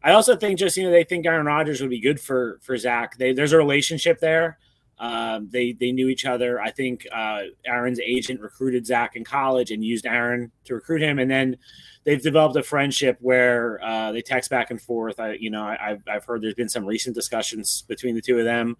I 0.03 0.13
also 0.13 0.35
think 0.35 0.57
just 0.57 0.77
you 0.77 0.83
know 0.83 0.91
they 0.91 1.03
think 1.03 1.25
Aaron 1.25 1.45
Rodgers 1.45 1.81
would 1.81 1.89
be 1.89 1.99
good 1.99 2.19
for 2.19 2.59
for 2.61 2.77
Zach. 2.77 3.17
They, 3.17 3.33
there's 3.33 3.53
a 3.53 3.57
relationship 3.57 4.19
there. 4.19 4.57
Um, 4.97 5.49
they 5.51 5.73
they 5.73 5.91
knew 5.91 6.09
each 6.09 6.25
other. 6.25 6.59
I 6.59 6.71
think 6.71 7.07
uh, 7.11 7.41
Aaron's 7.65 7.99
agent 7.99 8.41
recruited 8.41 8.85
Zach 8.85 9.15
in 9.15 9.23
college 9.23 9.71
and 9.71 9.83
used 9.83 10.05
Aaron 10.05 10.51
to 10.65 10.75
recruit 10.75 11.01
him, 11.01 11.19
and 11.19 11.29
then 11.29 11.57
they've 12.03 12.21
developed 12.21 12.55
a 12.55 12.63
friendship 12.63 13.17
where 13.19 13.83
uh, 13.83 14.11
they 14.11 14.21
text 14.21 14.49
back 14.49 14.71
and 14.71 14.81
forth. 14.81 15.19
I 15.19 15.33
you 15.33 15.49
know 15.49 15.63
I, 15.63 15.77
have 15.89 16.03
I've 16.07 16.25
heard 16.25 16.41
there's 16.41 16.55
been 16.55 16.69
some 16.69 16.85
recent 16.85 17.15
discussions 17.15 17.83
between 17.87 18.15
the 18.15 18.21
two 18.21 18.39
of 18.39 18.45
them. 18.45 18.77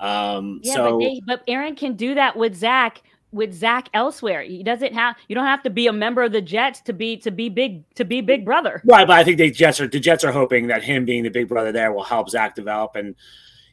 Um, 0.00 0.60
yeah, 0.62 0.74
so, 0.74 0.98
but, 0.98 1.04
they, 1.04 1.20
but 1.26 1.42
Aaron 1.46 1.76
can 1.76 1.94
do 1.94 2.14
that 2.14 2.36
with 2.36 2.56
Zach 2.56 3.02
with 3.32 3.52
Zach 3.52 3.88
elsewhere. 3.94 4.42
He 4.42 4.62
doesn't 4.62 4.94
have 4.94 5.16
you 5.28 5.34
don't 5.34 5.46
have 5.46 5.62
to 5.62 5.70
be 5.70 5.86
a 5.86 5.92
member 5.92 6.22
of 6.22 6.32
the 6.32 6.42
Jets 6.42 6.80
to 6.82 6.92
be 6.92 7.16
to 7.18 7.30
be 7.30 7.48
big 7.48 7.82
to 7.94 8.04
be 8.04 8.20
big 8.20 8.44
brother. 8.44 8.82
Right, 8.84 9.06
but 9.06 9.18
I 9.18 9.24
think 9.24 9.38
the 9.38 9.50
Jets 9.50 9.80
are 9.80 9.88
the 9.88 10.00
Jets 10.00 10.24
are 10.24 10.32
hoping 10.32 10.68
that 10.68 10.82
him 10.82 11.04
being 11.04 11.22
the 11.22 11.30
big 11.30 11.48
brother 11.48 11.72
there 11.72 11.92
will 11.92 12.04
help 12.04 12.28
Zach 12.30 12.54
develop 12.54 12.94
and 12.94 13.14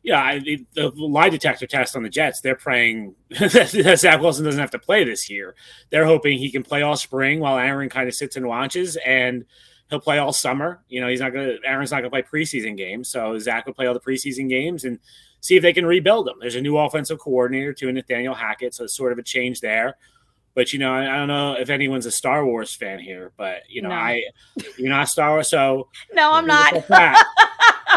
yeah, 0.01 0.21
I, 0.21 0.39
the 0.73 0.91
lie 0.95 1.29
detector 1.29 1.67
test 1.67 1.95
on 1.95 2.03
the 2.03 2.09
Jets, 2.09 2.41
they're 2.41 2.55
praying 2.55 3.15
that 3.39 3.97
Zach 3.99 4.21
Wilson 4.21 4.45
doesn't 4.45 4.59
have 4.59 4.71
to 4.71 4.79
play 4.79 5.03
this 5.03 5.29
year. 5.29 5.55
They're 5.89 6.05
hoping 6.05 6.37
he 6.37 6.51
can 6.51 6.63
play 6.63 6.81
all 6.81 6.95
spring 6.95 7.39
while 7.39 7.57
Aaron 7.57 7.89
kind 7.89 8.07
of 8.07 8.15
sits 8.15 8.35
and 8.35 8.47
watches, 8.47 8.97
and 9.05 9.45
he'll 9.89 9.99
play 9.99 10.17
all 10.17 10.31
summer. 10.31 10.81
You 10.87 11.01
know, 11.01 11.09
he's 11.09 11.19
not 11.19 11.33
to, 11.33 11.57
Aaron's 11.65 11.91
not 11.91 12.01
to 12.01 12.09
play 12.09 12.21
preseason 12.21 12.77
games. 12.77 13.09
So 13.09 13.37
Zach 13.39 13.65
will 13.65 13.73
play 13.73 13.87
all 13.87 13.93
the 13.93 13.99
preseason 13.99 14.47
games 14.47 14.85
and 14.85 14.99
see 15.41 15.55
if 15.55 15.61
they 15.61 15.73
can 15.73 15.85
rebuild 15.85 16.27
them. 16.27 16.37
There's 16.39 16.55
a 16.55 16.61
new 16.61 16.77
offensive 16.77 17.19
coordinator, 17.19 17.73
too, 17.73 17.91
Nathaniel 17.91 18.33
Hackett. 18.33 18.75
So 18.75 18.85
it's 18.85 18.95
sort 18.95 19.11
of 19.11 19.17
a 19.17 19.23
change 19.23 19.61
there. 19.61 19.97
But, 20.55 20.73
you 20.73 20.79
know, 20.79 20.91
I, 20.91 21.13
I 21.13 21.17
don't 21.17 21.27
know 21.27 21.53
if 21.53 21.69
anyone's 21.69 22.05
a 22.05 22.11
Star 22.11 22.45
Wars 22.45 22.73
fan 22.73 22.99
here, 22.99 23.31
but, 23.37 23.63
you 23.69 23.81
know, 23.81 23.89
no. 23.89 23.95
I, 23.95 24.21
you're 24.77 24.89
not 24.89 25.07
Star 25.07 25.31
Wars. 25.31 25.49
So, 25.49 25.87
no, 26.13 26.31
I'm 26.33 26.47
not. 26.47 26.73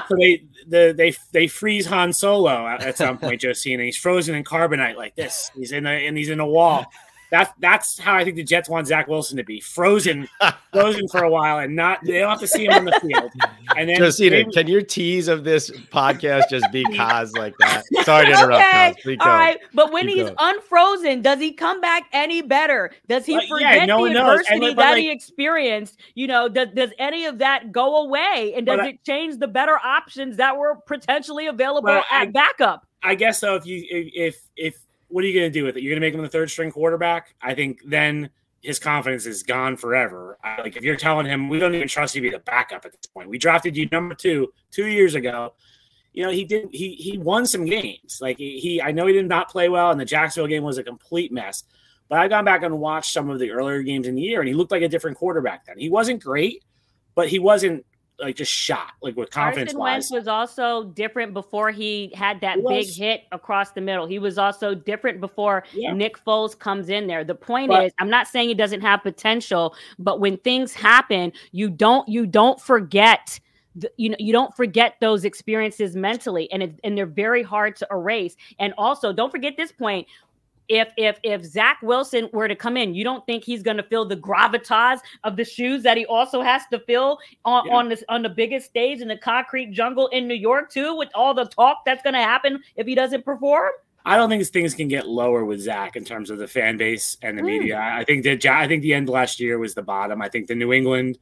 so 0.09 0.16
they 0.16 0.45
the, 0.68 0.95
they 0.97 1.14
they 1.32 1.47
freeze 1.47 1.86
Han 1.86 2.12
Solo 2.12 2.66
at 2.66 2.97
some 2.97 3.18
point, 3.18 3.40
Josina. 3.40 3.84
He's 3.84 3.97
frozen 3.97 4.34
in 4.34 4.45
carbonite 4.45 4.97
like 4.97 5.16
this. 5.16 5.51
He's 5.55 5.72
in 5.72 5.86
a 5.86 6.07
and 6.07 6.16
he's 6.16 6.28
in 6.28 6.40
a 6.40 6.47
wall. 6.47 6.86
That's 7.33 7.51
that's 7.61 7.99
how 7.99 8.14
I 8.14 8.24
think 8.24 8.37
the 8.37 8.45
Jets 8.45 8.68
want 8.68 8.87
Zach 8.87 9.09
Wilson 9.09 9.39
to 9.39 9.43
be 9.43 9.59
frozen, 9.59 10.28
frozen 10.72 11.09
for 11.09 11.24
a 11.24 11.30
while, 11.30 11.61
and 11.61 11.74
not 11.74 12.01
they 12.05 12.18
don't 12.18 12.28
have 12.28 12.41
to 12.41 12.47
see 12.47 12.66
him 12.66 12.72
on 12.74 12.85
the 12.85 13.01
field. 13.01 13.33
And 13.74 13.89
then 13.89 13.97
Josina, 13.97 14.37
maybe, 14.37 14.53
can 14.53 14.66
your 14.66 14.83
tease 14.83 15.28
of 15.28 15.43
this 15.43 15.70
podcast 15.70 16.51
just 16.51 16.70
be 16.70 16.85
Kaz 16.95 17.35
like 17.35 17.55
that? 17.61 17.85
Sorry 18.05 18.26
to 18.26 18.33
interrupt. 18.33 18.62
Okay. 18.62 18.95
Kaz. 19.16 19.16
All 19.20 19.28
right, 19.28 19.59
but 19.72 19.95
when 19.95 20.09
Keep 20.09 20.16
he's 20.16 20.24
going. 20.24 20.37
unfrozen, 20.39 21.22
does 21.22 21.41
he 21.41 21.55
come 21.55 21.80
back 21.80 22.07
any 22.12 22.43
better? 22.43 22.91
Does 23.09 23.24
he 23.24 23.35
forget 23.49 23.76
yeah, 23.76 23.87
no 23.87 24.07
the 24.07 24.20
adversity 24.20 24.66
and, 24.66 24.78
that 24.78 24.91
like, 24.91 24.99
he 24.99 25.11
experienced? 25.11 25.99
You 26.14 26.26
know, 26.26 26.51
does 26.51 26.68
does 26.74 26.91
any 26.99 27.24
of 27.24 27.39
that 27.39 27.72
go 27.72 28.05
away, 28.05 28.53
and 28.55 28.66
does 28.66 28.87
it 28.87 29.03
change 29.05 29.39
the 29.39 29.49
better 29.49 29.78
options 29.78 30.37
that 30.37 30.59
were 30.59 30.76
potentially 30.87 31.47
available 31.47 31.89
at 31.89 32.05
I, 32.11 32.26
backup? 32.26 32.87
I 33.03 33.14
guess 33.14 33.39
so. 33.39 33.55
If 33.55 33.64
you 33.64 33.83
if 33.89 34.37
if 34.55 34.76
what 35.12 35.24
are 35.24 35.26
you 35.26 35.38
going 35.38 35.52
to 35.52 35.58
do 35.58 35.64
with 35.64 35.76
it? 35.76 35.82
You're 35.82 35.90
going 35.90 36.00
to 36.00 36.06
make 36.06 36.14
him 36.14 36.22
the 36.22 36.28
third 36.28 36.50
string 36.50 36.72
quarterback. 36.72 37.34
I 37.42 37.54
think 37.54 37.80
then 37.84 38.30
his 38.62 38.78
confidence 38.78 39.26
is 39.26 39.42
gone 39.42 39.76
forever. 39.76 40.38
Like 40.58 40.76
if 40.76 40.82
you're 40.82 40.96
telling 40.96 41.26
him 41.26 41.48
we 41.48 41.58
don't 41.58 41.74
even 41.74 41.88
trust 41.88 42.14
you 42.14 42.22
to 42.22 42.30
be 42.30 42.34
the 42.34 42.40
backup 42.40 42.84
at 42.84 42.92
this 42.92 43.06
point, 43.06 43.28
we 43.28 43.38
drafted 43.38 43.76
you 43.76 43.88
number 43.92 44.14
two 44.14 44.52
two 44.70 44.86
years 44.86 45.14
ago. 45.14 45.54
You 46.12 46.24
know 46.24 46.30
he 46.30 46.44
did 46.44 46.68
he 46.72 46.94
he 46.94 47.18
won 47.18 47.46
some 47.46 47.64
games. 47.64 48.18
Like 48.20 48.38
he, 48.38 48.58
he 48.58 48.80
I 48.80 48.92
know 48.92 49.06
he 49.06 49.12
did 49.12 49.28
not 49.28 49.50
play 49.50 49.68
well, 49.68 49.90
and 49.90 50.00
the 50.00 50.04
Jacksonville 50.04 50.48
game 50.48 50.62
was 50.62 50.78
a 50.78 50.84
complete 50.84 51.32
mess. 51.32 51.64
But 52.08 52.18
I've 52.20 52.30
gone 52.30 52.44
back 52.44 52.62
and 52.62 52.78
watched 52.78 53.12
some 53.12 53.30
of 53.30 53.38
the 53.38 53.50
earlier 53.50 53.82
games 53.82 54.06
in 54.06 54.14
the 54.14 54.22
year, 54.22 54.40
and 54.40 54.48
he 54.48 54.54
looked 54.54 54.70
like 54.70 54.82
a 54.82 54.88
different 54.88 55.16
quarterback 55.16 55.64
then. 55.66 55.78
He 55.78 55.88
wasn't 55.88 56.22
great, 56.22 56.62
but 57.14 57.28
he 57.28 57.38
wasn't 57.38 57.84
like 58.18 58.36
just 58.36 58.52
shot 58.52 58.92
like 59.02 59.16
with 59.16 59.30
confidence. 59.30 59.72
Carson 59.72 59.80
Wentz 59.80 60.10
was 60.10 60.28
also 60.28 60.84
different 60.84 61.34
before 61.34 61.70
he 61.70 62.12
had 62.14 62.40
that 62.40 62.58
he 62.58 62.68
big 62.68 62.88
hit 62.88 63.24
across 63.32 63.72
the 63.72 63.80
middle. 63.80 64.06
He 64.06 64.18
was 64.18 64.38
also 64.38 64.74
different 64.74 65.20
before 65.20 65.64
yeah. 65.72 65.92
Nick 65.92 66.22
Foles 66.24 66.58
comes 66.58 66.88
in 66.88 67.06
there. 67.06 67.24
The 67.24 67.34
point 67.34 67.68
but, 67.68 67.86
is, 67.86 67.92
I'm 67.98 68.10
not 68.10 68.28
saying 68.28 68.48
he 68.48 68.54
doesn't 68.54 68.82
have 68.82 69.02
potential, 69.02 69.74
but 69.98 70.20
when 70.20 70.36
things 70.38 70.72
happen, 70.72 71.32
you 71.52 71.70
don't 71.70 72.08
you 72.08 72.26
don't 72.26 72.60
forget. 72.60 73.40
The, 73.74 73.90
you 73.96 74.10
know 74.10 74.16
you 74.18 74.34
don't 74.34 74.54
forget 74.54 74.96
those 75.00 75.24
experiences 75.24 75.96
mentally 75.96 76.52
and 76.52 76.62
it, 76.62 76.78
and 76.84 76.96
they're 76.96 77.06
very 77.06 77.42
hard 77.42 77.74
to 77.76 77.86
erase 77.90 78.36
and 78.58 78.74
also 78.76 79.14
don't 79.14 79.30
forget 79.30 79.56
this 79.56 79.72
point 79.72 80.06
if 80.68 80.92
if 80.96 81.18
if 81.22 81.44
Zach 81.44 81.78
Wilson 81.82 82.28
were 82.32 82.48
to 82.48 82.56
come 82.56 82.76
in, 82.76 82.94
you 82.94 83.04
don't 83.04 83.24
think 83.26 83.44
he's 83.44 83.62
going 83.62 83.76
to 83.76 83.82
feel 83.82 84.04
the 84.04 84.16
gravitas 84.16 85.00
of 85.24 85.36
the 85.36 85.44
shoes 85.44 85.82
that 85.82 85.96
he 85.96 86.06
also 86.06 86.42
has 86.42 86.62
to 86.70 86.78
fill 86.80 87.18
on 87.44 87.66
yeah. 87.66 87.74
on 87.74 87.88
this 87.88 88.04
on 88.08 88.22
the 88.22 88.28
biggest 88.28 88.66
stage 88.66 89.00
in 89.00 89.08
the 89.08 89.16
concrete 89.16 89.72
jungle 89.72 90.08
in 90.08 90.26
New 90.28 90.34
York 90.34 90.70
too, 90.70 90.96
with 90.96 91.08
all 91.14 91.34
the 91.34 91.44
talk 91.46 91.78
that's 91.84 92.02
going 92.02 92.14
to 92.14 92.20
happen 92.20 92.62
if 92.76 92.86
he 92.86 92.94
doesn't 92.94 93.24
perform? 93.24 93.70
I 94.04 94.16
don't 94.16 94.28
think 94.28 94.44
things 94.46 94.74
can 94.74 94.88
get 94.88 95.06
lower 95.06 95.44
with 95.44 95.60
Zach 95.60 95.94
in 95.94 96.04
terms 96.04 96.30
of 96.30 96.38
the 96.38 96.48
fan 96.48 96.76
base 96.76 97.16
and 97.22 97.38
the 97.38 97.42
mm. 97.42 97.46
media. 97.46 97.78
I 97.78 98.04
think 98.04 98.24
that 98.24 98.44
I 98.46 98.66
think 98.66 98.82
the 98.82 98.94
end 98.94 99.08
last 99.08 99.38
year 99.38 99.58
was 99.58 99.74
the 99.74 99.82
bottom. 99.82 100.20
I 100.20 100.28
think 100.28 100.48
the 100.48 100.54
New 100.54 100.72
England, 100.72 101.18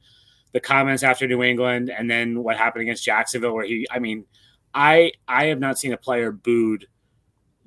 the 0.51 0.59
comments 0.59 1.03
after 1.03 1.27
New 1.27 1.43
England, 1.43 1.89
and 1.89 2.09
then 2.09 2.43
what 2.43 2.57
happened 2.57 2.83
against 2.83 3.03
Jacksonville, 3.03 3.53
where 3.53 3.65
he, 3.65 3.85
I 3.91 3.99
mean, 3.99 4.25
I 4.73 5.11
I 5.27 5.45
have 5.45 5.59
not 5.59 5.77
seen 5.77 5.93
a 5.93 5.97
player 5.97 6.31
booed 6.31 6.87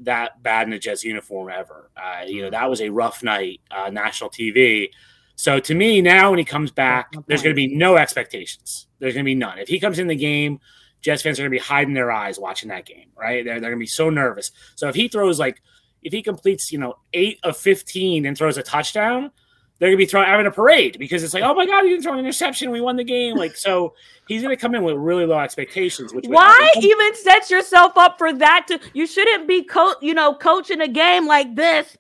that 0.01 0.43
bad 0.43 0.67
in 0.67 0.73
a 0.73 0.79
Jets 0.79 1.05
uniform 1.05 1.51
ever. 1.51 1.91
Uh, 1.97 2.25
you 2.27 2.43
know, 2.43 2.51
that 2.51 2.69
was 2.69 2.81
a 2.81 2.89
rough 2.91 3.23
night, 3.23 3.61
uh, 3.71 3.91
national 3.91 4.31
TV. 4.31 4.91
So 5.37 5.59
to 5.61 5.75
me, 5.75 6.01
now 6.01 6.31
when 6.31 6.39
he 6.39 6.45
comes 6.45 6.71
back, 6.71 7.15
there's 7.27 7.43
going 7.43 7.55
to 7.55 7.61
be 7.61 7.75
no 7.75 7.97
expectations. 7.97 8.87
There's 8.99 9.15
going 9.15 9.25
to 9.25 9.29
be 9.29 9.35
none. 9.35 9.59
If 9.59 9.69
he 9.69 9.81
comes 9.81 9.99
in 9.99 10.07
the 10.07 10.15
game, 10.15 10.61
Jets 11.01 11.23
fans 11.23 11.39
are 11.39 11.43
going 11.43 11.51
to 11.51 11.59
be 11.59 11.65
hiding 11.65 11.95
their 11.95 12.11
eyes 12.11 12.39
watching 12.39 12.69
that 12.71 12.87
game, 12.87 13.11
right? 13.17 13.45
They're, 13.45 13.61
they're 13.61 13.71
going 13.71 13.79
to 13.79 13.83
be 13.83 13.87
so 13.87 14.11
nervous. 14.11 14.53
So 14.75 14.89
if 14.89 14.95
he 14.95 15.09
throws 15.09 15.39
like, 15.39 15.61
if 16.03 16.13
he 16.13 16.23
completes, 16.23 16.71
you 16.73 16.79
know, 16.79 16.95
eight 17.13 17.41
of 17.43 17.57
15 17.57 18.27
and 18.27 18.37
throws 18.37 18.59
a 18.59 18.63
touchdown, 18.63 19.31
they're 19.79 19.89
going 19.89 19.99
to 19.99 20.03
be 20.03 20.07
throwing 20.07 20.27
having 20.27 20.47
a 20.47 20.51
parade 20.51 20.99
because 20.99 21.23
it's 21.25 21.35
like, 21.35 21.43
oh 21.43 21.55
my 21.55 21.67
god, 21.67 21.85
he 21.85 21.91
didn't 21.91 22.03
throw 22.03 22.13
an 22.13 22.19
interception, 22.21 22.71
we 22.71 22.81
won 22.81 22.97
the 22.97 23.05
game. 23.05 23.37
Like, 23.37 23.57
so 23.57 23.95
he's 24.29 24.43
going 24.43 24.55
to 24.55 24.61
come 24.61 24.75
in 24.75 24.83
with 24.83 24.97
really 24.97 25.27
low 25.27 25.39
expectations. 25.39 26.15
Which 26.15 26.27
why 26.27 26.71
even 26.81 27.15
set 27.17 27.51
yourself 27.51 27.93
up 27.97 28.19
for 28.19 28.33
that? 28.33 28.67
To 28.69 28.79
you 28.93 29.07
shouldn't 29.07 29.49
be 29.49 29.65
coach, 29.65 29.97
you 30.01 30.15
know, 30.15 30.35
coaching 30.35 30.81
a 30.81 30.89
game 30.89 31.27
like 31.27 31.57
this. 31.57 31.97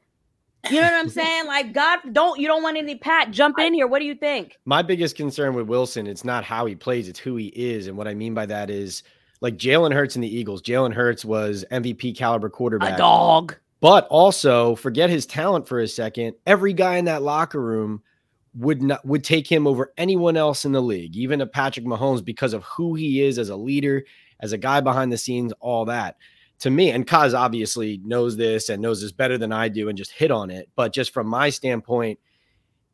You 0.71 0.81
know 0.81 0.87
what 0.87 0.95
I'm 0.95 1.09
saying? 1.11 1.47
Like, 1.47 1.75
God, 1.75 1.99
don't 2.13 2.41
you 2.41 2.47
don't 2.47 2.63
want 2.63 2.77
any 2.77 2.97
pat 2.97 3.31
jump 3.31 3.59
in 3.59 3.75
here. 3.75 3.87
What 3.87 3.99
do 3.99 4.07
you 4.07 4.15
think? 4.15 4.59
My 4.65 4.81
biggest 4.81 5.17
concern 5.17 5.55
with 5.55 5.67
Wilson, 5.67 6.07
it's 6.07 6.25
not 6.25 6.45
how 6.45 6.65
he 6.67 6.75
plays, 6.75 7.09
it's 7.09 7.19
who 7.19 7.37
he 7.37 7.49
is. 7.49 7.87
And 7.87 7.97
what 7.99 8.09
I 8.09 8.15
mean 8.15 8.35
by 8.35 8.47
that 8.47 8.71
is 8.71 9.03
like 9.41 9.59
Jalen 9.59 9.93
Hurts 9.93 10.15
and 10.15 10.25
the 10.25 10.35
Eagles. 10.35 10.63
Jalen 10.63 10.95
Hurts 10.95 11.25
was 11.25 11.65
MVP 11.71 12.17
caliber 12.17 12.49
quarterback. 12.49 12.95
A 12.95 12.97
dog. 12.97 13.57
But 13.85 14.07
also, 14.09 14.77
forget 14.77 15.11
his 15.11 15.27
talent 15.27 15.69
for 15.69 15.79
a 15.79 15.87
second. 15.87 16.37
Every 16.47 16.73
guy 16.73 16.97
in 16.97 17.05
that 17.05 17.21
locker 17.21 17.61
room 17.61 18.01
would 18.55 18.81
not 18.81 19.05
would 19.05 19.23
take 19.23 19.47
him 19.47 19.67
over 19.67 19.93
anyone 19.99 20.39
else 20.39 20.65
in 20.65 20.73
the 20.73 20.81
league, 20.81 21.15
even 21.19 21.43
a 21.43 21.47
Patrick 21.47 21.85
Mahomes, 21.85 22.25
because 22.25 22.55
of 22.55 22.65
who 22.65 22.95
he 22.95 23.21
is 23.21 23.39
as 23.39 23.51
a 23.51 23.57
leader, 23.57 24.03
as 24.41 24.53
a 24.53 24.57
guy 24.57 24.81
behind 24.81 25.13
the 25.13 25.19
scenes, 25.19 25.53
all 25.61 25.85
that. 25.85 26.17
To 26.61 26.71
me, 26.71 26.93
and 26.93 27.07
Kaz 27.07 27.39
obviously 27.39 28.01
knows 28.03 28.39
this 28.39 28.71
and 28.71 28.81
knows 28.81 29.03
this 29.03 29.13
better 29.13 29.37
than 29.37 29.53
I 29.53 29.69
do, 29.69 29.91
and 29.91 29.99
just 29.99 30.13
hit 30.13 30.31
on 30.31 30.51
it. 30.51 30.71
But 30.77 30.95
just 30.95 31.13
from 31.13 31.27
my 31.27 31.51
standpoint, 31.51 32.19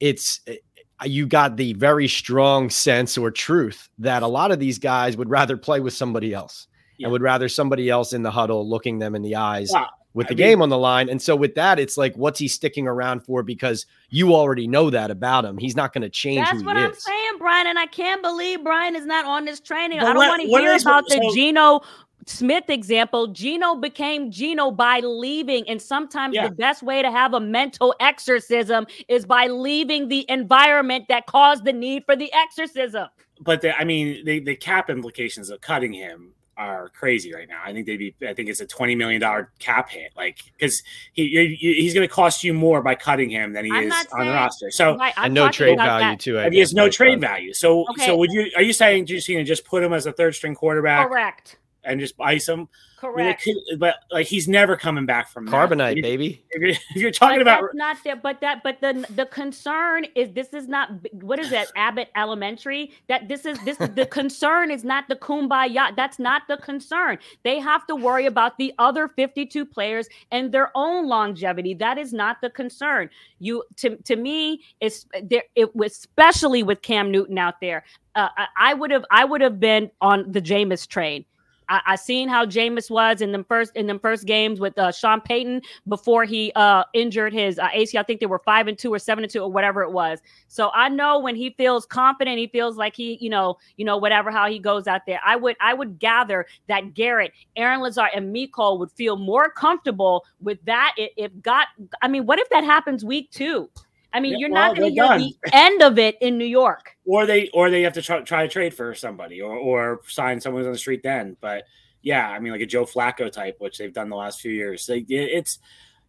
it's 0.01 0.41
eh, 0.49 0.57
you 1.05 1.25
got 1.25 1.57
the 1.57 1.73
very 1.75 2.09
strong 2.09 2.69
sense 2.69 3.17
or 3.17 3.31
truth 3.31 3.89
that 3.99 4.25
a 4.25 4.27
lot 4.27 4.51
of 4.51 4.59
these 4.59 4.81
guys 4.81 5.17
would 5.17 5.31
rather 5.31 5.57
play 5.57 5.79
with 5.79 5.95
somebody 5.95 6.35
else 6.35 6.67
yeah. 6.99 7.07
and 7.07 7.13
would 7.13 7.23
rather 7.23 7.49
somebody 7.49 7.89
else 7.89 8.13
in 8.13 8.25
the 8.25 8.31
huddle 8.33 8.69
looking 8.69 8.99
them 8.99 9.15
in 9.15 9.23
the 9.23 9.37
eyes 9.37 9.71
with 10.15 10.27
the 10.27 10.35
I 10.35 10.37
game 10.37 10.61
on 10.63 10.69
the 10.69 10.79
line. 10.79 11.09
And 11.09 11.21
so 11.21 11.37
with 11.37 11.55
that, 11.55 11.79
it's 11.79 11.97
like, 11.97 12.17
what's 12.17 12.39
he 12.39 12.49
sticking 12.49 12.89
around 12.89 13.21
for? 13.21 13.43
Because 13.43 13.87
you 14.09 14.35
already 14.35 14.67
know 14.67 14.91
that 14.91 15.11
about 15.11 15.45
him. 15.45 15.57
He's 15.57 15.77
not 15.77 15.93
going 15.93 16.03
to 16.03 16.09
change. 16.09 16.45
That's 16.45 16.65
what 16.65 16.77
I'm 16.77 16.95
saying, 16.95 17.33
Brian. 17.39 17.67
And 17.67 17.79
I 17.79 17.87
can't 17.87 18.23
believe 18.23 18.65
Brian 18.65 18.97
is 18.97 19.07
not 19.07 19.25
on 19.25 19.45
this 19.45 19.61
training. 19.61 20.01
But 20.01 20.09
I 20.09 20.13
don't 20.13 20.29
want 20.29 20.43
to 20.43 20.49
hear 20.49 20.77
about 20.77 21.07
the 21.07 21.21
so, 21.23 21.35
Geno 21.35 21.81
Smith 22.27 22.69
example. 22.69 23.29
Geno 23.29 23.77
became 23.77 24.31
Geno 24.31 24.71
by 24.73 25.01
leaving. 25.01 25.69
And 25.69 25.81
sometimes 25.81 26.35
yeah. 26.35 26.49
the 26.49 26.55
best 26.55 26.83
way 26.83 27.03
to 27.03 27.11
have 27.11 27.35
a 27.35 27.41
mental 27.41 27.95
exorcism 28.01 28.87
is 29.09 29.25
by 29.25 29.47
leaving 29.47 30.09
the 30.09 30.27
environment 30.29 31.07
that 31.09 31.27
caused 31.27 31.65
the 31.65 31.73
need 31.73 32.05
for 32.05 32.17
the 32.17 32.33
exorcism. 32.33 33.07
But 33.41 33.63
the, 33.63 33.79
I 33.79 33.85
mean, 33.85 34.25
the, 34.25 34.41
the 34.41 34.57
cap 34.57 34.91
implications 34.91 35.51
of 35.51 35.61
cutting 35.61 35.93
him 35.93 36.35
are 36.61 36.91
crazy 36.91 37.33
right 37.33 37.49
now. 37.49 37.61
I 37.65 37.73
think 37.73 37.87
they'd 37.87 37.97
be. 37.97 38.15
I 38.27 38.35
think 38.35 38.51
it's 38.51 38.61
a 38.61 38.67
twenty 38.67 38.95
million 38.95 39.21
dollar 39.21 39.51
cap 39.59 39.89
hit, 39.89 40.13
like 40.15 40.39
because 40.57 40.83
he 41.15 41.57
he's 41.59 41.95
going 41.95 42.07
to 42.07 42.13
cost 42.13 42.45
you 42.45 42.53
more 42.53 42.83
by 42.83 42.95
cutting 42.95 43.31
him 43.31 43.55
than 43.55 43.65
he 43.65 43.73
I'm 43.73 43.85
is 43.91 44.07
on 44.13 44.27
the 44.27 44.33
roster. 44.33 44.71
So 44.71 44.97
right, 44.97 45.15
and 45.17 45.33
no 45.33 45.51
trade 45.51 45.79
value 45.79 46.11
that. 46.11 46.21
too. 46.21 46.39
And 46.39 46.53
he 46.53 46.61
has 46.61 46.75
no 46.75 46.91
trade 46.91 47.21
value. 47.21 47.55
So 47.55 47.87
okay. 47.91 48.07
so 48.07 48.17
would 48.17 48.31
you? 48.31 48.51
Are 48.57 48.63
you 48.63 48.75
saying 48.75 49.07
Josina 49.07 49.43
just 49.43 49.65
put 49.65 49.83
him 49.83 49.95
as 49.95 50.05
a 50.05 50.13
third 50.13 50.35
string 50.35 50.55
quarterback? 50.55 51.09
Correct. 51.09 51.57
And 51.83 51.99
just 51.99 52.15
ice 52.21 52.47
him. 52.47 52.69
Correct. 53.01 53.45
I 53.47 53.53
mean, 53.53 53.79
but 53.79 53.95
like 54.11 54.27
he's 54.27 54.47
never 54.47 54.77
coming 54.77 55.07
back 55.07 55.31
from 55.31 55.49
carbonite, 55.49 55.95
that. 55.95 56.03
baby. 56.03 56.45
If 56.51 56.61
you're, 56.61 56.71
if 56.71 56.97
you're 56.97 57.11
talking 57.11 57.39
but 57.39 57.43
about 57.43 57.65
not 57.73 57.97
that, 58.05 58.23
but 58.23 58.43
that, 58.43 58.63
but 58.63 58.79
the 58.83 59.07
the 59.15 59.25
concern 59.25 60.05
is 60.15 60.31
this 60.33 60.53
is 60.53 60.69
not 60.69 60.91
what 61.13 61.39
is 61.39 61.49
that 61.49 61.69
Abbott 61.77 62.11
Elementary? 62.15 62.93
That 63.09 63.27
this 63.27 63.47
is 63.47 63.59
this 63.65 63.79
the 63.79 64.05
concern 64.05 64.71
is 64.71 64.85
not 64.85 65.09
the 65.09 65.17
kumbaya. 65.17 65.97
That's 65.97 66.19
not 66.19 66.43
the 66.47 66.59
concern. 66.59 67.17
They 67.43 67.59
have 67.59 67.87
to 67.87 67.97
worry 67.97 68.27
about 68.27 68.59
the 68.59 68.75
other 68.79 69.09
52 69.09 69.65
players 69.65 70.07
and 70.31 70.53
their 70.53 70.71
own 70.75 71.09
longevity. 71.09 71.73
That 71.73 71.97
is 71.97 72.13
not 72.13 72.43
the 72.43 72.51
concern. 72.51 73.09
You 73.39 73.65
to 73.77 73.97
to 73.97 74.17
me, 74.17 74.61
it's 74.81 75.07
there. 75.23 75.45
It 75.55 75.75
was 75.75 75.93
especially 75.93 76.63
with 76.63 76.83
Cam 76.83 77.11
Newton 77.11 77.39
out 77.39 77.63
there. 77.63 77.83
Uh, 78.15 78.29
I 78.59 78.75
would 78.75 78.91
have 78.91 79.07
I 79.11 79.25
would 79.25 79.41
have 79.41 79.59
been 79.59 79.91
on 80.03 80.31
the 80.31 80.43
Jameis 80.43 80.87
train 80.87 81.25
I, 81.71 81.81
I 81.87 81.97
seen 81.97 82.29
how 82.29 82.45
Jameis 82.45 82.91
was 82.91 83.23
in 83.23 83.33
the 83.33 83.45
first 83.45 83.75
in 83.77 83.87
the 83.87 83.99
first 83.99 84.27
games 84.27 84.61
with 84.61 84.77
uh, 84.79 84.93
Sean 84.93 85.21
Payton 85.21 85.63
before 85.89 86.25
he 86.25 86.53
uh, 86.57 86.85
injured 86.93 87.33
his 87.33 87.59
uh, 87.59 87.69
AC. 87.73 87.97
I 87.97 88.03
think 88.03 88.21
they 88.21 88.27
were 88.27 88.41
five 88.41 88.69
and 88.69 88.77
two 88.77 88.93
or 88.93 88.99
seven 88.99 89.25
and 89.25 89.33
two 89.33 89.41
or 89.41 89.51
whatever 89.51 89.83
it 89.83 89.93
was. 89.93 90.19
So 90.49 90.71
I 90.75 90.89
know 90.89 91.19
when 91.21 91.37
he 91.37 91.51
feels 91.51 91.87
confident, 91.87 92.39
he 92.39 92.49
feels 92.49 92.77
like 92.77 92.95
he, 92.95 93.17
you 93.21 93.31
know, 93.31 93.57
you 93.77 93.85
know, 93.85 93.97
whatever 93.97 94.31
how 94.31 94.49
he 94.49 94.59
goes 94.59 94.87
out 94.87 95.03
there. 95.07 95.21
I 95.25 95.37
would 95.37 95.57
I 95.61 95.73
would 95.73 95.99
gather 95.99 96.47
that 96.69 96.95
Garrett, 96.95 97.33
Allen 97.57 97.81
Lazard, 97.81 98.11
and 98.15 98.35
Mecole 98.35 98.79
would 98.81 98.91
feel 98.93 99.17
more 99.17 99.51
comfortable 99.51 100.25
with 100.41 100.63
that. 100.65 100.95
If, 100.97 101.13
if 101.17 101.43
got, 101.43 101.69
I 102.03 102.09
mean, 102.09 102.27
what 102.27 102.39
if 102.39 102.49
that 102.51 102.65
happens 102.65 103.05
week 103.05 103.31
two? 103.31 103.71
I 104.13 104.21
mean, 104.21 104.33
yeah, 104.33 104.39
you're 104.41 104.51
well, 104.51 104.69
not 104.69 104.77
going 104.77 104.89
to 104.89 104.95
hear 104.95 105.05
done. 105.05 105.21
the 105.21 105.35
end 105.53 105.83
of 105.83 105.99
it 105.99 106.17
in 106.21 106.37
New 106.37 106.45
York. 106.45 106.97
Or 107.11 107.27
they 107.27 107.49
or 107.49 107.71
they 107.71 107.83
have 107.83 107.95
to 107.95 108.03
try, 108.03 108.21
try 108.21 108.43
to 108.47 108.49
trade 108.49 108.73
for 108.73 108.95
somebody 108.95 109.41
or 109.41 109.57
or 109.57 110.01
sign 110.07 110.41
someone 110.41 110.65
on 110.65 110.71
the 110.71 110.79
street 110.79 111.03
then. 111.03 111.37
But 111.41 111.65
yeah, 112.03 112.31
I 112.31 112.39
mean, 112.39 112.53
like 112.53 112.61
a 112.61 112.67
Joe 112.67 112.85
Flacco 112.85 113.33
type, 113.33 113.57
which 113.59 113.79
they've 113.79 113.93
done 113.93 114.11
the 114.11 114.15
last 114.15 114.41
few 114.41 114.53
years. 114.53 114.89
Like 114.89 115.07
it's 115.09 115.59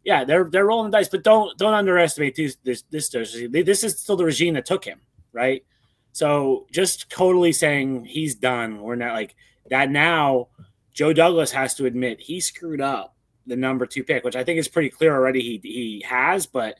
yeah, 0.04 0.24
they're 0.24 0.48
they're 0.52 0.68
rolling 0.68 0.92
the 0.92 0.98
dice, 1.00 1.10
but 1.10 1.24
don't 1.24 1.58
don't 1.58 1.74
underestimate 1.74 2.36
this 2.36 2.58
this 2.64 2.84
this 2.84 3.84
is 3.84 4.00
still 4.00 4.16
the 4.16 4.26
regime 4.26 4.54
that 4.54 4.68
took 4.68 4.86
him, 4.86 5.02
right? 5.34 5.66
So 6.12 6.68
just 6.72 7.10
totally 7.10 7.52
saying 7.52 8.06
he's 8.06 8.36
done. 8.36 8.80
We're 8.80 8.96
not 8.96 9.14
like 9.14 9.36
that 9.72 9.90
now. 9.90 10.50
Joe 10.94 11.14
Douglas 11.14 11.52
has 11.52 11.74
to 11.76 11.88
admit 11.88 12.20
he 12.20 12.40
screwed 12.40 12.82
up 12.82 13.16
the 13.48 13.56
number 13.56 13.88
two 13.88 14.04
pick, 14.04 14.24
which 14.24 14.36
I 14.36 14.44
think 14.44 14.60
is 14.60 14.68
pretty 14.68 14.90
clear 14.90 15.16
already. 15.16 15.42
He 15.42 15.60
he 15.64 16.06
has, 16.08 16.46
but 16.46 16.78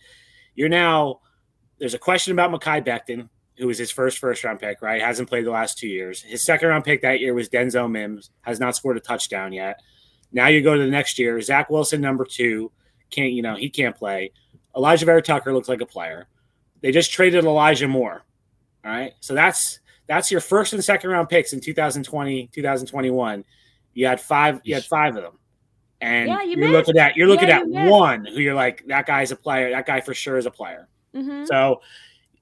you're 0.54 0.70
now 0.70 1.22
there's 1.80 1.96
a 1.96 2.00
question 2.00 2.34
about 2.34 2.52
Mekhi 2.52 2.86
Becton, 2.86 3.30
who 3.62 3.68
was 3.68 3.78
his 3.78 3.92
first 3.92 4.18
first 4.18 4.44
round 4.44 4.60
pick, 4.60 4.82
right? 4.82 5.02
Hasn't 5.02 5.30
played 5.30 5.46
the 5.46 5.52
last 5.52 5.78
two 5.78 5.88
years. 5.88 6.22
His 6.22 6.44
second 6.44 6.68
round 6.68 6.84
pick 6.84 7.04
that 7.04 7.20
year 7.20 7.34
was 7.34 7.48
Denzel 7.48 7.90
Mims, 7.90 8.32
has 8.42 8.60
not 8.60 8.76
scored 8.76 8.98
a 8.98 9.00
touchdown 9.00 9.54
yet. 9.54 9.80
Now 10.32 10.48
you 10.48 10.62
go 10.62 10.76
to 10.76 10.82
the 10.82 10.90
next 10.90 11.20
year, 11.20 11.40
Zach 11.42 11.70
Wilson, 11.70 12.02
number 12.02 12.26
two, 12.26 12.72
can't 13.12 13.32
you 13.32 13.44
know 13.44 13.56
he 13.56 13.70
can't 13.70 13.96
play. 13.96 14.32
Alijah 14.76 15.06
Vera-Tucker 15.06 15.54
looks 15.54 15.70
like 15.70 15.82
a 15.82 15.86
player. 15.86 16.28
They 16.82 16.92
just 16.92 17.12
traded 17.12 17.46
Elijah 17.46 17.88
Moore. 17.88 18.24
All 18.84 18.92
right. 18.92 19.14
So 19.20 19.36
that's 19.36 19.80
that's 20.08 20.32
your 20.32 20.42
first 20.42 20.74
and 20.74 20.84
second 20.84 21.10
round 21.12 21.30
picks 21.30 21.54
in 21.54 21.60
2020, 21.60 22.50
2021. 22.52 23.46
You 23.94 24.08
had 24.08 24.20
five, 24.20 24.62
you 24.64 24.74
had 24.74 24.84
five 24.86 25.16
of 25.16 25.24
them. 25.24 25.38
And 26.00 26.30
yeah, 26.30 26.42
you 26.42 26.64
are 26.64 26.70
looking 26.70 26.98
at 26.98 27.16
you're 27.16 27.28
looking 27.28 27.50
yeah, 27.50 27.60
at 27.60 27.68
you 27.68 27.92
one 27.92 28.26
who 28.26 28.40
you're 28.40 28.56
like 28.56 28.84
that 28.88 29.06
guy's 29.06 29.32
a 29.32 29.36
player. 29.36 29.70
That 29.70 29.86
guy 29.86 30.02
for 30.02 30.16
sure 30.16 30.38
is 30.38 30.48
a 30.48 30.52
player. 30.52 30.88
Mm-hmm. 31.16 31.46
So 31.46 31.82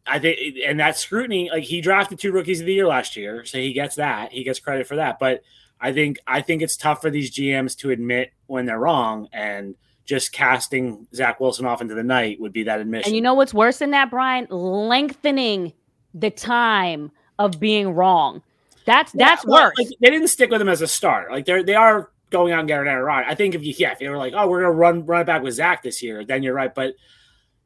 I 0.09 0.19
think, 0.19 0.57
and 0.65 0.79
that 0.79 0.97
scrutiny, 0.97 1.49
like 1.51 1.63
he 1.63 1.81
drafted 1.81 2.19
two 2.19 2.31
rookies 2.31 2.59
of 2.59 2.65
the 2.65 2.73
year 2.73 2.87
last 2.87 3.15
year, 3.15 3.45
so 3.45 3.57
he 3.57 3.73
gets 3.73 3.95
that. 3.95 4.31
He 4.31 4.43
gets 4.43 4.59
credit 4.59 4.87
for 4.87 4.95
that. 4.97 5.19
But 5.19 5.43
I 5.79 5.93
think 5.93 6.17
I 6.27 6.41
think 6.41 6.61
it's 6.61 6.77
tough 6.77 7.01
for 7.01 7.09
these 7.09 7.31
GMs 7.31 7.77
to 7.77 7.91
admit 7.91 8.31
when 8.47 8.65
they're 8.65 8.79
wrong, 8.79 9.29
and 9.31 9.75
just 10.05 10.31
casting 10.31 11.07
Zach 11.13 11.39
Wilson 11.39 11.65
off 11.65 11.81
into 11.81 11.93
the 11.93 12.03
night 12.03 12.39
would 12.39 12.51
be 12.51 12.63
that 12.63 12.79
admission. 12.79 13.09
And 13.09 13.15
you 13.15 13.21
know 13.21 13.35
what's 13.35 13.53
worse 13.53 13.77
than 13.77 13.91
that, 13.91 14.09
Brian? 14.09 14.47
Lengthening 14.49 15.73
the 16.13 16.31
time 16.31 17.11
of 17.37 17.59
being 17.59 17.91
wrong. 17.91 18.41
That's 18.85 19.11
that's 19.11 19.45
well, 19.45 19.65
worse. 19.65 19.75
Like, 19.77 19.87
they 20.01 20.09
didn't 20.09 20.29
stick 20.29 20.49
with 20.49 20.61
him 20.61 20.69
as 20.69 20.81
a 20.81 20.87
starter. 20.87 21.29
Like 21.29 21.45
they're 21.45 21.63
they 21.63 21.75
are 21.75 22.09
going 22.31 22.53
out 22.53 22.59
and 22.59 22.67
getting 22.67 22.87
Aaron 22.87 23.05
Rodgers. 23.05 23.31
I 23.31 23.35
think 23.35 23.55
if 23.55 23.63
you 23.63 23.73
yeah, 23.77 23.91
if 23.91 23.99
they 23.99 24.09
were 24.09 24.17
like, 24.17 24.33
oh, 24.35 24.47
we're 24.47 24.61
gonna 24.61 24.73
run 24.73 25.05
run 25.05 25.21
it 25.21 25.25
back 25.25 25.43
with 25.43 25.53
Zach 25.53 25.83
this 25.83 26.01
year, 26.01 26.25
then 26.25 26.43
you're 26.43 26.53
right. 26.53 26.73
But 26.73 26.95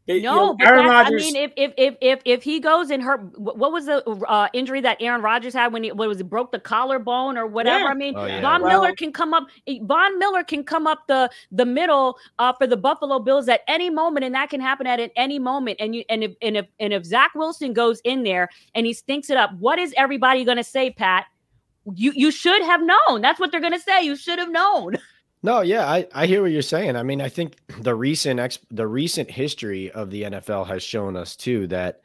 they, 0.06 0.20
no, 0.22 0.51
you 0.51 0.58
know, 0.58 0.58
Aaron 0.66 0.86
Rodgers. 0.86 1.24
I 1.24 1.26
mean, 1.26 1.36
if 1.38 1.51
if 1.56 1.74
if 1.78 1.95
if 2.01 2.20
if 2.26 2.43
he 2.43 2.60
goes 2.60 2.89
and 2.89 3.01
hurt, 3.01 3.22
what 3.39 3.72
was 3.72 3.86
the 3.86 4.04
uh, 4.28 4.49
injury 4.51 4.82
that 4.82 4.97
Aaron 4.99 5.22
Rodgers 5.22 5.54
had 5.54 5.72
when 5.72 5.84
he 5.84 5.93
what 5.93 6.10
was 6.10 6.20
it 6.20 6.30
broke 6.30 6.51
the 6.51 6.60
collarbone 6.60 7.38
or 7.38 7.47
whatever? 7.47 7.86
Yeah. 7.86 7.89
I 7.89 7.93
mean, 7.93 8.14
oh, 8.18 8.26
yeah. 8.26 8.41
Von 8.41 8.62
well, 8.62 8.82
Miller 8.82 8.95
can 8.95 9.14
come 9.14 9.34
up. 9.34 9.47
Von 9.84 10.20
Miller 10.20 10.43
can 10.43 10.66
come 10.66 10.88
up 10.88 11.08
the 11.08 11.30
the 11.54 11.66
middle 11.66 12.18
uh, 12.38 12.51
for 12.51 12.68
the 12.68 12.76
Buffalo 12.76 13.20
Bills 13.20 13.47
at 13.47 13.62
any 13.70 13.89
moment, 13.89 14.26
and 14.26 14.36
that 14.36 14.49
can 14.49 14.60
happen 14.60 14.88
at 14.88 14.99
any 15.16 15.39
moment. 15.39 15.78
And 15.80 15.95
you 15.95 16.04
and 16.10 16.22
if 16.22 16.36
and 16.41 16.58
if 16.58 16.66
and 16.82 16.91
if 16.91 17.06
Zach 17.06 17.32
Wilson 17.34 17.72
goes 17.72 18.01
in 18.04 18.24
there 18.24 18.49
and 18.76 18.86
he 18.86 18.91
stinks 18.91 19.30
it 19.30 19.38
up, 19.38 19.51
what 19.58 19.80
is 19.80 19.93
everybody 19.95 20.43
going 20.43 20.58
to 20.58 20.66
say, 20.66 20.91
Pat? 20.91 21.28
You 21.95 22.12
you 22.14 22.30
should 22.30 22.62
have 22.64 22.82
known. 22.82 23.22
That's 23.22 23.39
what 23.39 23.51
they're 23.51 23.62
going 23.62 23.72
to 23.72 23.80
say. 23.80 24.04
You 24.04 24.18
should 24.18 24.39
have 24.39 24.51
known. 24.51 24.97
No, 25.45 25.59
yeah, 25.59 25.85
I, 25.85 26.07
I 26.15 26.25
hear 26.25 26.41
what 26.41 26.51
you're 26.51 26.61
saying. 26.61 26.95
I 26.95 27.03
mean, 27.03 27.19
I 27.21 27.27
think 27.27 27.57
the 27.81 27.93
recent 27.93 28.39
ex, 28.39 28.59
the 28.71 28.87
recent 28.87 29.29
history 29.29 29.91
of 29.91 30.09
the 30.09 30.23
NFL 30.23 30.65
has 30.67 30.81
shown 30.81 31.17
us 31.17 31.35
too 31.35 31.67
that 31.67 31.99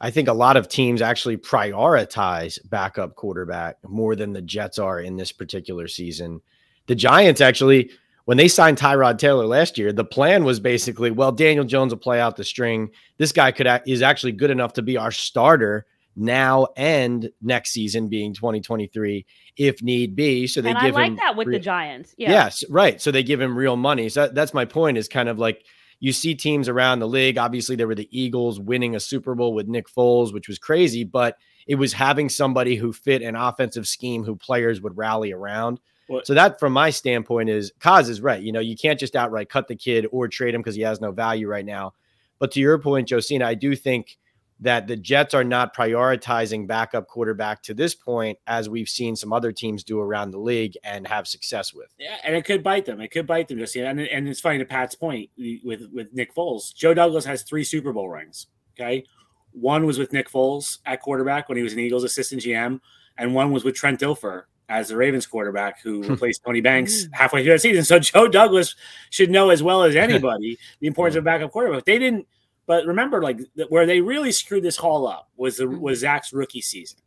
I 0.00 0.10
think 0.10 0.28
a 0.28 0.32
lot 0.32 0.56
of 0.56 0.68
teams 0.68 1.02
actually 1.02 1.36
prioritize 1.36 2.58
backup 2.70 3.14
quarterback 3.14 3.76
more 3.86 4.16
than 4.16 4.32
the 4.32 4.40
Jets 4.40 4.78
are 4.78 5.00
in 5.00 5.16
this 5.16 5.32
particular 5.32 5.86
season. 5.86 6.40
The 6.86 6.94
Giants 6.94 7.42
actually 7.42 7.90
when 8.24 8.36
they 8.36 8.48
signed 8.48 8.76
Tyrod 8.76 9.16
Taylor 9.16 9.46
last 9.46 9.78
year, 9.78 9.90
the 9.90 10.04
plan 10.04 10.44
was 10.44 10.60
basically, 10.60 11.10
well, 11.10 11.32
Daniel 11.32 11.64
Jones 11.64 11.94
will 11.94 11.98
play 11.98 12.20
out 12.20 12.36
the 12.36 12.44
string. 12.44 12.90
This 13.16 13.32
guy 13.32 13.52
could 13.52 13.66
is 13.86 14.02
actually 14.02 14.32
good 14.32 14.50
enough 14.50 14.74
to 14.74 14.82
be 14.82 14.98
our 14.98 15.10
starter 15.10 15.86
now 16.18 16.68
and 16.76 17.30
next 17.40 17.70
season, 17.70 18.08
being 18.08 18.34
2023, 18.34 19.24
if 19.56 19.82
need 19.82 20.16
be. 20.16 20.46
So 20.46 20.60
they 20.60 20.70
and 20.70 20.78
give 20.80 20.94
I 20.96 21.00
like 21.02 21.10
him 21.12 21.16
that 21.16 21.36
with 21.36 21.48
re- 21.48 21.56
the 21.56 21.60
Giants. 21.60 22.14
Yeah. 22.18 22.30
Yes, 22.30 22.64
right. 22.68 23.00
So 23.00 23.10
they 23.10 23.22
give 23.22 23.40
him 23.40 23.56
real 23.56 23.76
money. 23.76 24.08
So 24.08 24.22
that- 24.22 24.34
that's 24.34 24.52
my 24.54 24.64
point. 24.64 24.98
Is 24.98 25.08
kind 25.08 25.28
of 25.28 25.38
like 25.38 25.64
you 26.00 26.12
see 26.12 26.34
teams 26.34 26.68
around 26.68 26.98
the 27.00 27.08
league. 27.08 27.38
Obviously, 27.38 27.76
there 27.76 27.88
were 27.88 27.94
the 27.94 28.08
Eagles 28.10 28.60
winning 28.60 28.94
a 28.94 29.00
Super 29.00 29.34
Bowl 29.34 29.52
with 29.54 29.66
Nick 29.68 29.86
Foles, 29.88 30.32
which 30.32 30.48
was 30.48 30.58
crazy, 30.58 31.04
but 31.04 31.36
it 31.66 31.74
was 31.74 31.92
having 31.92 32.28
somebody 32.28 32.76
who 32.76 32.92
fit 32.92 33.20
an 33.22 33.34
offensive 33.36 33.86
scheme 33.86 34.24
who 34.24 34.36
players 34.36 34.80
would 34.80 34.96
rally 34.96 35.32
around. 35.32 35.80
Well- 36.08 36.22
so 36.24 36.34
that, 36.34 36.58
from 36.58 36.72
my 36.72 36.90
standpoint, 36.90 37.50
is 37.50 37.72
Kaz 37.80 38.08
is 38.08 38.20
right. 38.20 38.40
You 38.42 38.52
know, 38.52 38.60
you 38.60 38.76
can't 38.76 38.98
just 38.98 39.14
outright 39.16 39.48
cut 39.50 39.68
the 39.68 39.76
kid 39.76 40.06
or 40.10 40.28
trade 40.28 40.54
him 40.54 40.60
because 40.62 40.74
he 40.76 40.82
has 40.82 41.00
no 41.00 41.10
value 41.12 41.46
right 41.48 41.66
now. 41.66 41.94
But 42.38 42.52
to 42.52 42.60
your 42.60 42.78
point, 42.78 43.08
Josina, 43.08 43.44
I 43.46 43.54
do 43.54 43.74
think 43.74 44.16
that 44.60 44.86
the 44.86 44.96
Jets 44.96 45.34
are 45.34 45.44
not 45.44 45.74
prioritizing 45.74 46.66
backup 46.66 47.06
quarterback 47.06 47.62
to 47.62 47.74
this 47.74 47.94
point, 47.94 48.38
as 48.46 48.68
we've 48.68 48.88
seen 48.88 49.14
some 49.14 49.32
other 49.32 49.52
teams 49.52 49.84
do 49.84 50.00
around 50.00 50.32
the 50.32 50.38
league 50.38 50.76
and 50.82 51.06
have 51.06 51.28
success 51.28 51.72
with. 51.72 51.94
Yeah, 51.98 52.16
and 52.24 52.34
it 52.34 52.44
could 52.44 52.62
bite 52.62 52.84
them. 52.84 53.00
It 53.00 53.08
could 53.08 53.26
bite 53.26 53.48
them. 53.48 53.58
Just 53.58 53.76
yeah, 53.76 53.90
and, 53.90 54.00
and 54.00 54.28
it's 54.28 54.40
funny 54.40 54.58
to 54.58 54.64
Pat's 54.64 54.94
point 54.94 55.30
with 55.64 55.88
with 55.92 56.12
Nick 56.12 56.34
Foles. 56.34 56.74
Joe 56.74 56.94
Douglas 56.94 57.24
has 57.24 57.42
three 57.42 57.64
Super 57.64 57.92
Bowl 57.92 58.08
rings. 58.08 58.48
Okay, 58.78 59.04
one 59.52 59.86
was 59.86 59.98
with 59.98 60.12
Nick 60.12 60.30
Foles 60.30 60.78
at 60.86 61.00
quarterback 61.00 61.48
when 61.48 61.56
he 61.56 61.62
was 61.62 61.72
an 61.72 61.78
Eagles 61.78 62.04
assistant 62.04 62.42
GM, 62.42 62.80
and 63.16 63.34
one 63.34 63.52
was 63.52 63.64
with 63.64 63.74
Trent 63.74 64.00
Dilfer 64.00 64.44
as 64.68 64.88
the 64.88 64.96
Ravens 64.96 65.26
quarterback 65.26 65.80
who 65.80 66.02
replaced 66.08 66.44
Tony 66.44 66.60
Banks 66.60 67.04
mm. 67.04 67.08
halfway 67.12 67.42
through 67.42 67.54
the 67.54 67.58
season. 67.58 67.84
So 67.84 67.98
Joe 67.98 68.28
Douglas 68.28 68.74
should 69.10 69.30
know 69.30 69.50
as 69.50 69.62
well 69.62 69.82
as 69.82 69.96
anybody 69.96 70.58
the 70.80 70.86
importance 70.86 71.16
of 71.16 71.24
backup 71.24 71.52
quarterback. 71.52 71.84
They 71.84 71.98
didn't, 71.98 72.26
but 72.68 72.84
remember, 72.84 73.22
like 73.22 73.40
where 73.70 73.86
they 73.86 74.02
really 74.02 74.30
screwed 74.30 74.62
this 74.62 74.78
all 74.78 75.08
up 75.08 75.30
was 75.36 75.56
the 75.56 75.64
mm-hmm. 75.64 75.80
was 75.80 76.00
Zach's 76.00 76.34
rookie 76.34 76.60
season. 76.60 76.98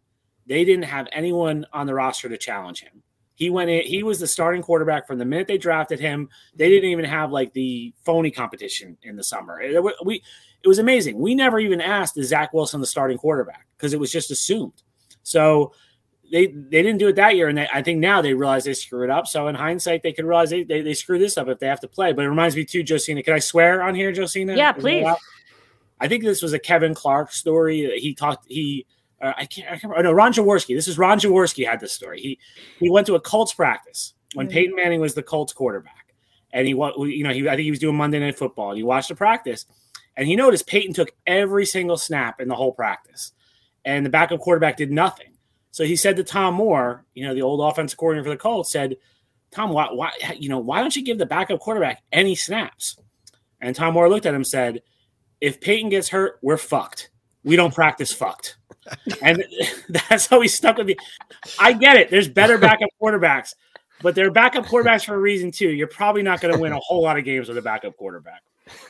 They 0.47 0.66
didn't 0.66 0.86
have 0.86 1.07
anyone 1.12 1.68
on 1.72 1.86
the 1.86 1.93
roster 1.93 2.28
to 2.28 2.38
challenge 2.38 2.82
him. 2.82 3.03
He 3.36 3.51
went 3.51 3.70
in, 3.70 3.84
he 3.84 4.01
was 4.01 4.20
the 4.20 4.28
starting 4.28 4.64
quarterback 4.64 5.05
from 5.05 5.20
the 5.20 5.26
minute 5.26 5.47
they 5.47 5.59
drafted 5.59 5.99
him. 5.99 6.30
They 6.55 6.68
didn't 6.68 6.89
even 6.89 7.05
have 7.05 7.32
like 7.32 7.53
the 7.53 7.93
phony 8.03 8.32
competition 8.32 8.97
in 9.03 9.16
the 9.16 9.24
summer. 9.24 9.62
It, 9.62 9.84
we, 10.03 10.24
it 10.64 10.68
was 10.68 10.80
amazing. 10.80 11.20
We 11.20 11.36
never 11.36 11.59
even 11.59 11.80
asked 11.80 12.18
is 12.18 12.30
Zach 12.30 12.53
Wilson 12.53 12.82
the 12.82 12.88
starting 12.88 13.20
quarterback 13.20 13.68
because 13.78 13.93
it 13.93 13.99
was 13.99 14.12
just 14.12 14.32
assumed. 14.32 14.82
So 15.22 15.74
they 16.32 16.47
they 16.47 16.82
didn't 16.82 16.97
do 16.97 17.09
it 17.09 17.18
that 17.18 17.36
year, 17.36 17.49
and 17.49 17.57
they, 17.59 17.68
I 17.72 17.84
think 17.84 17.99
now 17.99 18.24
they 18.24 18.34
realize 18.34 18.64
they 18.64 18.74
screwed 18.74 19.03
it 19.03 19.09
up. 19.12 19.28
So 19.28 19.47
in 19.47 19.53
hindsight, 19.53 20.01
they 20.01 20.14
could 20.14 20.26
realize 20.26 20.49
they, 20.49 20.64
they 20.64 20.82
they 20.82 20.95
screw 20.95 21.20
this 21.20 21.38
up 21.38 21.47
if 21.49 21.59
they 21.59 21.68
have 21.68 21.82
to 21.82 21.88
play. 21.88 22.14
But 22.14 22.26
it 22.26 22.30
reminds 22.30 22.55
me 22.55 22.66
too, 22.66 22.82
Josina. 22.84 23.22
Can 23.22 23.36
I 23.36 23.39
swear 23.39 23.84
on 23.84 23.93
here, 23.93 24.12
Josina? 24.12 24.55
Yeah, 24.55 24.72
please. 24.72 25.05
I 26.02 26.08
think 26.08 26.24
this 26.24 26.41
was 26.41 26.52
a 26.54 26.60
Kevin 26.60 26.93
Clark 26.95 27.32
story. 27.32 27.99
He 27.99 28.14
talked. 28.16 28.45
He 28.49 28.86
uh, 29.22 29.34
I 29.38 29.45
can't. 29.45 29.68
I 29.68 29.72
can't 29.72 29.84
remember. 29.84 29.99
Oh, 29.99 30.02
no, 30.02 30.12
Ron 30.12 30.34
Jaworski. 30.34 30.76
This 30.76 30.88
is 30.88 30.97
Ron 30.97 31.20
Jaworski 31.20 31.66
had 31.66 31.80
this 31.80 31.93
story. 31.93 32.20
He 32.20 32.39
he 32.80 32.89
went 32.89 33.06
to 33.08 33.16
a 33.16 33.22
Colts 33.22 33.54
practice 33.54 34.14
when 34.34 34.47
Mhm. 34.47 34.52
Peyton 34.52 34.76
Manning 34.76 34.99
was 34.99 35.14
the 35.14 35.22
Colts 35.24 35.54
quarterback, 35.54 36.14
and 36.52 36.68
he 36.68 36.74
you 36.74 37.24
know 37.24 37.32
he 37.32 37.47
I 37.47 37.52
think 37.56 37.62
he 37.66 37.70
was 37.70 37.80
doing 37.80 37.95
Monday 37.95 38.20
Night 38.20 38.38
Football. 38.38 38.70
And 38.72 38.78
he 38.78 38.84
watched 38.84 39.10
the 39.10 39.16
practice, 39.16 39.66
and 40.18 40.28
he 40.28 40.36
noticed 40.36 40.66
Peyton 40.68 40.93
took 40.93 41.12
every 41.28 41.66
single 41.68 41.97
snap 41.97 42.41
in 42.41 42.47
the 42.47 42.56
whole 42.56 42.72
practice, 42.74 43.32
and 43.86 44.04
the 44.04 44.10
backup 44.10 44.39
quarterback 44.39 44.78
did 44.78 44.91
nothing. 44.91 45.28
So 45.70 45.86
he 45.86 45.95
said 45.95 46.16
to 46.18 46.24
Tom 46.24 46.56
Moore, 46.56 47.06
you 47.14 47.26
know, 47.26 47.34
the 47.36 47.43
old 47.43 47.62
offensive 47.62 47.97
coordinator 47.99 48.26
for 48.26 48.32
the 48.32 48.38
Colts, 48.41 48.72
said, 48.72 48.97
"Tom, 49.52 49.70
why, 49.70 49.88
why, 49.91 50.12
you 50.38 50.49
know, 50.49 50.58
why 50.60 50.82
don't 50.82 50.95
you 50.95 51.04
give 51.04 51.20
the 51.20 51.26
backup 51.28 51.60
quarterback 51.60 52.02
any 52.12 52.34
snaps?" 52.34 52.97
And 53.62 53.76
Tom 53.76 53.93
Moore 53.93 54.10
looked 54.10 54.26
at 54.26 54.30
him 54.34 54.38
and 54.38 54.47
said, 54.47 54.82
"If 55.42 55.60
Peyton 55.60 55.89
gets 55.89 56.10
hurt, 56.10 56.39
we're 56.42 56.58
fucked. 56.58 57.10
We 57.44 57.56
don't 57.56 57.74
practice 57.74 58.14
fucked." 58.14 58.58
and 59.22 59.44
that's 59.89 60.28
how 60.28 60.42
he 60.42 60.48
stuck 60.48 60.78
with 60.78 60.88
me. 60.88 60.96
I 61.60 61.74
get 61.74 61.98
it. 61.98 62.10
There's 62.10 62.28
better 62.28 62.58
backup 62.58 62.89
quarterbacks, 63.02 63.56
but 64.02 64.16
they're 64.16 64.32
backup 64.32 64.66
quarterbacks 64.66 65.06
for 65.06 65.16
a 65.16 65.20
reason 65.20 65.52
too. 65.52 65.70
You're 65.70 65.88
probably 65.88 66.24
not 66.24 66.42
going 66.42 66.54
to 66.54 66.60
win 66.60 66.72
a 66.72 66.80
whole 66.80 67.02
lot 67.02 67.18
of 67.18 67.26
games 67.26 67.48
with 67.48 67.58
a 67.58 67.62
backup 67.62 67.98
quarterback. 67.98 68.42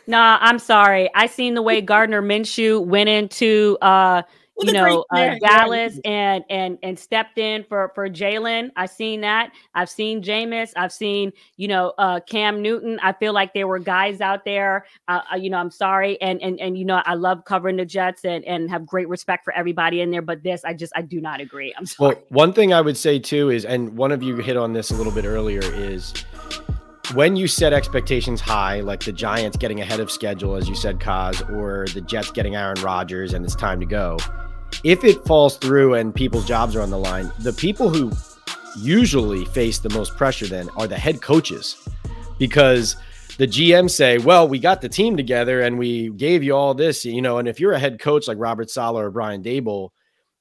Nah, 0.08 0.38
I'm 0.42 0.60
sorry. 0.60 1.10
I 1.16 1.28
seen 1.28 1.54
the 1.56 1.62
way 1.62 1.82
Gardner 1.82 2.22
Minshew 2.22 2.86
went 2.86 3.10
into 3.10 3.78
uh 3.82 4.22
Well, 4.56 4.68
you 4.68 4.74
know 4.74 5.06
great. 5.10 5.22
Yeah, 5.22 5.32
uh, 5.32 5.38
yeah. 5.42 5.58
Dallas 5.58 6.00
and 6.06 6.44
and 6.50 6.78
and 6.84 7.00
stepped 7.00 7.38
in 7.38 7.64
for 7.64 7.92
for 7.96 8.10
Jalen. 8.10 8.70
I've 8.76 8.90
seen 8.90 9.22
that. 9.22 9.54
I've 9.74 9.90
seen 9.90 10.22
Jameis. 10.22 10.72
I've 10.76 10.92
seen 10.92 11.32
you 11.58 11.68
know 11.68 11.94
uh 11.98 12.20
Cam 12.22 12.62
Newton. 12.62 13.00
I 13.02 13.14
feel 13.14 13.34
like 13.34 13.54
there 13.54 13.68
were 13.68 13.80
guys 13.80 14.22
out 14.22 14.46
there. 14.46 14.86
Uh, 15.08 15.22
uh, 15.32 15.36
you 15.36 15.50
know, 15.50 15.58
I'm 15.58 15.72
sorry, 15.72 16.22
and 16.22 16.42
and 16.42 16.60
and 16.60 16.78
you 16.78 16.86
know, 16.86 17.02
I 17.06 17.14
love 17.16 17.46
covering 17.46 17.78
the 17.78 17.86
Jets 17.86 18.26
and 18.26 18.44
and 18.46 18.70
have 18.70 18.86
great 18.86 19.08
respect 19.08 19.46
for 19.46 19.54
everybody 19.54 20.02
in 20.02 20.12
there. 20.12 20.22
But 20.22 20.44
this, 20.44 20.64
I 20.66 20.74
just 20.74 20.94
I 20.96 21.02
do 21.02 21.22
not 21.22 21.42
agree. 21.42 21.74
I'm 21.78 21.86
sorry. 21.86 22.16
Well, 22.16 22.24
one 22.30 22.54
thing 22.54 22.74
I 22.74 22.82
would 22.82 22.98
say 22.98 23.20
too 23.20 23.50
is, 23.50 23.66
and 23.66 23.96
one 23.98 24.12
of 24.12 24.22
you 24.22 24.36
hit 24.38 24.58
on 24.58 24.74
this 24.74 24.92
a 24.92 24.96
little 24.96 25.14
bit 25.14 25.26
earlier, 25.26 25.62
is 25.64 26.14
when 27.14 27.36
you 27.36 27.48
set 27.48 27.74
expectations 27.74 28.40
high, 28.40 28.82
like 28.82 29.04
the 29.04 29.12
Giants 29.12 29.58
getting 29.58 29.82
ahead 29.82 30.00
of 30.00 30.10
schedule, 30.10 30.56
as 30.56 30.70
you 30.70 30.76
said, 30.76 31.00
Kaz, 31.00 31.48
or 31.54 31.88
the 31.94 32.02
Jets 32.02 32.32
getting 32.32 32.56
Aaron 32.56 32.82
Rodgers 32.82 33.34
and 33.34 33.44
it's 33.44 33.56
time 33.56 33.80
to 33.80 33.86
go. 33.86 34.18
If 34.84 35.04
it 35.04 35.26
falls 35.26 35.58
through 35.58 35.96
and 35.96 36.16
people's 36.16 36.46
jobs 36.46 36.76
are 36.76 36.82
on 36.82 36.90
the 36.90 36.98
line, 36.98 37.32
the 37.40 37.54
people 37.54 37.90
who 37.90 38.12
usually 38.78 39.46
face 39.46 39.80
the 39.80 39.90
most 39.90 40.16
pressure 40.16 40.48
then 40.48 40.70
are 40.78 40.88
the 40.88 40.98
head 40.98 41.22
coaches 41.22 41.88
because 42.40 42.96
the 43.38 43.48
GM 43.48 43.90
say, 43.90 44.18
well, 44.18 44.48
we 44.48 44.60
got 44.60 44.82
the 44.82 44.90
team 44.90 45.18
together 45.18 45.62
and 45.62 45.78
we 45.78 46.10
gave 46.12 46.44
you 46.44 46.56
all 46.56 46.74
this, 46.74 47.04
you 47.04 47.22
know, 47.22 47.38
and 47.38 47.48
if 47.48 47.60
you're 47.60 47.74
a 47.74 47.80
head 47.80 48.00
coach 48.00 48.28
like 48.28 48.38
Robert 48.40 48.70
Saleh 48.70 49.04
or 49.04 49.12
Brian 49.12 49.44
Daboll, 49.44 49.90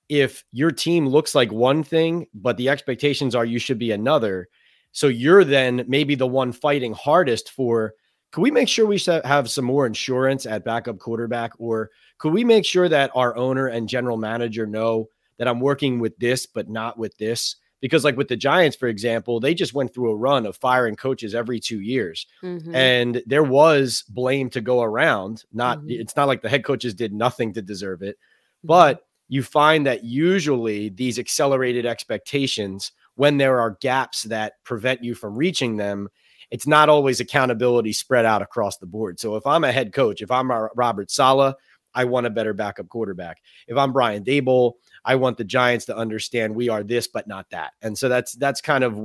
if 0.08 0.44
your 0.52 0.70
team 0.70 1.08
looks 1.08 1.34
like 1.34 1.52
one 1.52 1.82
thing, 1.82 2.26
but 2.34 2.56
the 2.56 2.68
expectations 2.68 3.34
are 3.34 3.44
you 3.44 3.58
should 3.58 3.78
be 3.78 3.92
another, 3.92 4.48
so 4.92 5.08
you're 5.08 5.44
then 5.44 5.84
maybe 5.88 6.14
the 6.14 6.26
one 6.26 6.52
fighting 6.52 6.92
hardest 6.92 7.50
for. 7.50 7.94
Could 8.32 8.42
we 8.42 8.50
make 8.52 8.68
sure 8.68 8.86
we 8.86 8.98
have 9.24 9.50
some 9.50 9.64
more 9.64 9.86
insurance 9.86 10.46
at 10.46 10.64
backup 10.64 10.98
quarterback, 10.98 11.52
or 11.58 11.90
could 12.18 12.32
we 12.32 12.44
make 12.44 12.64
sure 12.64 12.88
that 12.88 13.10
our 13.14 13.36
owner 13.36 13.66
and 13.66 13.88
general 13.88 14.16
manager 14.16 14.66
know 14.66 15.08
that 15.38 15.48
I'm 15.48 15.58
working 15.60 15.98
with 15.98 16.16
this, 16.18 16.46
but 16.46 16.68
not 16.68 16.96
with 16.96 17.16
this? 17.18 17.56
Because, 17.80 18.04
like 18.04 18.16
with 18.16 18.28
the 18.28 18.36
Giants, 18.36 18.76
for 18.76 18.88
example, 18.88 19.40
they 19.40 19.54
just 19.54 19.72
went 19.74 19.92
through 19.94 20.10
a 20.10 20.16
run 20.16 20.44
of 20.46 20.54
firing 20.56 20.96
coaches 20.96 21.34
every 21.34 21.58
two 21.58 21.80
years 21.80 22.26
Mhm. 22.42 22.74
and 22.74 23.22
there 23.26 23.42
was 23.42 24.04
blame 24.10 24.50
to 24.50 24.60
go 24.60 24.82
around 24.82 25.44
not 25.52 25.80
Mhm. 25.80 25.98
it's 26.00 26.14
not 26.14 26.28
like 26.28 26.42
the 26.42 26.48
head 26.50 26.62
coaches 26.62 26.92
did 26.94 27.12
nothing 27.14 27.54
to 27.54 27.62
deserve 27.62 28.02
it 28.02 28.18
but 28.62 29.06
you 29.28 29.42
find 29.42 29.86
that 29.86 30.04
usually 30.04 30.90
these 30.90 31.18
accelerated 31.18 31.86
expectations 31.86 32.92
when 33.20 33.36
there 33.36 33.60
are 33.60 33.76
gaps 33.82 34.22
that 34.22 34.54
prevent 34.64 35.04
you 35.04 35.14
from 35.14 35.36
reaching 35.36 35.76
them 35.76 36.08
it's 36.50 36.66
not 36.66 36.88
always 36.88 37.20
accountability 37.20 37.92
spread 37.92 38.24
out 38.24 38.42
across 38.42 38.78
the 38.78 38.86
board. 38.86 39.20
So 39.20 39.36
if 39.36 39.46
i'm 39.46 39.62
a 39.62 39.70
head 39.70 39.92
coach 39.92 40.22
if 40.22 40.30
i'm 40.30 40.50
robert 40.74 41.10
saleh 41.10 41.54
i 41.94 42.04
want 42.06 42.24
a 42.26 42.30
better 42.30 42.54
backup 42.54 42.88
quarterback. 42.88 43.36
If 43.68 43.76
i'm 43.76 43.92
brian 43.92 44.24
daboll 44.24 44.72
I 45.04 45.16
want 45.16 45.38
the 45.38 45.44
Giants 45.44 45.86
to 45.86 45.96
understand 45.96 46.54
we 46.54 46.68
are 46.68 46.82
this, 46.82 47.06
but 47.06 47.26
not 47.26 47.50
that. 47.50 47.72
And 47.82 47.96
so 47.96 48.08
that's 48.08 48.32
that's 48.34 48.60
kind 48.60 48.84
of 48.84 48.98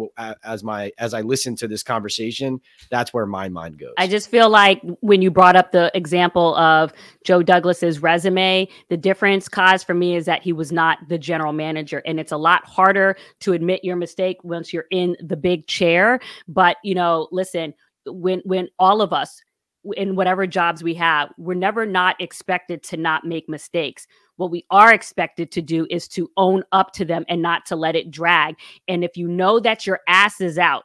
as 0.44 0.64
my 0.64 0.92
as 0.98 1.14
I 1.14 1.22
listen 1.22 1.56
to 1.58 1.68
this 1.68 1.84
conversation, 1.84 2.62
that's 2.90 3.14
where 3.14 3.26
my 3.26 3.50
mind 3.50 3.78
goes. 3.78 3.94
I 3.98 4.08
just 4.08 4.30
feel 4.30 4.50
like 4.50 4.82
when 5.02 5.22
you 5.22 5.32
brought 5.32 5.56
up 5.56 5.72
the 5.72 5.92
example 5.94 6.56
of 6.56 6.94
Joe 7.24 7.42
Douglas's 7.42 8.02
resume, 8.02 8.68
the 8.90 8.98
difference, 8.98 9.48
cause 9.48 9.84
for 9.84 9.94
me, 9.94 10.16
is 10.16 10.26
that 10.26 10.42
he 10.42 10.54
was 10.54 10.72
not 10.72 11.00
the 11.08 11.18
general 11.18 11.54
manager, 11.54 12.02
and 12.06 12.20
it's 12.20 12.32
a 12.32 12.38
lot 12.38 12.66
harder 12.66 13.16
to 13.42 13.54
admit 13.54 13.84
your 13.84 13.96
mistake 13.96 14.38
once 14.44 14.74
you're 14.74 14.86
in 14.92 15.16
the 15.20 15.38
big 15.38 15.68
chair. 15.68 16.20
But 16.48 16.78
you 16.84 16.96
know, 16.96 17.28
listen, 17.32 17.74
when 18.06 18.42
when 18.46 18.70
all 18.80 19.02
of 19.02 19.14
us 19.14 19.42
in 19.96 20.16
whatever 20.16 20.48
jobs 20.48 20.84
we 20.84 20.96
have, 20.96 21.32
we're 21.38 21.54
never 21.54 21.86
not 21.86 22.20
expected 22.20 22.84
to 22.84 22.98
not 22.98 23.26
make 23.26 23.48
mistakes. 23.48 24.08
What 24.38 24.52
we 24.52 24.66
are 24.70 24.94
expected 24.94 25.52
to 25.52 25.62
do 25.62 25.88
is 25.90 26.08
to 26.10 26.30
own 26.38 26.64
up 26.72 26.92
to 26.94 27.06
them 27.06 27.26
and 27.30 27.42
not 27.42 27.66
to 27.68 27.76
let 27.76 27.96
it 27.96 28.12
drag. 28.12 28.56
And 28.88 29.04
if 29.04 29.16
you 29.16 29.28
know 29.28 29.60
that 29.60 29.88
your 29.88 30.02
ass 30.08 30.42
is 30.42 30.58
out, 30.58 30.84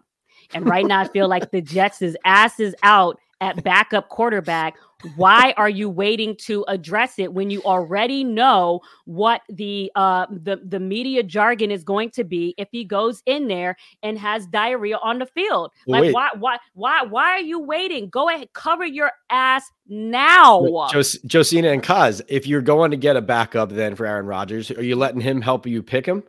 and 0.54 0.68
right 0.68 0.86
now 0.86 1.00
I 1.00 1.08
feel 1.08 1.28
like 1.28 1.50
the 1.50 1.60
Jets' 1.60 2.14
ass 2.24 2.60
is 2.60 2.74
out 2.82 3.18
at 3.40 3.62
backup 3.64 4.08
quarterback. 4.08 4.76
Why 5.16 5.54
are 5.56 5.68
you 5.68 5.88
waiting 5.88 6.36
to 6.42 6.64
address 6.68 7.18
it 7.18 7.32
when 7.32 7.50
you 7.50 7.62
already 7.62 8.24
know 8.24 8.80
what 9.04 9.42
the 9.48 9.90
uh 9.94 10.26
the, 10.30 10.60
the 10.64 10.80
media 10.80 11.22
jargon 11.22 11.70
is 11.70 11.84
going 11.84 12.10
to 12.10 12.24
be 12.24 12.54
if 12.58 12.68
he 12.70 12.84
goes 12.84 13.22
in 13.26 13.48
there 13.48 13.76
and 14.02 14.18
has 14.18 14.46
diarrhea 14.46 14.98
on 15.02 15.18
the 15.18 15.26
field? 15.26 15.72
Well, 15.86 16.00
like 16.00 16.02
wait. 16.08 16.14
why 16.14 16.30
why 16.38 16.58
why 16.74 17.02
why 17.04 17.30
are 17.30 17.40
you 17.40 17.60
waiting? 17.60 18.08
Go 18.08 18.28
ahead, 18.28 18.52
cover 18.52 18.84
your 18.84 19.12
ass 19.30 19.70
now. 19.86 20.88
Jos- 20.90 21.18
Josina 21.26 21.70
and 21.70 21.82
Kaz, 21.82 22.20
if 22.28 22.46
you're 22.46 22.62
going 22.62 22.90
to 22.90 22.96
get 22.96 23.16
a 23.16 23.22
backup 23.22 23.70
then 23.70 23.94
for 23.94 24.06
Aaron 24.06 24.26
Rodgers, 24.26 24.70
are 24.70 24.82
you 24.82 24.96
letting 24.96 25.20
him 25.20 25.40
help 25.40 25.66
you 25.66 25.82
pick 25.82 26.06
him? 26.06 26.22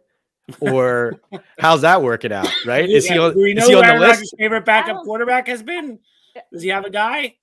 or 0.59 1.19
how's 1.59 1.81
that 1.81 2.01
working 2.01 2.31
out? 2.31 2.49
Right? 2.65 2.89
Is 2.89 3.07
he 3.07 3.17
on, 3.17 3.33
Do 3.33 3.39
we 3.41 3.53
know 3.53 3.63
is 3.63 3.69
he 3.69 3.75
on 3.75 3.81
the 3.81 3.87
Aaron 3.87 4.01
list? 4.01 4.13
Rodgers' 4.13 4.33
favorite 4.37 4.65
backup 4.65 5.03
quarterback 5.03 5.47
has 5.47 5.63
been? 5.63 5.99
Does 6.51 6.61
he 6.61 6.69
have 6.69 6.85
a 6.85 6.89
guy? 6.89 7.35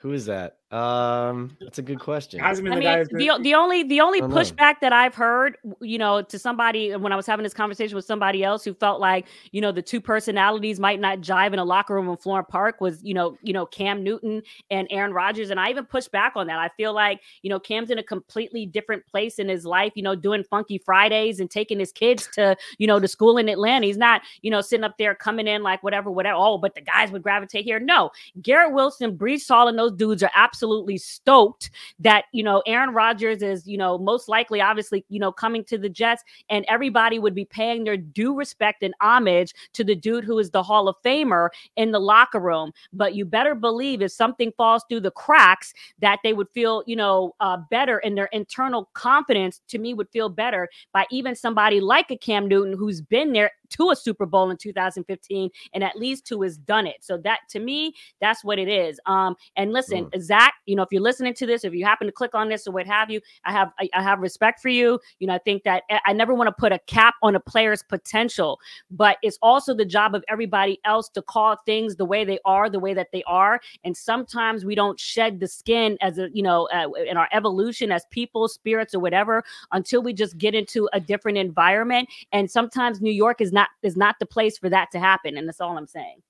Who 0.00 0.12
is 0.12 0.26
that? 0.26 0.58
Um, 0.74 1.56
that's 1.60 1.78
a 1.78 1.82
good 1.82 2.00
question. 2.00 2.40
Hasn't 2.40 2.64
been 2.64 2.72
I 2.72 2.76
the 2.76 2.82
guy. 2.82 2.96
mean, 2.96 3.06
who's- 3.10 3.36
the, 3.38 3.42
the 3.44 3.54
only 3.54 3.84
the 3.84 4.00
only 4.00 4.18
don't 4.20 4.30
know. 4.30 4.36
pushback 4.36 4.80
that 4.80 4.92
I've 4.92 5.14
heard, 5.14 5.56
you 5.80 5.98
know, 5.98 6.20
to 6.22 6.36
somebody 6.36 6.96
when 6.96 7.12
I 7.12 7.16
was 7.16 7.26
having 7.26 7.44
this 7.44 7.54
conversation 7.54 7.94
with 7.94 8.04
somebody 8.04 8.42
else 8.42 8.64
who 8.64 8.74
felt 8.74 9.00
like, 9.00 9.26
you 9.52 9.60
know, 9.60 9.70
the 9.70 9.82
two 9.82 10.00
personalities 10.00 10.80
might 10.80 10.98
not 10.98 11.20
jive 11.20 11.52
in 11.52 11.60
a 11.60 11.64
locker 11.64 11.94
room 11.94 12.08
in 12.08 12.16
Florham 12.16 12.48
Park 12.48 12.80
was, 12.80 13.00
you 13.04 13.14
know, 13.14 13.38
you 13.42 13.52
know, 13.52 13.66
Cam 13.66 14.02
Newton 14.02 14.42
and 14.68 14.88
Aaron 14.90 15.12
Rodgers, 15.12 15.50
and 15.50 15.60
I 15.60 15.70
even 15.70 15.84
pushed 15.84 16.10
back 16.10 16.32
on 16.34 16.48
that. 16.48 16.58
I 16.58 16.70
feel 16.76 16.92
like, 16.92 17.20
you 17.42 17.50
know, 17.50 17.60
Cam's 17.60 17.90
in 17.90 17.98
a 17.98 18.02
completely 18.02 18.66
different 18.66 19.06
place 19.06 19.38
in 19.38 19.48
his 19.48 19.64
life, 19.64 19.92
you 19.94 20.02
know, 20.02 20.16
doing 20.16 20.42
Funky 20.42 20.78
Fridays 20.78 21.38
and 21.38 21.48
taking 21.48 21.78
his 21.78 21.92
kids 21.92 22.28
to, 22.32 22.56
you 22.78 22.88
know, 22.88 22.98
to 22.98 23.06
school 23.06 23.38
in 23.38 23.48
Atlanta. 23.48 23.86
He's 23.86 23.96
not, 23.96 24.22
you 24.42 24.50
know, 24.50 24.60
sitting 24.60 24.82
up 24.82 24.98
there 24.98 25.14
coming 25.14 25.46
in 25.46 25.62
like 25.62 25.84
whatever, 25.84 26.10
whatever. 26.10 26.36
Oh, 26.36 26.58
but 26.58 26.74
the 26.74 26.80
guys 26.80 27.12
would 27.12 27.22
gravitate 27.22 27.64
here. 27.64 27.78
No, 27.78 28.10
Garrett 28.42 28.72
Wilson, 28.72 29.16
Breece 29.16 29.46
Hall, 29.46 29.68
and 29.68 29.78
those 29.78 29.92
dudes 29.92 30.24
are 30.24 30.30
absolutely 30.34 30.63
stoked 30.96 31.70
that 31.98 32.24
you 32.32 32.42
know 32.42 32.62
Aaron 32.66 32.94
Rodgers 32.94 33.42
is 33.42 33.66
you 33.66 33.76
know 33.76 33.98
most 33.98 34.28
likely 34.28 34.60
obviously 34.60 35.04
you 35.08 35.18
know 35.18 35.32
coming 35.32 35.64
to 35.64 35.78
the 35.78 35.88
Jets 35.88 36.22
and 36.48 36.64
everybody 36.68 37.18
would 37.18 37.34
be 37.34 37.44
paying 37.44 37.84
their 37.84 37.96
due 37.96 38.34
respect 38.34 38.82
and 38.82 38.94
homage 39.00 39.54
to 39.72 39.84
the 39.84 39.94
dude 39.94 40.24
who 40.24 40.38
is 40.38 40.50
the 40.50 40.62
Hall 40.62 40.88
of 40.88 40.96
Famer 41.04 41.48
in 41.76 41.90
the 41.90 42.00
locker 42.00 42.40
room. 42.40 42.72
But 42.92 43.14
you 43.14 43.24
better 43.24 43.54
believe 43.54 44.02
if 44.02 44.12
something 44.12 44.52
falls 44.56 44.84
through 44.88 45.00
the 45.00 45.10
cracks 45.10 45.72
that 46.00 46.18
they 46.22 46.32
would 46.32 46.48
feel 46.50 46.82
you 46.86 46.96
know 46.96 47.34
uh, 47.40 47.58
better 47.70 47.98
and 47.98 48.16
their 48.16 48.26
internal 48.26 48.90
confidence 48.94 49.60
to 49.68 49.78
me 49.78 49.94
would 49.94 50.08
feel 50.10 50.28
better 50.28 50.68
by 50.92 51.06
even 51.10 51.34
somebody 51.34 51.80
like 51.80 52.10
a 52.10 52.16
Cam 52.16 52.48
Newton 52.48 52.76
who's 52.76 53.00
been 53.00 53.32
there 53.32 53.50
to 53.70 53.90
a 53.90 53.96
Super 53.96 54.26
Bowl 54.26 54.50
in 54.50 54.56
2015 54.56 55.50
and 55.72 55.84
at 55.84 55.96
least 55.96 56.26
two 56.26 56.42
has 56.42 56.56
done 56.56 56.86
it. 56.86 56.96
So 57.00 57.16
that 57.18 57.40
to 57.50 57.60
me 57.60 57.94
that's 58.20 58.44
what 58.44 58.58
it 58.58 58.68
is. 58.68 59.00
Um 59.06 59.36
and 59.56 59.72
listen 59.72 60.08
Zach 60.20 60.54
you 60.66 60.76
know 60.76 60.82
if 60.82 60.88
you're 60.92 61.02
listening 61.02 61.34
to 61.34 61.46
this 61.46 61.64
if 61.64 61.74
you 61.74 61.84
happen 61.84 62.06
to 62.06 62.12
click 62.12 62.34
on 62.34 62.48
this 62.48 62.66
or 62.66 62.72
what 62.72 62.86
have 62.86 63.10
you 63.10 63.20
I 63.44 63.52
have 63.52 63.72
I, 63.78 63.88
I 63.94 64.02
have 64.02 64.20
respect 64.20 64.60
for 64.60 64.68
you. 64.68 64.98
You 65.18 65.26
know 65.26 65.34
I 65.34 65.38
think 65.38 65.62
that 65.64 65.82
I- 65.90 66.00
I 66.06 66.12
never 66.12 66.34
want 66.34 66.48
to 66.48 66.52
put 66.52 66.72
a 66.72 66.78
cap 66.86 67.14
on 67.22 67.34
a 67.34 67.40
player's 67.40 67.82
potential 67.82 68.58
but 68.90 69.18
it's 69.22 69.38
also 69.42 69.74
the 69.74 69.84
job 69.84 70.14
of 70.14 70.24
everybody 70.28 70.80
else 70.84 71.08
to 71.10 71.22
call 71.22 71.56
things 71.66 71.96
the 71.96 72.04
way 72.04 72.24
they 72.24 72.38
are 72.44 72.68
the 72.70 72.78
way 72.78 72.94
that 72.94 73.08
they 73.12 73.22
are. 73.26 73.60
And 73.84 73.96
sometimes 73.96 74.64
we 74.64 74.74
don't 74.74 74.98
shed 74.98 75.40
the 75.40 75.48
skin 75.48 75.96
as 76.00 76.18
a 76.18 76.28
you 76.32 76.42
know 76.42 76.68
uh, 76.72 76.88
in 77.08 77.16
our 77.16 77.28
evolution 77.32 77.90
as 77.92 78.04
people 78.10 78.48
spirits 78.48 78.94
or 78.94 79.00
whatever 79.00 79.44
until 79.72 80.02
we 80.02 80.12
just 80.12 80.38
get 80.38 80.54
into 80.54 80.88
a 80.92 81.00
different 81.00 81.38
environment. 81.38 82.08
And 82.32 82.50
sometimes 82.50 83.00
new 83.00 83.10
york 83.12 83.40
is 83.40 83.52
not 83.54 83.68
is 83.82 83.96
not 83.96 84.16
the 84.20 84.26
place 84.26 84.58
for 84.58 84.68
that 84.68 84.90
to 84.90 84.98
happen 84.98 85.38
and 85.38 85.48
that's 85.48 85.60
all 85.60 85.78
i'm 85.78 85.86
saying 85.86 86.20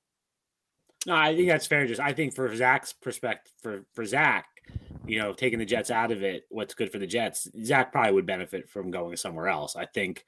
No, 1.06 1.14
I 1.14 1.34
think 1.36 1.48
that's 1.48 1.66
fair. 1.66 1.86
Just 1.86 2.00
I 2.00 2.12
think 2.14 2.34
for 2.34 2.54
Zach's 2.56 2.92
perspective, 2.94 3.52
for 3.62 3.84
for 3.94 4.04
Zach, 4.06 4.46
you 5.06 5.18
know, 5.18 5.32
taking 5.34 5.58
the 5.58 5.66
Jets 5.66 5.90
out 5.90 6.12
of 6.12 6.22
it, 6.22 6.44
what's 6.48 6.74
good 6.74 6.90
for 6.90 6.98
the 6.98 7.06
Jets, 7.06 7.46
Zach 7.62 7.92
probably 7.92 8.12
would 8.14 8.26
benefit 8.26 8.70
from 8.70 8.90
going 8.90 9.16
somewhere 9.16 9.48
else. 9.48 9.76
I 9.76 9.84
think, 9.84 10.24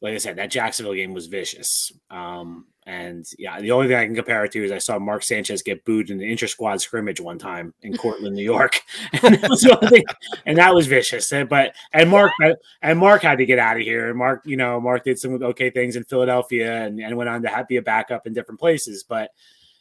like 0.00 0.14
I 0.14 0.18
said, 0.18 0.36
that 0.36 0.50
Jacksonville 0.50 0.94
game 0.94 1.12
was 1.12 1.26
vicious. 1.26 1.92
Um, 2.10 2.68
and 2.88 3.26
yeah, 3.38 3.60
the 3.60 3.70
only 3.70 3.86
thing 3.86 3.96
I 3.96 4.06
can 4.06 4.14
compare 4.14 4.44
it 4.46 4.52
to 4.52 4.64
is 4.64 4.72
I 4.72 4.78
saw 4.78 4.98
Mark 4.98 5.22
Sanchez 5.22 5.60
get 5.62 5.84
booed 5.84 6.08
in 6.08 6.16
the 6.16 6.24
inter 6.24 6.46
squad 6.46 6.80
scrimmage 6.80 7.20
one 7.20 7.38
time 7.38 7.74
in 7.82 7.94
Cortland, 7.94 8.34
New 8.34 8.42
York, 8.42 8.80
and 9.22 9.34
that 9.34 9.50
was 9.50 9.62
thing, 9.90 10.04
and 10.46 10.56
that 10.56 10.74
was 10.74 10.86
vicious. 10.86 11.30
And- 11.30 11.50
But 11.50 11.74
and 11.92 12.08
Mark 12.08 12.32
and 12.80 12.98
Mark 12.98 13.20
had 13.20 13.36
to 13.38 13.44
get 13.46 13.58
out 13.58 13.76
of 13.76 13.82
here. 13.82 14.08
And 14.08 14.16
Mark, 14.16 14.42
you 14.46 14.56
know, 14.56 14.80
Mark 14.80 15.04
did 15.04 15.18
some 15.18 15.34
okay 15.42 15.68
things 15.68 15.96
in 15.96 16.04
Philadelphia 16.04 16.84
and, 16.84 16.98
and 16.98 17.14
went 17.14 17.28
on 17.28 17.42
to 17.42 17.48
have, 17.48 17.68
be 17.68 17.76
a 17.76 17.82
backup 17.82 18.26
in 18.26 18.32
different 18.32 18.58
places, 18.58 19.04
but 19.04 19.32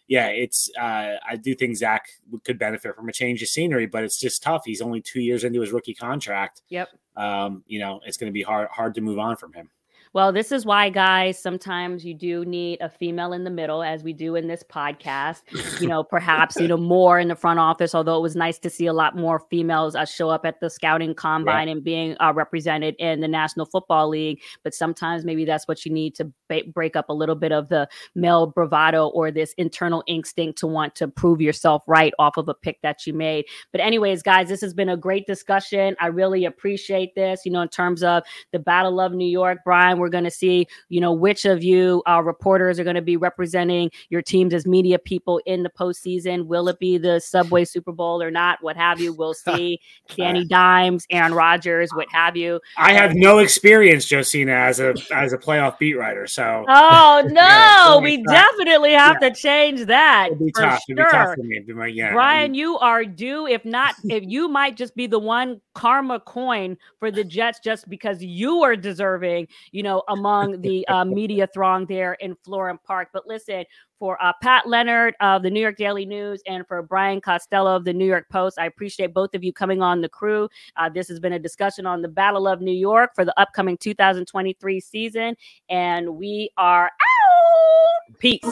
yeah, 0.10 0.28
it's 0.28 0.70
uh, 0.78 1.16
I 1.26 1.38
do 1.38 1.56
think 1.56 1.78
Zach 1.78 2.08
could 2.44 2.60
benefit 2.60 2.94
from 2.96 3.08
a 3.08 3.14
change 3.14 3.42
of 3.42 3.48
scenery, 3.48 3.86
but 3.88 4.04
it's 4.04 4.20
just 4.20 4.44
tough. 4.44 4.64
He's 4.66 4.82
only 4.82 5.02
two 5.02 5.22
years 5.22 5.44
into 5.46 5.62
his 5.62 5.72
rookie 5.72 5.94
contract. 5.94 6.62
yep 6.70 6.90
Um, 7.16 7.64
you 7.68 7.80
know, 7.80 8.02
it's 8.06 8.18
going 8.18 8.30
to 8.30 8.34
be 8.34 8.42
hard 8.42 8.68
hard 8.70 8.96
to 8.96 9.02
move 9.02 9.20
on 9.20 9.36
from 9.38 9.54
him. 9.54 9.70
Well, 10.18 10.32
this 10.32 10.52
is 10.52 10.66
why, 10.66 10.90
guys, 10.90 11.38
sometimes 11.38 12.04
you 12.04 12.16
do 12.16 12.44
need 12.44 12.82
a 12.82 12.90
female 12.90 13.34
in 13.34 13.44
the 13.44 13.52
middle, 13.52 13.84
as 13.84 14.04
we 14.04 14.14
do 14.14 14.36
in 14.36 14.48
this 14.48 14.64
podcast. 14.64 15.44
You 15.80 15.88
know, 15.88 16.04
perhaps, 16.04 16.56
you 16.56 16.68
know, 16.68 16.76
more 16.96 17.20
in 17.20 17.28
the 17.28 17.36
front 17.36 17.60
office, 17.60 17.94
although 17.94 18.18
it 18.18 18.24
was 18.24 18.36
nice 18.36 18.58
to 18.58 18.70
see 18.72 18.88
a 18.88 18.94
lot 18.94 19.16
more 19.16 19.40
females 19.52 19.96
uh, 19.96 20.06
show 20.06 20.32
up 20.32 20.44
at 20.44 20.60
the 20.60 20.72
scouting 20.72 21.14
combine 21.14 21.70
and 21.70 21.84
being 21.84 22.16
uh, 22.20 22.34
represented 22.34 22.96
in 22.98 23.20
the 23.20 23.28
National 23.28 23.68
Football 23.68 24.10
League. 24.10 24.42
But 24.64 24.74
sometimes 24.74 25.24
maybe 25.24 25.46
that's 25.46 25.68
what 25.68 25.86
you 25.86 25.94
need 25.94 26.16
to 26.16 26.34
ba- 26.50 26.64
break 26.74 26.96
up 26.96 27.10
a 27.10 27.14
little 27.14 27.36
bit 27.36 27.52
of 27.52 27.70
the 27.70 27.88
male 28.16 28.48
bravado 28.48 29.10
or 29.10 29.30
this 29.30 29.54
internal 29.60 30.04
instinct 30.08 30.58
to 30.58 30.66
want 30.66 30.96
to 30.96 31.08
prove 31.08 31.42
yourself 31.42 31.84
right 31.86 32.14
off 32.18 32.38
of 32.38 32.50
a 32.50 32.56
pick 32.56 32.82
that 32.82 33.06
you 33.06 33.14
made. 33.14 33.46
But, 33.72 33.82
anyways, 33.82 34.24
guys, 34.24 34.50
this 34.50 34.62
has 34.62 34.74
been 34.74 34.90
a 34.90 34.98
great 34.98 35.28
discussion. 35.28 35.96
I 36.00 36.08
really 36.08 36.44
appreciate 36.44 37.14
this, 37.14 37.42
you 37.46 37.52
know, 37.52 37.62
in 37.62 37.70
terms 37.70 38.02
of 38.02 38.24
the 38.52 38.58
Battle 38.58 39.00
of 39.00 39.14
New 39.14 39.30
York. 39.30 39.60
Brian, 39.64 40.00
we're 40.00 40.07
going 40.10 40.24
to 40.24 40.32
see, 40.32 40.68
you 40.90 41.00
know, 41.02 41.12
which 41.14 41.46
of 41.46 41.64
you 41.64 42.04
uh, 42.08 42.22
reporters 42.24 42.80
are 42.80 42.84
going 42.84 42.96
to 42.96 43.02
be 43.02 43.18
representing 43.18 43.92
your 44.10 44.22
teams 44.22 44.54
as 44.54 44.66
media 44.66 45.00
people 45.00 45.40
in 45.46 45.64
the 45.64 45.70
postseason. 45.70 46.46
Will 46.48 46.68
it 46.68 46.80
be 46.80 46.98
the 46.98 47.20
Subway 47.20 47.66
Super 47.66 47.92
Bowl 47.92 48.22
or 48.22 48.32
not? 48.32 48.60
What 48.62 48.78
have 48.78 49.00
you? 49.00 49.14
We'll 49.14 49.34
see. 49.34 49.80
Danny 50.16 50.46
Dimes, 50.46 51.06
Aaron 51.10 51.34
Rodgers, 51.34 51.90
what 51.94 52.08
have 52.12 52.36
you. 52.38 52.60
I 52.78 52.94
have 52.94 53.14
no 53.16 53.40
experience, 53.40 54.10
Josina, 54.10 54.52
as 54.54 54.80
a 54.80 54.94
as 55.14 55.34
a 55.34 55.38
playoff 55.38 55.78
beat 55.80 55.96
writer, 55.96 56.28
so 56.28 56.66
Oh 56.68 57.24
no, 57.28 57.34
Yeah, 57.42 57.98
we 58.00 58.24
tough. 58.24 58.34
definitely 58.58 58.94
have 58.94 59.20
to 59.20 59.32
change 59.34 59.86
that 59.86 60.28
it'd 60.28 60.40
be 60.40 60.52
for 60.56 60.62
tough. 60.62 60.82
Tough 60.98 61.12
sure. 61.12 61.36
for 61.36 61.44
me. 61.44 61.56
It'd 61.58 61.68
be 61.68 61.74
my- 61.74 61.88
yeah, 61.88 62.14
Brian, 62.14 62.54
you 62.54 62.78
are 62.80 63.04
due. 63.06 63.48
If 63.48 63.66
not, 63.66 63.96
if 64.06 64.24
you 64.26 64.48
might 64.48 64.76
just 64.78 64.96
be 64.96 65.08
the 65.08 65.20
one 65.20 65.62
karma 65.76 66.20
coin 66.20 66.78
for 67.00 67.12
the 67.12 67.24
Jets, 67.24 67.60
just 67.60 67.90
because 67.90 68.22
you 68.24 68.64
are 68.64 68.76
deserving, 68.76 69.48
you 69.72 69.84
know, 69.88 70.04
among 70.10 70.62
the 70.62 70.88
uh, 70.88 71.06
media 71.06 71.48
throng 71.54 71.86
there 71.86 72.14
in 72.16 72.36
Florham 72.46 72.78
Park. 72.84 73.10
But 73.14 73.26
listen, 73.26 73.64
for 74.00 74.22
uh, 74.24 74.34
Pat 74.42 74.68
Leonard 74.68 75.16
of 75.22 75.44
the 75.44 75.50
New 75.50 75.60
York 75.60 75.78
Daily 75.78 76.06
News 76.06 76.42
and 76.46 76.68
for 76.68 76.82
Brian 76.84 77.22
Costello 77.22 77.76
of 77.76 77.86
the 77.86 77.94
New 77.94 78.06
York 78.06 78.28
Post, 78.30 78.60
I 78.60 78.66
appreciate 78.66 79.14
both 79.14 79.34
of 79.34 79.44
you 79.44 79.54
coming 79.54 79.82
on 79.82 80.02
the 80.02 80.10
crew. 80.10 80.50
Uh, 80.76 80.90
this 80.90 81.08
has 81.08 81.20
been 81.20 81.34
a 81.34 81.40
discussion 81.40 81.86
on 81.86 82.02
the 82.02 82.08
Battle 82.08 82.48
of 82.48 82.62
New 82.62 82.72
York 82.72 83.12
for 83.16 83.26
the 83.26 83.38
upcoming 83.40 83.78
2023 83.78 84.80
season, 84.80 85.36
and 85.70 86.10
we 86.16 86.50
are 86.58 86.86
out. 86.86 88.20
Peace. 88.20 88.44